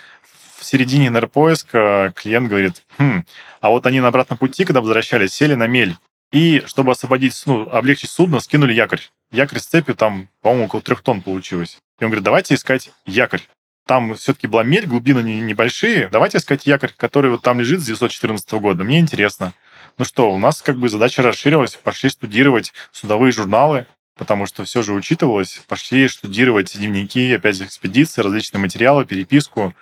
В 0.58 0.66
середине 0.66 1.10
нейропоиска 1.10 2.12
клиент 2.16 2.50
говорит, 2.50 2.84
хм, 2.98 3.24
а 3.62 3.70
вот 3.70 3.86
они 3.86 4.00
на 4.00 4.08
обратном 4.08 4.40
пути, 4.40 4.66
когда 4.66 4.82
возвращались, 4.82 5.34
сели 5.34 5.54
на 5.54 5.68
мель 5.68 5.96
и 6.32 6.64
чтобы 6.66 6.92
освободить, 6.92 7.40
ну, 7.46 7.70
облегчить 7.70 8.10
судно, 8.10 8.40
скинули 8.40 8.74
якорь. 8.74 9.02
Якорь 9.32 9.60
с 9.60 9.68
цепью 9.68 9.96
там, 9.96 10.28
по-моему, 10.42 10.66
около 10.66 10.82
трех 10.82 11.02
тонн 11.02 11.22
получилось. 11.22 11.80
И 12.00 12.04
он 12.04 12.10
говорит, 12.10 12.24
давайте 12.24 12.56
искать 12.56 12.92
якорь. 13.06 13.42
Там 13.86 14.14
все-таки 14.16 14.48
была 14.48 14.64
мель, 14.64 14.86
глубины 14.86 15.24
небольшие. 15.24 16.10
Давайте 16.10 16.38
искать 16.38 16.66
якорь, 16.66 16.94
который 16.96 17.32
вот 17.32 17.42
там 17.42 17.60
лежит 17.60 17.82
с 17.82 17.86
1914 17.86 18.52
года. 18.54 18.84
Мне 18.84 19.00
интересно. 19.00 19.54
Ну 19.98 20.06
что, 20.06 20.32
у 20.32 20.38
нас 20.38 20.62
как 20.62 20.78
бы 20.78 20.90
задача 20.90 21.22
расширилась. 21.24 21.76
Пошли 21.76 22.10
студировать 22.10 22.72
судовые 22.92 23.32
журналы, 23.32 23.88
потому 24.16 24.46
что 24.46 24.64
все 24.64 24.84
же 24.84 24.94
учитывалось. 24.94 25.62
Пошли 25.68 26.08
студировать 26.08 26.78
дневники, 26.78 27.34
опять 27.34 27.62
экспедиции, 27.62 28.22
различные 28.22 28.62
материалы, 28.62 29.06
переписку. 29.06 29.74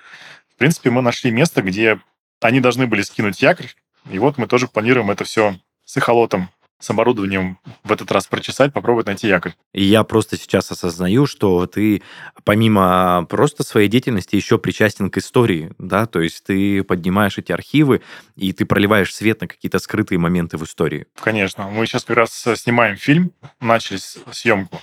В 0.53 0.57
принципе, 0.57 0.89
мы 0.89 1.01
нашли 1.01 1.29
место, 1.29 1.61
где 1.61 1.99
они 2.41 2.61
должны 2.61 2.87
были 2.87 3.01
скинуть 3.01 3.41
якорь. 3.41 3.73
И 4.09 4.19
вот 4.19 4.37
мы 4.37 4.47
тоже 4.47 4.67
планируем 4.67 5.11
это 5.11 5.23
все 5.23 5.59
с 5.85 5.97
эхолотом 5.97 6.49
с 6.79 6.89
оборудованием 6.89 7.59
в 7.83 7.91
этот 7.91 8.11
раз 8.11 8.27
прочесать, 8.27 8.73
попробовать 8.73 9.07
найти 9.07 9.27
якорь. 9.27 9.53
И 9.73 9.83
я 9.83 10.03
просто 10.03 10.37
сейчас 10.37 10.71
осознаю, 10.71 11.25
что 11.25 11.65
ты 11.65 12.03
помимо 12.43 13.25
просто 13.29 13.63
своей 13.63 13.87
деятельности 13.87 14.35
еще 14.35 14.57
причастен 14.57 15.09
к 15.09 15.17
истории, 15.17 15.71
да, 15.79 16.05
то 16.05 16.21
есть 16.21 16.43
ты 16.43 16.83
поднимаешь 16.83 17.37
эти 17.37 17.51
архивы, 17.51 18.01
и 18.35 18.53
ты 18.53 18.65
проливаешь 18.65 19.13
свет 19.13 19.41
на 19.41 19.47
какие-то 19.47 19.79
скрытые 19.79 20.19
моменты 20.19 20.57
в 20.57 20.63
истории. 20.63 21.07
Конечно. 21.19 21.67
Мы 21.67 21.85
сейчас 21.87 22.03
как 22.03 22.17
раз 22.17 22.45
снимаем 22.55 22.95
фильм, 22.95 23.31
начали 23.59 23.97
съемку, 24.31 24.79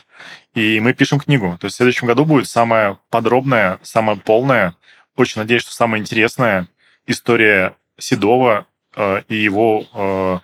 и 0.55 0.80
мы 0.80 0.95
пишем 0.95 1.20
книгу. 1.20 1.57
То 1.61 1.66
есть 1.66 1.74
в 1.74 1.76
следующем 1.78 2.09
году 2.09 2.24
будет 2.24 2.49
самая 2.49 2.99
подробная, 3.11 3.78
самая 3.82 4.16
полная, 4.16 4.74
очень 5.16 5.40
надеюсь, 5.40 5.62
что 5.62 5.72
самая 5.72 6.01
интересная 6.01 6.68
история 7.07 7.76
Седова 7.99 8.66
э, 8.97 9.22
и 9.28 9.36
его 9.36 9.86
э, 9.95 10.38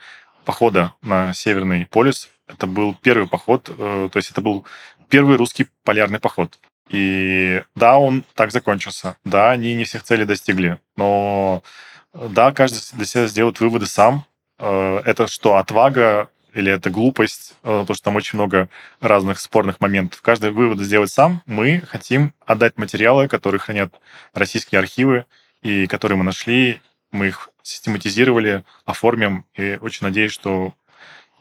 похода 0.50 0.94
на 1.00 1.32
Северный 1.32 1.86
полюс. 1.86 2.28
Это 2.48 2.66
был 2.66 2.96
первый 3.00 3.28
поход, 3.28 3.68
э, 3.68 4.08
то 4.12 4.16
есть 4.16 4.32
это 4.32 4.40
был 4.40 4.66
первый 5.08 5.36
русский 5.36 5.68
полярный 5.84 6.18
поход. 6.18 6.58
И 6.88 7.62
да, 7.76 7.98
он 7.98 8.24
так 8.34 8.50
закончился. 8.50 9.16
Да, 9.24 9.52
они 9.52 9.76
не 9.76 9.84
всех 9.84 10.02
целей 10.02 10.24
достигли. 10.24 10.80
Но 10.96 11.62
да, 12.12 12.50
каждый 12.50 12.80
для 12.96 13.06
себя 13.06 13.28
сделает 13.28 13.60
выводы 13.60 13.86
сам. 13.86 14.24
Э, 14.58 15.00
это 15.04 15.28
что, 15.28 15.54
отвага 15.54 16.28
или 16.52 16.72
это 16.72 16.90
глупость, 16.90 17.54
э, 17.62 17.82
потому 17.82 17.94
что 17.94 18.04
там 18.06 18.16
очень 18.16 18.36
много 18.36 18.68
разных 19.00 19.38
спорных 19.38 19.80
моментов. 19.80 20.20
Каждый 20.20 20.50
вывод 20.50 20.80
сделать 20.80 21.12
сам. 21.12 21.42
Мы 21.46 21.80
хотим 21.86 22.34
отдать 22.44 22.76
материалы, 22.76 23.28
которые 23.28 23.60
хранят 23.60 23.94
российские 24.34 24.80
архивы, 24.80 25.26
и 25.62 25.86
которые 25.86 26.18
мы 26.18 26.24
нашли, 26.24 26.80
мы 27.12 27.28
их 27.28 27.50
систематизировали, 27.62 28.64
оформим, 28.84 29.44
и 29.54 29.78
очень 29.80 30.06
надеюсь, 30.06 30.32
что 30.32 30.74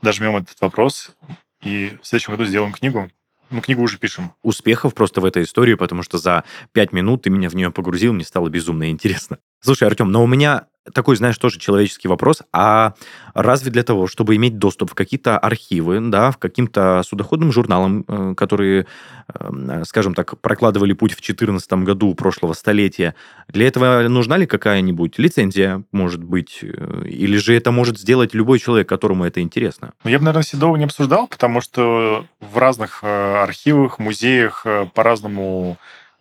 дожмем 0.02 0.38
этот 0.38 0.60
вопрос, 0.62 1.16
и 1.62 1.98
в 2.02 2.08
следующем 2.08 2.34
году 2.34 2.46
сделаем 2.46 2.74
книгу. 2.74 3.10
Мы 3.50 3.62
книгу 3.62 3.82
уже 3.82 3.98
пишем. 3.98 4.34
Успехов 4.44 4.94
просто 4.94 5.22
в 5.22 5.26
этой 5.26 5.44
истории, 5.44 5.74
потому 5.74 6.04
что 6.04 6.18
за 6.18 6.44
пять 6.72 6.94
минут 6.94 7.24
ты 7.24 7.30
меня 7.30 7.50
в 7.50 7.56
нее 7.56 7.72
погрузил, 7.72 8.14
мне 8.14 8.24
стало 8.24 8.50
безумно 8.50 8.90
интересно. 8.92 9.40
Слушай, 9.62 9.88
Артем, 9.88 10.12
но 10.12 10.24
у 10.24 10.28
меня 10.28 10.66
такой, 10.94 11.16
знаешь, 11.16 11.38
тоже 11.38 11.60
человеческий 11.60 12.08
вопрос. 12.08 12.42
А 12.54 12.94
разве 13.34 13.72
для 13.72 13.84
того, 13.84 14.08
чтобы 14.08 14.36
иметь 14.36 14.58
доступ 14.58 14.92
в 14.92 14.96
какие-то 14.96 15.38
архивы, 15.38 16.00
да, 16.02 16.32
в 16.32 16.38
каким-то 16.38 17.04
судоходным 17.06 17.52
журналам, 17.52 18.06
э, 18.08 18.34
которые, 18.36 18.88
эм, 19.34 19.84
скажем 19.86 20.14
так, 20.14 20.40
прокладывали 20.40 20.94
путь 20.94 21.12
в 21.12 21.18
2014 21.18 21.84
году 21.84 22.14
прошлого 22.16 22.54
столетия, 22.54 23.16
для 23.48 23.68
этого 23.68 24.08
нужна 24.08 24.38
ли 24.38 24.46
какая-нибудь 24.46 25.20
лицензия, 25.20 25.84
может 25.92 26.24
быть? 26.24 26.60
Э, 26.62 27.04
или 27.06 27.38
же 27.38 27.56
это 27.56 27.72
может 27.72 28.00
сделать 28.00 28.34
любой 28.34 28.60
человек, 28.60 28.88
которому 28.90 29.26
это 29.26 29.42
интересно? 29.42 29.94
Ну, 30.04 30.10
я 30.10 30.20
бы, 30.20 30.26
наверное, 30.26 30.44
Седова 30.44 30.76
не 30.78 30.86
обсуждал, 30.86 31.28
потому 31.28 31.62
что 31.62 32.26
в 32.40 32.58
разных 32.58 33.00
э, 33.04 33.44
архивах, 33.44 34.00
музеях 34.00 34.66
по-разному 34.94 35.78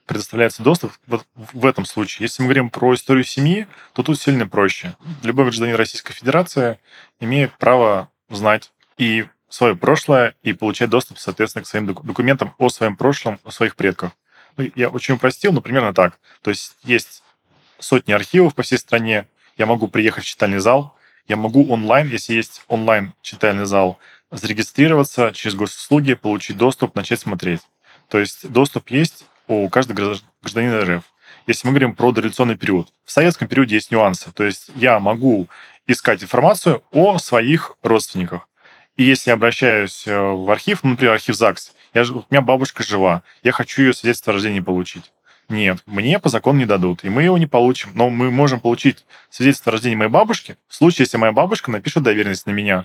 предоставляется 0.08 0.62
доступ 0.62 0.92
вот 1.06 1.24
в 1.36 1.64
этом 1.64 1.84
случае. 1.84 2.24
Если 2.24 2.42
мы 2.42 2.48
говорим 2.48 2.70
про 2.70 2.94
историю 2.94 3.24
семьи, 3.24 3.68
то 3.92 4.02
тут 4.02 4.20
сильно 4.20 4.48
проще. 4.48 4.96
Любой 5.22 5.44
гражданин 5.44 5.76
Российской 5.76 6.14
Федерации 6.14 6.80
имеет 7.20 7.56
право 7.58 8.10
знать 8.28 8.72
и 8.96 9.26
свое 9.48 9.76
прошлое, 9.76 10.34
и 10.42 10.52
получать 10.52 10.90
доступ, 10.90 11.18
соответственно, 11.18 11.64
к 11.64 11.68
своим 11.68 11.86
документам 11.86 12.54
о 12.58 12.68
своем 12.68 12.96
прошлом, 12.96 13.38
о 13.44 13.50
своих 13.50 13.76
предках. 13.76 14.12
Ну, 14.56 14.70
я 14.74 14.88
очень 14.88 15.14
упростил, 15.14 15.52
но 15.52 15.60
примерно 15.60 15.94
так. 15.94 16.18
То 16.42 16.50
есть 16.50 16.76
есть 16.82 17.22
сотни 17.78 18.12
архивов 18.12 18.54
по 18.54 18.62
всей 18.62 18.78
стране, 18.78 19.28
я 19.56 19.66
могу 19.66 19.88
приехать 19.88 20.24
в 20.24 20.26
читальный 20.26 20.58
зал, 20.58 20.96
я 21.28 21.36
могу 21.36 21.70
онлайн, 21.70 22.08
если 22.08 22.34
есть 22.34 22.62
онлайн 22.68 23.14
читальный 23.22 23.66
зал, 23.66 23.98
зарегистрироваться 24.30 25.32
через 25.32 25.54
госуслуги, 25.54 26.14
получить 26.14 26.56
доступ, 26.56 26.94
начать 26.94 27.20
смотреть. 27.20 27.60
То 28.08 28.18
есть 28.18 28.50
доступ 28.50 28.90
есть, 28.90 29.26
у 29.48 29.68
каждого 29.68 30.16
гражданина 30.42 30.80
РФ. 30.80 31.04
Если 31.46 31.66
мы 31.66 31.72
говорим 31.72 31.94
про 31.94 32.12
дореволюционный 32.12 32.56
период, 32.56 32.88
в 33.04 33.10
советском 33.10 33.48
периоде 33.48 33.76
есть 33.76 33.90
нюансы. 33.90 34.30
То 34.32 34.44
есть 34.44 34.70
я 34.76 35.00
могу 35.00 35.48
искать 35.86 36.22
информацию 36.22 36.82
о 36.92 37.18
своих 37.18 37.76
родственниках. 37.82 38.48
И 38.96 39.04
если 39.04 39.30
я 39.30 39.34
обращаюсь 39.34 40.06
э, 40.06 40.18
в 40.18 40.50
архив, 40.50 40.80
ну, 40.82 40.90
например, 40.90 41.14
архив 41.14 41.34
ЗАГС, 41.36 41.72
я, 41.94 42.02
у 42.02 42.24
меня 42.30 42.42
бабушка 42.42 42.82
жива, 42.82 43.22
я 43.42 43.52
хочу 43.52 43.82
ее 43.82 43.94
свидетельство 43.94 44.32
о 44.32 44.34
рождении 44.34 44.60
получить. 44.60 45.12
Нет, 45.48 45.78
мне 45.86 46.18
по 46.18 46.28
закону 46.28 46.58
не 46.58 46.66
дадут, 46.66 47.04
и 47.04 47.08
мы 47.08 47.22
его 47.22 47.38
не 47.38 47.46
получим. 47.46 47.90
Но 47.94 48.10
мы 48.10 48.30
можем 48.30 48.60
получить 48.60 49.06
свидетельство 49.30 49.70
о 49.70 49.74
рождении 49.74 49.96
моей 49.96 50.10
бабушки 50.10 50.58
в 50.68 50.74
случае, 50.74 51.04
если 51.04 51.16
моя 51.16 51.32
бабушка 51.32 51.70
напишет 51.70 52.02
доверенность 52.02 52.46
на 52.46 52.50
меня. 52.50 52.84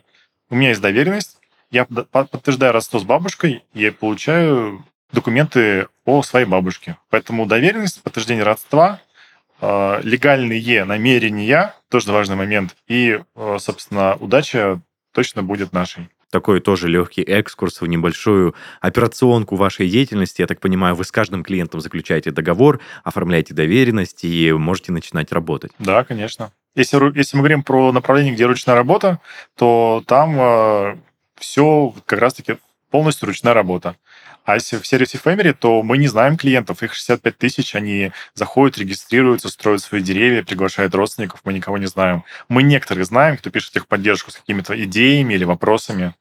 У 0.49 0.55
меня 0.55 0.69
есть 0.69 0.81
доверенность, 0.81 1.37
я 1.71 1.85
подтверждаю 1.85 2.71
родство 2.71 2.99
с 2.99 3.03
бабушкой, 3.03 3.63
я 3.73 3.91
получаю 3.91 4.85
документы 5.13 5.87
о 6.05 6.21
своей 6.23 6.45
бабушке. 6.45 6.97
Поэтому 7.09 7.45
доверенность, 7.45 8.01
подтверждение 8.03 8.43
родства, 8.43 8.99
э, 9.61 10.01
легальные 10.03 10.83
намерения, 10.83 11.73
тоже 11.89 12.11
важный 12.11 12.35
момент, 12.35 12.75
и, 12.87 13.21
э, 13.35 13.57
собственно, 13.59 14.15
удача 14.15 14.81
точно 15.13 15.43
будет 15.43 15.71
нашей 15.71 16.09
такой 16.33 16.61
тоже 16.61 16.87
легкий 16.87 17.21
экскурс 17.21 17.79
в 17.79 17.85
небольшую 17.85 18.55
операционку 18.81 19.55
вашей 19.55 19.87
деятельности. 19.87 20.41
Я 20.41 20.47
так 20.47 20.59
понимаю, 20.59 20.95
вы 20.95 21.03
с 21.03 21.11
каждым 21.11 21.43
клиентом 21.43 21.79
заключаете 21.79 22.31
договор, 22.31 22.79
оформляете 23.03 23.53
доверенность 23.53 24.23
и 24.23 24.51
можете 24.51 24.91
начинать 24.91 25.31
работать. 25.31 25.71
Да, 25.77 26.03
конечно. 26.03 26.51
Если, 26.73 27.15
если 27.15 27.37
мы 27.37 27.41
говорим 27.41 27.61
про 27.61 27.91
направление, 27.91 28.33
где 28.33 28.47
ручная 28.47 28.73
работа, 28.73 29.19
то 29.55 30.03
там 30.07 30.35
э, 30.39 30.97
все 31.37 31.93
как 32.07 32.19
раз-таки 32.19 32.57
полностью 32.89 33.27
ручная 33.27 33.53
работа. 33.53 33.95
А 34.45 34.55
если 34.55 34.77
в 34.77 34.85
сервисе 34.85 35.19
Family, 35.23 35.53
то 35.53 35.81
мы 35.83 35.97
не 35.97 36.07
знаем 36.07 36.37
клиентов. 36.37 36.83
Их 36.83 36.93
65 36.93 37.37
тысяч, 37.37 37.75
они 37.75 38.11
заходят, 38.33 38.77
регистрируются, 38.77 39.49
строят 39.49 39.81
свои 39.81 40.01
деревья, 40.01 40.43
приглашают 40.43 40.93
родственников, 40.95 41.41
мы 41.45 41.53
никого 41.53 41.77
не 41.77 41.85
знаем. 41.87 42.23
Мы 42.49 42.63
некоторых 42.63 43.05
знаем, 43.05 43.37
кто 43.37 43.49
пишет 43.49 43.71
техподдержку 43.73 44.31
с 44.31 44.35
какими-то 44.35 44.81
идеями 44.83 45.33
или 45.33 45.45
вопросами. 45.45 46.13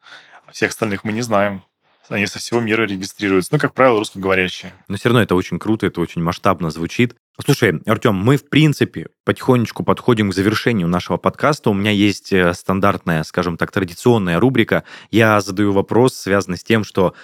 Всех 0.52 0.70
остальных 0.70 1.02
мы 1.04 1.12
не 1.12 1.22
знаем. 1.22 1.62
Они 2.08 2.26
со 2.26 2.38
всего 2.38 2.60
мира 2.60 2.82
регистрируются. 2.82 3.52
Ну, 3.52 3.58
как 3.58 3.74
правило, 3.74 3.98
русскоговорящие. 3.98 4.72
Но 4.88 4.96
все 4.96 5.08
равно 5.08 5.22
это 5.22 5.34
очень 5.34 5.58
круто, 5.58 5.86
это 5.86 6.00
очень 6.00 6.22
масштабно 6.22 6.70
звучит. 6.70 7.16
Слушай, 7.42 7.80
Артем, 7.86 8.14
мы, 8.14 8.36
в 8.36 8.48
принципе, 8.48 9.06
потихонечку 9.24 9.82
подходим 9.84 10.30
к 10.30 10.34
завершению 10.34 10.88
нашего 10.88 11.16
подкаста. 11.16 11.70
У 11.70 11.74
меня 11.74 11.90
есть 11.90 12.32
э, 12.32 12.52
стандартная, 12.52 13.22
скажем 13.22 13.56
так, 13.56 13.72
традиционная 13.72 14.38
рубрика. 14.38 14.84
Я 15.10 15.40
задаю 15.40 15.72
вопрос, 15.72 16.14
связанный 16.14 16.58
с 16.58 16.64
тем, 16.64 16.84
что 16.84 17.14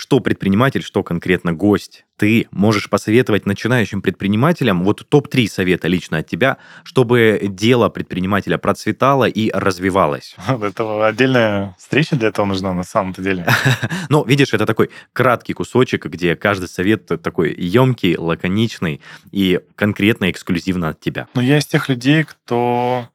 что 0.00 0.20
предприниматель, 0.20 0.82
что 0.82 1.02
конкретно 1.02 1.52
гость, 1.52 2.06
ты 2.16 2.48
можешь 2.52 2.88
посоветовать 2.88 3.44
начинающим 3.44 4.00
предпринимателям, 4.00 4.82
вот 4.82 5.06
топ-3 5.06 5.46
совета 5.46 5.88
лично 5.88 6.18
от 6.18 6.26
тебя, 6.26 6.56
чтобы 6.84 7.38
дело 7.42 7.90
предпринимателя 7.90 8.56
процветало 8.56 9.28
и 9.28 9.50
развивалось? 9.50 10.36
Этого 10.48 11.06
отдельная 11.06 11.76
встреча 11.78 12.16
для 12.16 12.28
этого 12.28 12.46
нужна 12.46 12.72
на 12.72 12.82
самом-то 12.82 13.20
деле. 13.20 13.46
Ну, 14.08 14.24
видишь, 14.24 14.54
это 14.54 14.64
такой 14.64 14.90
краткий 15.12 15.52
кусочек, 15.52 16.06
где 16.06 16.34
каждый 16.34 16.68
совет 16.68 17.06
такой 17.22 17.54
емкий, 17.54 18.16
лаконичный 18.16 19.02
и 19.30 19.60
конкретно 19.76 20.30
эксклюзивно 20.30 20.88
от 20.88 21.00
тебя. 21.00 21.28
Ну, 21.34 21.42
я 21.42 21.58
из 21.58 21.66
тех 21.66 21.88
людей, 21.90 22.24
кто 22.24 23.08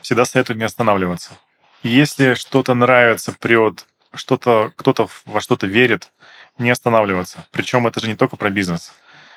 всегда 0.00 0.24
советует 0.24 0.60
не 0.60 0.64
останавливаться. 0.64 1.32
Если 1.82 2.34
что-то 2.34 2.74
нравится, 2.74 3.34
прет, 3.38 3.84
что-то, 4.14 4.72
кто-то 4.76 5.08
во 5.24 5.40
что-то 5.40 5.66
верит, 5.66 6.10
не 6.62 6.70
останавливаться. 6.70 7.46
Причем 7.50 7.86
это 7.86 8.00
же 8.00 8.08
не 8.08 8.16
только 8.16 8.36
про 8.36 8.50
бизнес. 8.50 8.92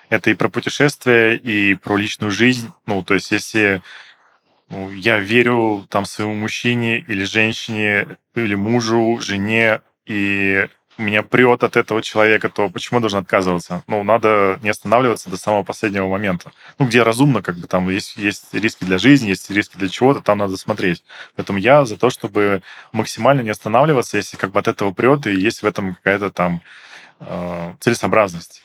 Это 0.10 0.30
и 0.30 0.36
про 0.36 0.50
путешествия, 0.50 1.36
и 1.36 1.76
про 1.76 1.98
личную 1.98 2.32
жизнь. 2.32 2.72
Ну, 2.86 3.04
то 3.04 3.14
есть, 3.14 3.32
если 3.32 3.82
ну, 4.70 4.92
я 4.92 5.20
верю 5.20 5.86
там 5.90 6.06
своему 6.06 6.36
мужчине 6.36 7.00
или 7.00 7.24
женщине, 7.24 8.18
или 8.36 8.56
мужу, 8.56 9.20
жене, 9.22 9.82
и 10.06 10.68
меня 10.98 11.24
прет 11.24 11.64
от 11.64 11.76
этого 11.76 12.02
человека, 12.02 12.50
то 12.50 12.70
почему 12.70 12.98
я 13.00 13.02
должен 13.02 13.20
отказываться? 13.20 13.84
Ну, 13.88 14.04
надо 14.04 14.60
не 14.62 14.70
останавливаться 14.70 15.30
до 15.30 15.38
самого 15.38 15.64
последнего 15.64 16.08
момента. 16.08 16.52
Ну, 16.78 16.86
где 16.86 17.04
разумно, 17.04 17.42
как 17.42 17.58
бы 17.58 17.68
там 17.68 17.90
есть, 17.90 18.16
есть 18.18 18.54
риски 18.54 18.84
для 18.84 18.98
жизни, 18.98 19.30
есть 19.30 19.50
риски 19.50 19.78
для 19.78 19.90
чего-то, 19.90 20.22
там 20.22 20.38
надо 20.38 20.58
смотреть. 20.58 21.04
Поэтому 21.36 21.60
я 21.60 21.86
за 21.86 21.98
то, 21.98 22.10
чтобы 22.10 22.62
максимально 22.92 23.42
не 23.42 23.50
останавливаться, 23.50 24.18
если 24.18 24.38
как 24.38 24.52
бы 24.52 24.60
от 24.60 24.68
этого 24.68 24.92
прет, 24.92 25.26
и 25.28 25.34
есть 25.34 25.64
в 25.64 25.66
этом 25.66 25.96
какая-то 25.96 26.30
там 26.30 26.62
э, 27.20 27.74
целесообразность. 27.80 28.64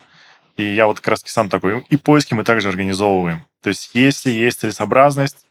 И 0.56 0.64
я 0.64 0.86
вот 0.86 0.98
как 1.00 1.08
раз 1.08 1.22
сам 1.24 1.48
такой. 1.48 1.84
И 1.88 1.96
поиски 1.96 2.34
мы 2.34 2.44
также 2.44 2.68
организовываем. 2.68 3.44
То 3.62 3.68
есть 3.68 3.90
если 3.94 4.30
есть 4.30 4.60
целесообразность, 4.60 5.46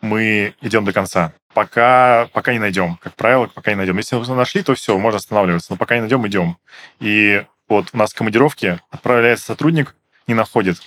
мы 0.00 0.54
идем 0.60 0.84
до 0.84 0.92
конца. 0.92 1.32
Пока, 1.54 2.28
пока 2.32 2.52
не 2.52 2.58
найдем. 2.58 2.96
Как 2.96 3.14
правило, 3.14 3.46
пока 3.46 3.70
не 3.72 3.76
найдем. 3.76 3.96
Если 3.96 4.16
мы 4.16 4.26
нашли, 4.36 4.62
то 4.62 4.74
все, 4.74 4.96
можно 4.98 5.18
останавливаться. 5.18 5.72
Но 5.72 5.76
пока 5.76 5.94
не 5.94 6.02
найдем, 6.02 6.26
идем. 6.26 6.56
И 7.00 7.44
вот 7.68 7.90
у 7.92 7.96
нас 7.96 8.12
в 8.12 8.16
командировке 8.16 8.80
отправляется 8.90 9.46
сотрудник, 9.46 9.94
не 10.26 10.34
находит. 10.34 10.78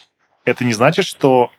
Это 0.46 0.66
не 0.66 0.74
значит, 0.74 1.06
что 1.06 1.52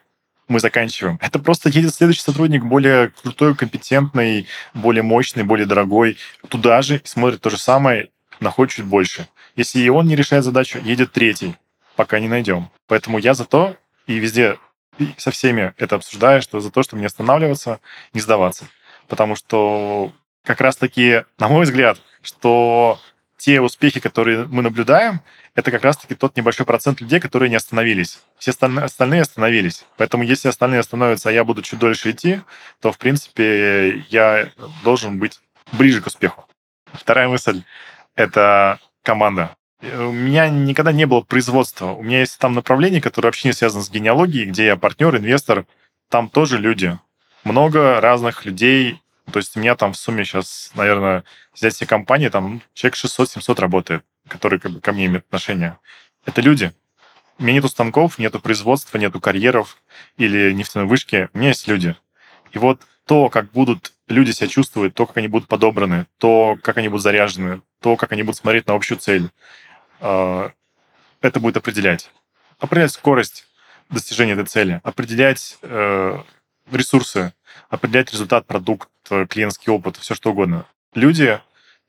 мы 0.48 0.60
заканчиваем. 0.60 1.18
Это 1.20 1.38
просто 1.38 1.68
едет 1.68 1.94
следующий 1.94 2.22
сотрудник, 2.22 2.64
более 2.64 3.10
крутой, 3.10 3.54
компетентный, 3.54 4.46
более 4.74 5.02
мощный, 5.02 5.44
более 5.44 5.66
дорогой, 5.66 6.18
туда 6.48 6.82
же, 6.82 7.00
смотрит 7.04 7.40
то 7.40 7.50
же 7.50 7.58
самое, 7.58 8.10
находит 8.40 8.74
чуть 8.74 8.84
больше. 8.84 9.28
Если 9.56 9.80
и 9.80 9.88
он 9.88 10.06
не 10.06 10.16
решает 10.16 10.44
задачу, 10.44 10.78
едет 10.78 11.12
третий, 11.12 11.56
пока 11.96 12.20
не 12.20 12.28
найдем. 12.28 12.70
Поэтому 12.86 13.18
я 13.18 13.34
за 13.34 13.44
то, 13.44 13.76
и 14.06 14.14
везде 14.14 14.58
и 14.98 15.14
со 15.16 15.30
всеми 15.30 15.72
это 15.78 15.96
обсуждаю, 15.96 16.42
что 16.42 16.60
за 16.60 16.70
то, 16.70 16.82
чтобы 16.82 17.00
не 17.00 17.06
останавливаться, 17.06 17.80
не 18.12 18.20
сдаваться. 18.20 18.66
Потому 19.08 19.36
что 19.36 20.12
как 20.44 20.60
раз-таки, 20.60 21.24
на 21.38 21.48
мой 21.48 21.64
взгляд, 21.64 22.00
что 22.22 22.98
те 23.36 23.60
успехи, 23.60 24.00
которые 24.00 24.46
мы 24.46 24.62
наблюдаем, 24.62 25.20
это 25.54 25.70
как 25.70 25.82
раз-таки 25.82 26.14
тот 26.14 26.36
небольшой 26.36 26.64
процент 26.64 27.00
людей, 27.00 27.20
которые 27.20 27.48
не 27.50 27.56
остановились. 27.56 28.20
Все 28.38 28.52
остальные 28.52 29.22
остановились. 29.22 29.84
Поэтому 29.96 30.22
если 30.22 30.48
остальные 30.48 30.80
остановятся, 30.80 31.28
а 31.28 31.32
я 31.32 31.42
буду 31.42 31.62
чуть 31.62 31.78
дольше 31.78 32.12
идти, 32.12 32.40
то, 32.80 32.92
в 32.92 32.98
принципе, 32.98 34.04
я 34.10 34.50
должен 34.84 35.18
быть 35.18 35.40
ближе 35.72 36.00
к 36.00 36.06
успеху. 36.06 36.46
Вторая 36.92 37.28
мысль— 37.28 37.64
это 38.14 38.78
команда. 39.02 39.56
У 39.82 40.12
меня 40.12 40.48
никогда 40.48 40.92
не 40.92 41.06
было 41.06 41.22
производства. 41.22 41.86
У 41.86 42.02
меня 42.02 42.20
есть 42.20 42.38
там 42.38 42.54
направление, 42.54 43.00
которое 43.00 43.28
вообще 43.28 43.48
не 43.48 43.54
связано 43.54 43.82
с 43.82 43.90
генеалогией, 43.90 44.46
где 44.46 44.66
я 44.66 44.76
партнер, 44.76 45.16
инвестор. 45.16 45.66
Там 46.08 46.28
тоже 46.28 46.58
люди. 46.58 46.98
Много 47.42 48.00
разных 48.00 48.44
людей. 48.44 49.02
То 49.32 49.38
есть 49.38 49.56
у 49.56 49.60
меня 49.60 49.74
там 49.74 49.92
в 49.92 49.96
сумме 49.96 50.24
сейчас, 50.24 50.70
наверное, 50.74 51.24
взять 51.54 51.74
все 51.74 51.86
компании, 51.86 52.28
там 52.28 52.62
человек 52.74 52.96
600-700 52.96 53.60
работает 53.60 54.04
которые 54.28 54.60
как 54.60 54.72
бы, 54.72 54.80
ко 54.80 54.92
мне 54.92 55.06
имеют 55.06 55.26
отношение, 55.26 55.78
это 56.24 56.40
люди. 56.40 56.72
У 57.38 57.44
меня 57.44 57.54
нету 57.54 57.68
станков, 57.68 58.18
нету 58.18 58.40
производства, 58.40 58.98
нету 58.98 59.20
карьеров 59.20 59.78
или 60.16 60.52
нефтяной 60.52 60.86
вышки. 60.86 61.28
У 61.32 61.38
меня 61.38 61.48
есть 61.48 61.66
люди. 61.66 61.96
И 62.52 62.58
вот 62.58 62.82
то, 63.06 63.28
как 63.28 63.50
будут 63.50 63.92
люди 64.06 64.30
себя 64.30 64.48
чувствовать, 64.48 64.94
то, 64.94 65.06
как 65.06 65.16
они 65.16 65.28
будут 65.28 65.48
подобраны, 65.48 66.06
то, 66.18 66.56
как 66.62 66.78
они 66.78 66.88
будут 66.88 67.02
заряжены, 67.02 67.62
то, 67.82 67.96
как 67.96 68.12
они 68.12 68.22
будут 68.22 68.38
смотреть 68.38 68.66
на 68.66 68.74
общую 68.74 68.98
цель, 68.98 69.30
э, 70.00 70.50
это 71.20 71.40
будет 71.40 71.56
определять. 71.56 72.10
Определять 72.58 72.92
скорость 72.92 73.46
достижения 73.90 74.32
этой 74.32 74.46
цели, 74.46 74.80
определять 74.84 75.58
э, 75.62 76.22
ресурсы, 76.70 77.34
определять 77.68 78.12
результат, 78.12 78.46
продукт, 78.46 78.88
клиентский 79.28 79.72
опыт, 79.72 79.96
все 79.96 80.14
что 80.14 80.30
угодно. 80.30 80.66
Люди, 80.94 81.40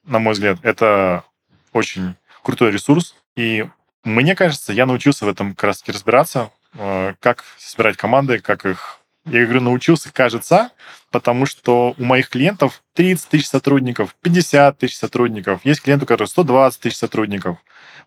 на 0.04 0.20
мой 0.20 0.34
взгляд, 0.34 0.60
это 0.64 1.24
очень 1.72 2.16
крутой 2.44 2.72
ресурс. 2.72 3.16
И 3.36 3.68
мне 4.04 4.36
кажется, 4.36 4.74
я 4.74 4.86
научился 4.86 5.26
в 5.26 5.30
этом 5.30 5.56
как 5.56 5.64
раз 5.66 5.84
разбираться, 5.88 6.52
э, 6.74 7.14
как 7.20 7.44
собирать 7.58 7.98
команды, 7.98 8.40
как 8.40 8.66
их... 8.66 9.00
Я 9.26 9.46
говорю, 9.46 9.62
научился, 9.62 10.12
кажется, 10.12 10.72
потому 11.12 11.46
что 11.46 11.96
у 11.98 12.04
моих 12.04 12.30
клиентов 12.30 12.84
30 12.94 13.30
тысяч 13.30 13.48
сотрудников, 13.48 14.16
50 14.22 14.78
тысяч 14.78 14.98
сотрудников. 14.98 15.62
Есть 15.64 15.82
клиенты, 15.82 16.06
у 16.06 16.08
которых 16.08 16.30
120 16.30 16.82
тысяч 16.82 16.98
сотрудников. 16.98 17.58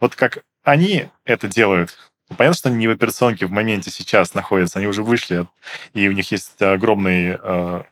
Вот 0.00 0.14
как 0.14 0.44
они 0.62 1.08
это 1.24 1.48
делают, 1.48 1.96
Понятно, 2.36 2.56
что 2.56 2.68
они 2.70 2.78
не 2.78 2.88
в 2.88 2.90
операционке 2.90 3.46
в 3.46 3.52
моменте 3.52 3.88
сейчас 3.92 4.34
находятся, 4.34 4.80
они 4.80 4.88
уже 4.88 5.04
вышли, 5.04 5.46
и 5.94 6.08
у 6.08 6.12
них 6.12 6.32
есть 6.32 6.60
огромный 6.60 7.38
э, 7.40 7.82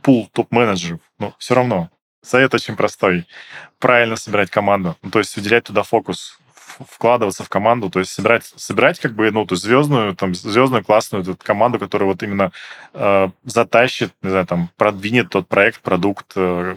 пул 0.00 0.30
топ-менеджеров, 0.32 1.00
но 1.18 1.34
все 1.38 1.54
равно 1.54 1.90
Совет 2.24 2.54
очень 2.54 2.74
простой. 2.74 3.26
Правильно 3.78 4.16
собирать 4.16 4.50
команду. 4.50 4.96
Ну, 5.02 5.10
то 5.10 5.18
есть 5.18 5.36
уделять 5.36 5.64
туда 5.64 5.82
фокус, 5.82 6.38
вкладываться 6.88 7.44
в 7.44 7.48
команду, 7.48 7.90
то 7.90 7.98
есть 7.98 8.12
собирать, 8.12 8.44
собирать 8.56 8.98
как 8.98 9.12
бы, 9.14 9.30
ну, 9.30 9.46
то 9.46 9.54
есть 9.54 9.64
звездную, 9.64 10.14
там, 10.14 10.34
звездную 10.34 10.84
классную 10.84 11.22
эту 11.22 11.36
команду, 11.36 11.78
которая 11.78 12.08
вот 12.08 12.22
именно 12.22 12.52
э, 12.92 13.28
затащит, 13.44 14.12
не 14.22 14.30
знаю, 14.30 14.46
там, 14.46 14.70
продвинет 14.76 15.28
тот 15.30 15.48
проект, 15.48 15.80
продукт, 15.80 16.32
э, 16.36 16.76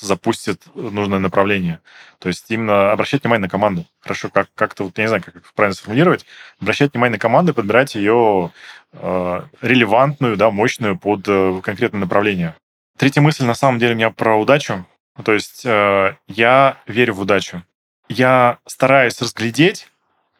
запустит 0.00 0.62
нужное 0.74 1.18
направление. 1.18 1.80
То 2.18 2.28
есть 2.28 2.50
именно 2.50 2.92
обращать 2.92 3.22
внимание 3.22 3.42
на 3.42 3.48
команду. 3.48 3.86
Хорошо, 4.00 4.30
как, 4.30 4.48
как-то, 4.54 4.84
вот, 4.84 4.96
я 4.98 5.04
не 5.04 5.08
знаю, 5.08 5.22
как 5.22 5.34
правильно 5.54 5.74
сформулировать, 5.74 6.26
обращать 6.60 6.92
внимание 6.92 7.16
на 7.16 7.20
команду 7.20 7.52
и 7.52 7.54
подбирать 7.54 7.94
ее 7.94 8.50
э, 8.92 9.42
релевантную, 9.60 10.36
да, 10.36 10.50
мощную 10.50 10.98
под 10.98 11.28
э, 11.28 11.60
конкретное 11.62 12.00
направление. 12.00 12.54
Третья 12.96 13.20
мысль 13.20 13.44
на 13.44 13.54
самом 13.54 13.78
деле 13.78 13.94
у 13.94 13.96
меня 13.96 14.10
про 14.10 14.36
удачу. 14.36 14.86
То 15.22 15.32
есть 15.32 15.64
э, 15.64 16.16
я 16.26 16.78
верю 16.86 17.14
в 17.14 17.20
удачу. 17.20 17.62
Я 18.08 18.58
стараюсь 18.66 19.20
разглядеть 19.20 19.88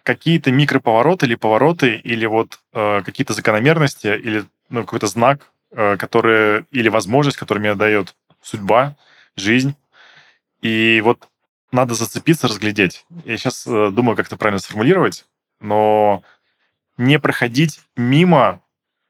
какие-то 0.02 0.52
микроповороты 0.52 1.26
или 1.26 1.34
повороты, 1.34 1.96
или 1.96 2.26
вот 2.26 2.60
э, 2.72 3.02
какие-то 3.04 3.32
закономерности, 3.32 4.06
или 4.06 4.44
ну, 4.68 4.82
какой-то 4.82 5.06
знак, 5.06 5.50
э, 5.70 5.96
который, 5.96 6.66
или 6.70 6.88
возможность, 6.88 7.38
которую 7.38 7.62
мне 7.62 7.74
дает 7.74 8.14
судьба, 8.42 8.96
жизнь. 9.36 9.74
И 10.60 11.00
вот 11.02 11.28
надо 11.72 11.94
зацепиться, 11.94 12.48
разглядеть. 12.48 13.06
Я 13.24 13.36
сейчас 13.38 13.66
э, 13.66 13.90
думаю, 13.90 14.16
как 14.16 14.26
это 14.26 14.36
правильно 14.36 14.60
сформулировать, 14.60 15.24
но 15.60 16.22
не 16.98 17.18
проходить 17.18 17.80
мимо 17.96 18.60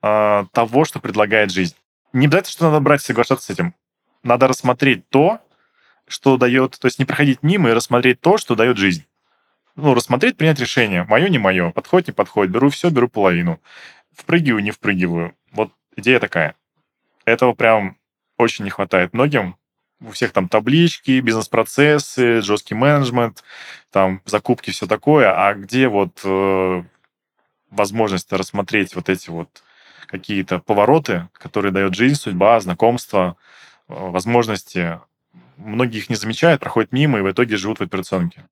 э, 0.02 0.44
того, 0.52 0.84
что 0.84 1.00
предлагает 1.00 1.50
жизнь 1.50 1.76
не 2.14 2.26
обязательно, 2.26 2.52
что 2.52 2.64
надо 2.66 2.80
брать 2.80 3.02
и 3.02 3.04
соглашаться 3.04 3.46
с 3.46 3.50
этим. 3.50 3.74
Надо 4.22 4.48
рассмотреть 4.48 5.06
то, 5.10 5.40
что 6.06 6.36
дает, 6.36 6.78
то 6.78 6.86
есть 6.86 6.98
не 6.98 7.04
проходить 7.04 7.42
мимо 7.42 7.70
и 7.70 7.72
рассмотреть 7.72 8.20
то, 8.20 8.38
что 8.38 8.54
дает 8.54 8.76
жизнь. 8.76 9.04
Ну, 9.76 9.94
рассмотреть, 9.94 10.36
принять 10.36 10.60
решение. 10.60 11.04
Мое, 11.04 11.28
не 11.28 11.38
мое. 11.38 11.70
Подходит, 11.72 12.08
не 12.08 12.12
подходит. 12.12 12.52
Беру 12.52 12.68
все, 12.70 12.90
беру 12.90 13.08
половину. 13.08 13.60
Впрыгиваю, 14.12 14.62
не 14.62 14.70
впрыгиваю. 14.70 15.34
Вот 15.50 15.72
идея 15.96 16.20
такая. 16.20 16.54
Этого 17.24 17.54
прям 17.54 17.96
очень 18.38 18.64
не 18.64 18.70
хватает 18.70 19.12
многим. 19.14 19.56
У 20.00 20.10
всех 20.10 20.32
там 20.32 20.48
таблички, 20.48 21.20
бизнес-процессы, 21.20 22.42
жесткий 22.42 22.74
менеджмент, 22.74 23.42
там 23.90 24.20
закупки, 24.26 24.70
все 24.70 24.86
такое. 24.86 25.32
А 25.32 25.54
где 25.54 25.88
вот 25.88 26.20
э, 26.24 26.82
возможность 27.70 28.32
рассмотреть 28.32 28.94
вот 28.94 29.08
эти 29.08 29.30
вот 29.30 29.62
какие-то 30.06 30.58
повороты, 30.58 31.28
которые 31.32 31.72
дает 31.72 31.94
жизнь, 31.94 32.16
судьба, 32.16 32.60
знакомства, 32.60 33.36
э, 33.88 33.94
возможности. 33.96 35.00
Многие 35.56 35.98
их 35.98 36.10
не 36.10 36.16
замечают, 36.16 36.60
проходят 36.60 36.92
мимо 36.92 37.18
и 37.18 37.22
в 37.22 37.30
итоге 37.30 37.56
живут 37.56 37.78
в 37.78 37.82
операционке. 37.82 38.44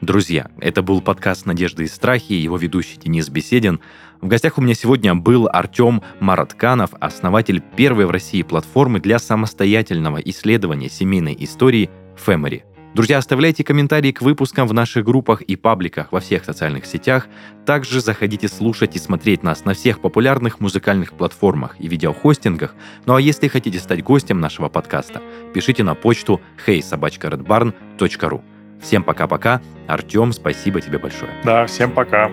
Друзья, 0.00 0.50
это 0.60 0.82
был 0.82 1.00
подкаст 1.00 1.46
«Надежды 1.46 1.84
и 1.84 1.86
страхи» 1.86 2.34
его 2.34 2.58
ведущий 2.58 2.98
Денис 2.98 3.30
Беседин. 3.30 3.80
В 4.20 4.26
гостях 4.26 4.58
у 4.58 4.60
меня 4.60 4.74
сегодня 4.74 5.14
был 5.14 5.48
Артем 5.50 6.02
Маратканов, 6.20 6.90
основатель 7.00 7.62
первой 7.74 8.04
в 8.04 8.10
России 8.10 8.42
платформы 8.42 9.00
для 9.00 9.18
самостоятельного 9.18 10.18
исследования 10.18 10.90
семейной 10.90 11.34
истории 11.38 11.88
Family. 12.26 12.64
Друзья, 12.94 13.18
оставляйте 13.18 13.64
комментарии 13.64 14.12
к 14.12 14.22
выпускам 14.22 14.68
в 14.68 14.72
наших 14.72 15.04
группах 15.04 15.42
и 15.42 15.56
пабликах 15.56 16.12
во 16.12 16.20
всех 16.20 16.44
социальных 16.44 16.86
сетях. 16.86 17.26
Также 17.66 18.00
заходите 18.00 18.46
слушать 18.46 18.94
и 18.94 19.00
смотреть 19.00 19.42
нас 19.42 19.64
на 19.64 19.74
всех 19.74 20.00
популярных 20.00 20.60
музыкальных 20.60 21.14
платформах 21.14 21.74
и 21.80 21.88
видеохостингах. 21.88 22.72
Ну 23.04 23.16
а 23.16 23.20
если 23.20 23.48
хотите 23.48 23.80
стать 23.80 24.04
гостем 24.04 24.38
нашего 24.38 24.68
подкаста, 24.68 25.20
пишите 25.52 25.82
на 25.82 25.96
почту 25.96 26.40
heysobachkaredbarn.ru. 26.66 28.42
Всем 28.80 29.02
пока-пока. 29.02 29.60
Артем, 29.88 30.32
спасибо 30.32 30.80
тебе 30.80 30.98
большое. 30.98 31.32
Да, 31.42 31.66
всем 31.66 31.90
пока. 31.90 32.30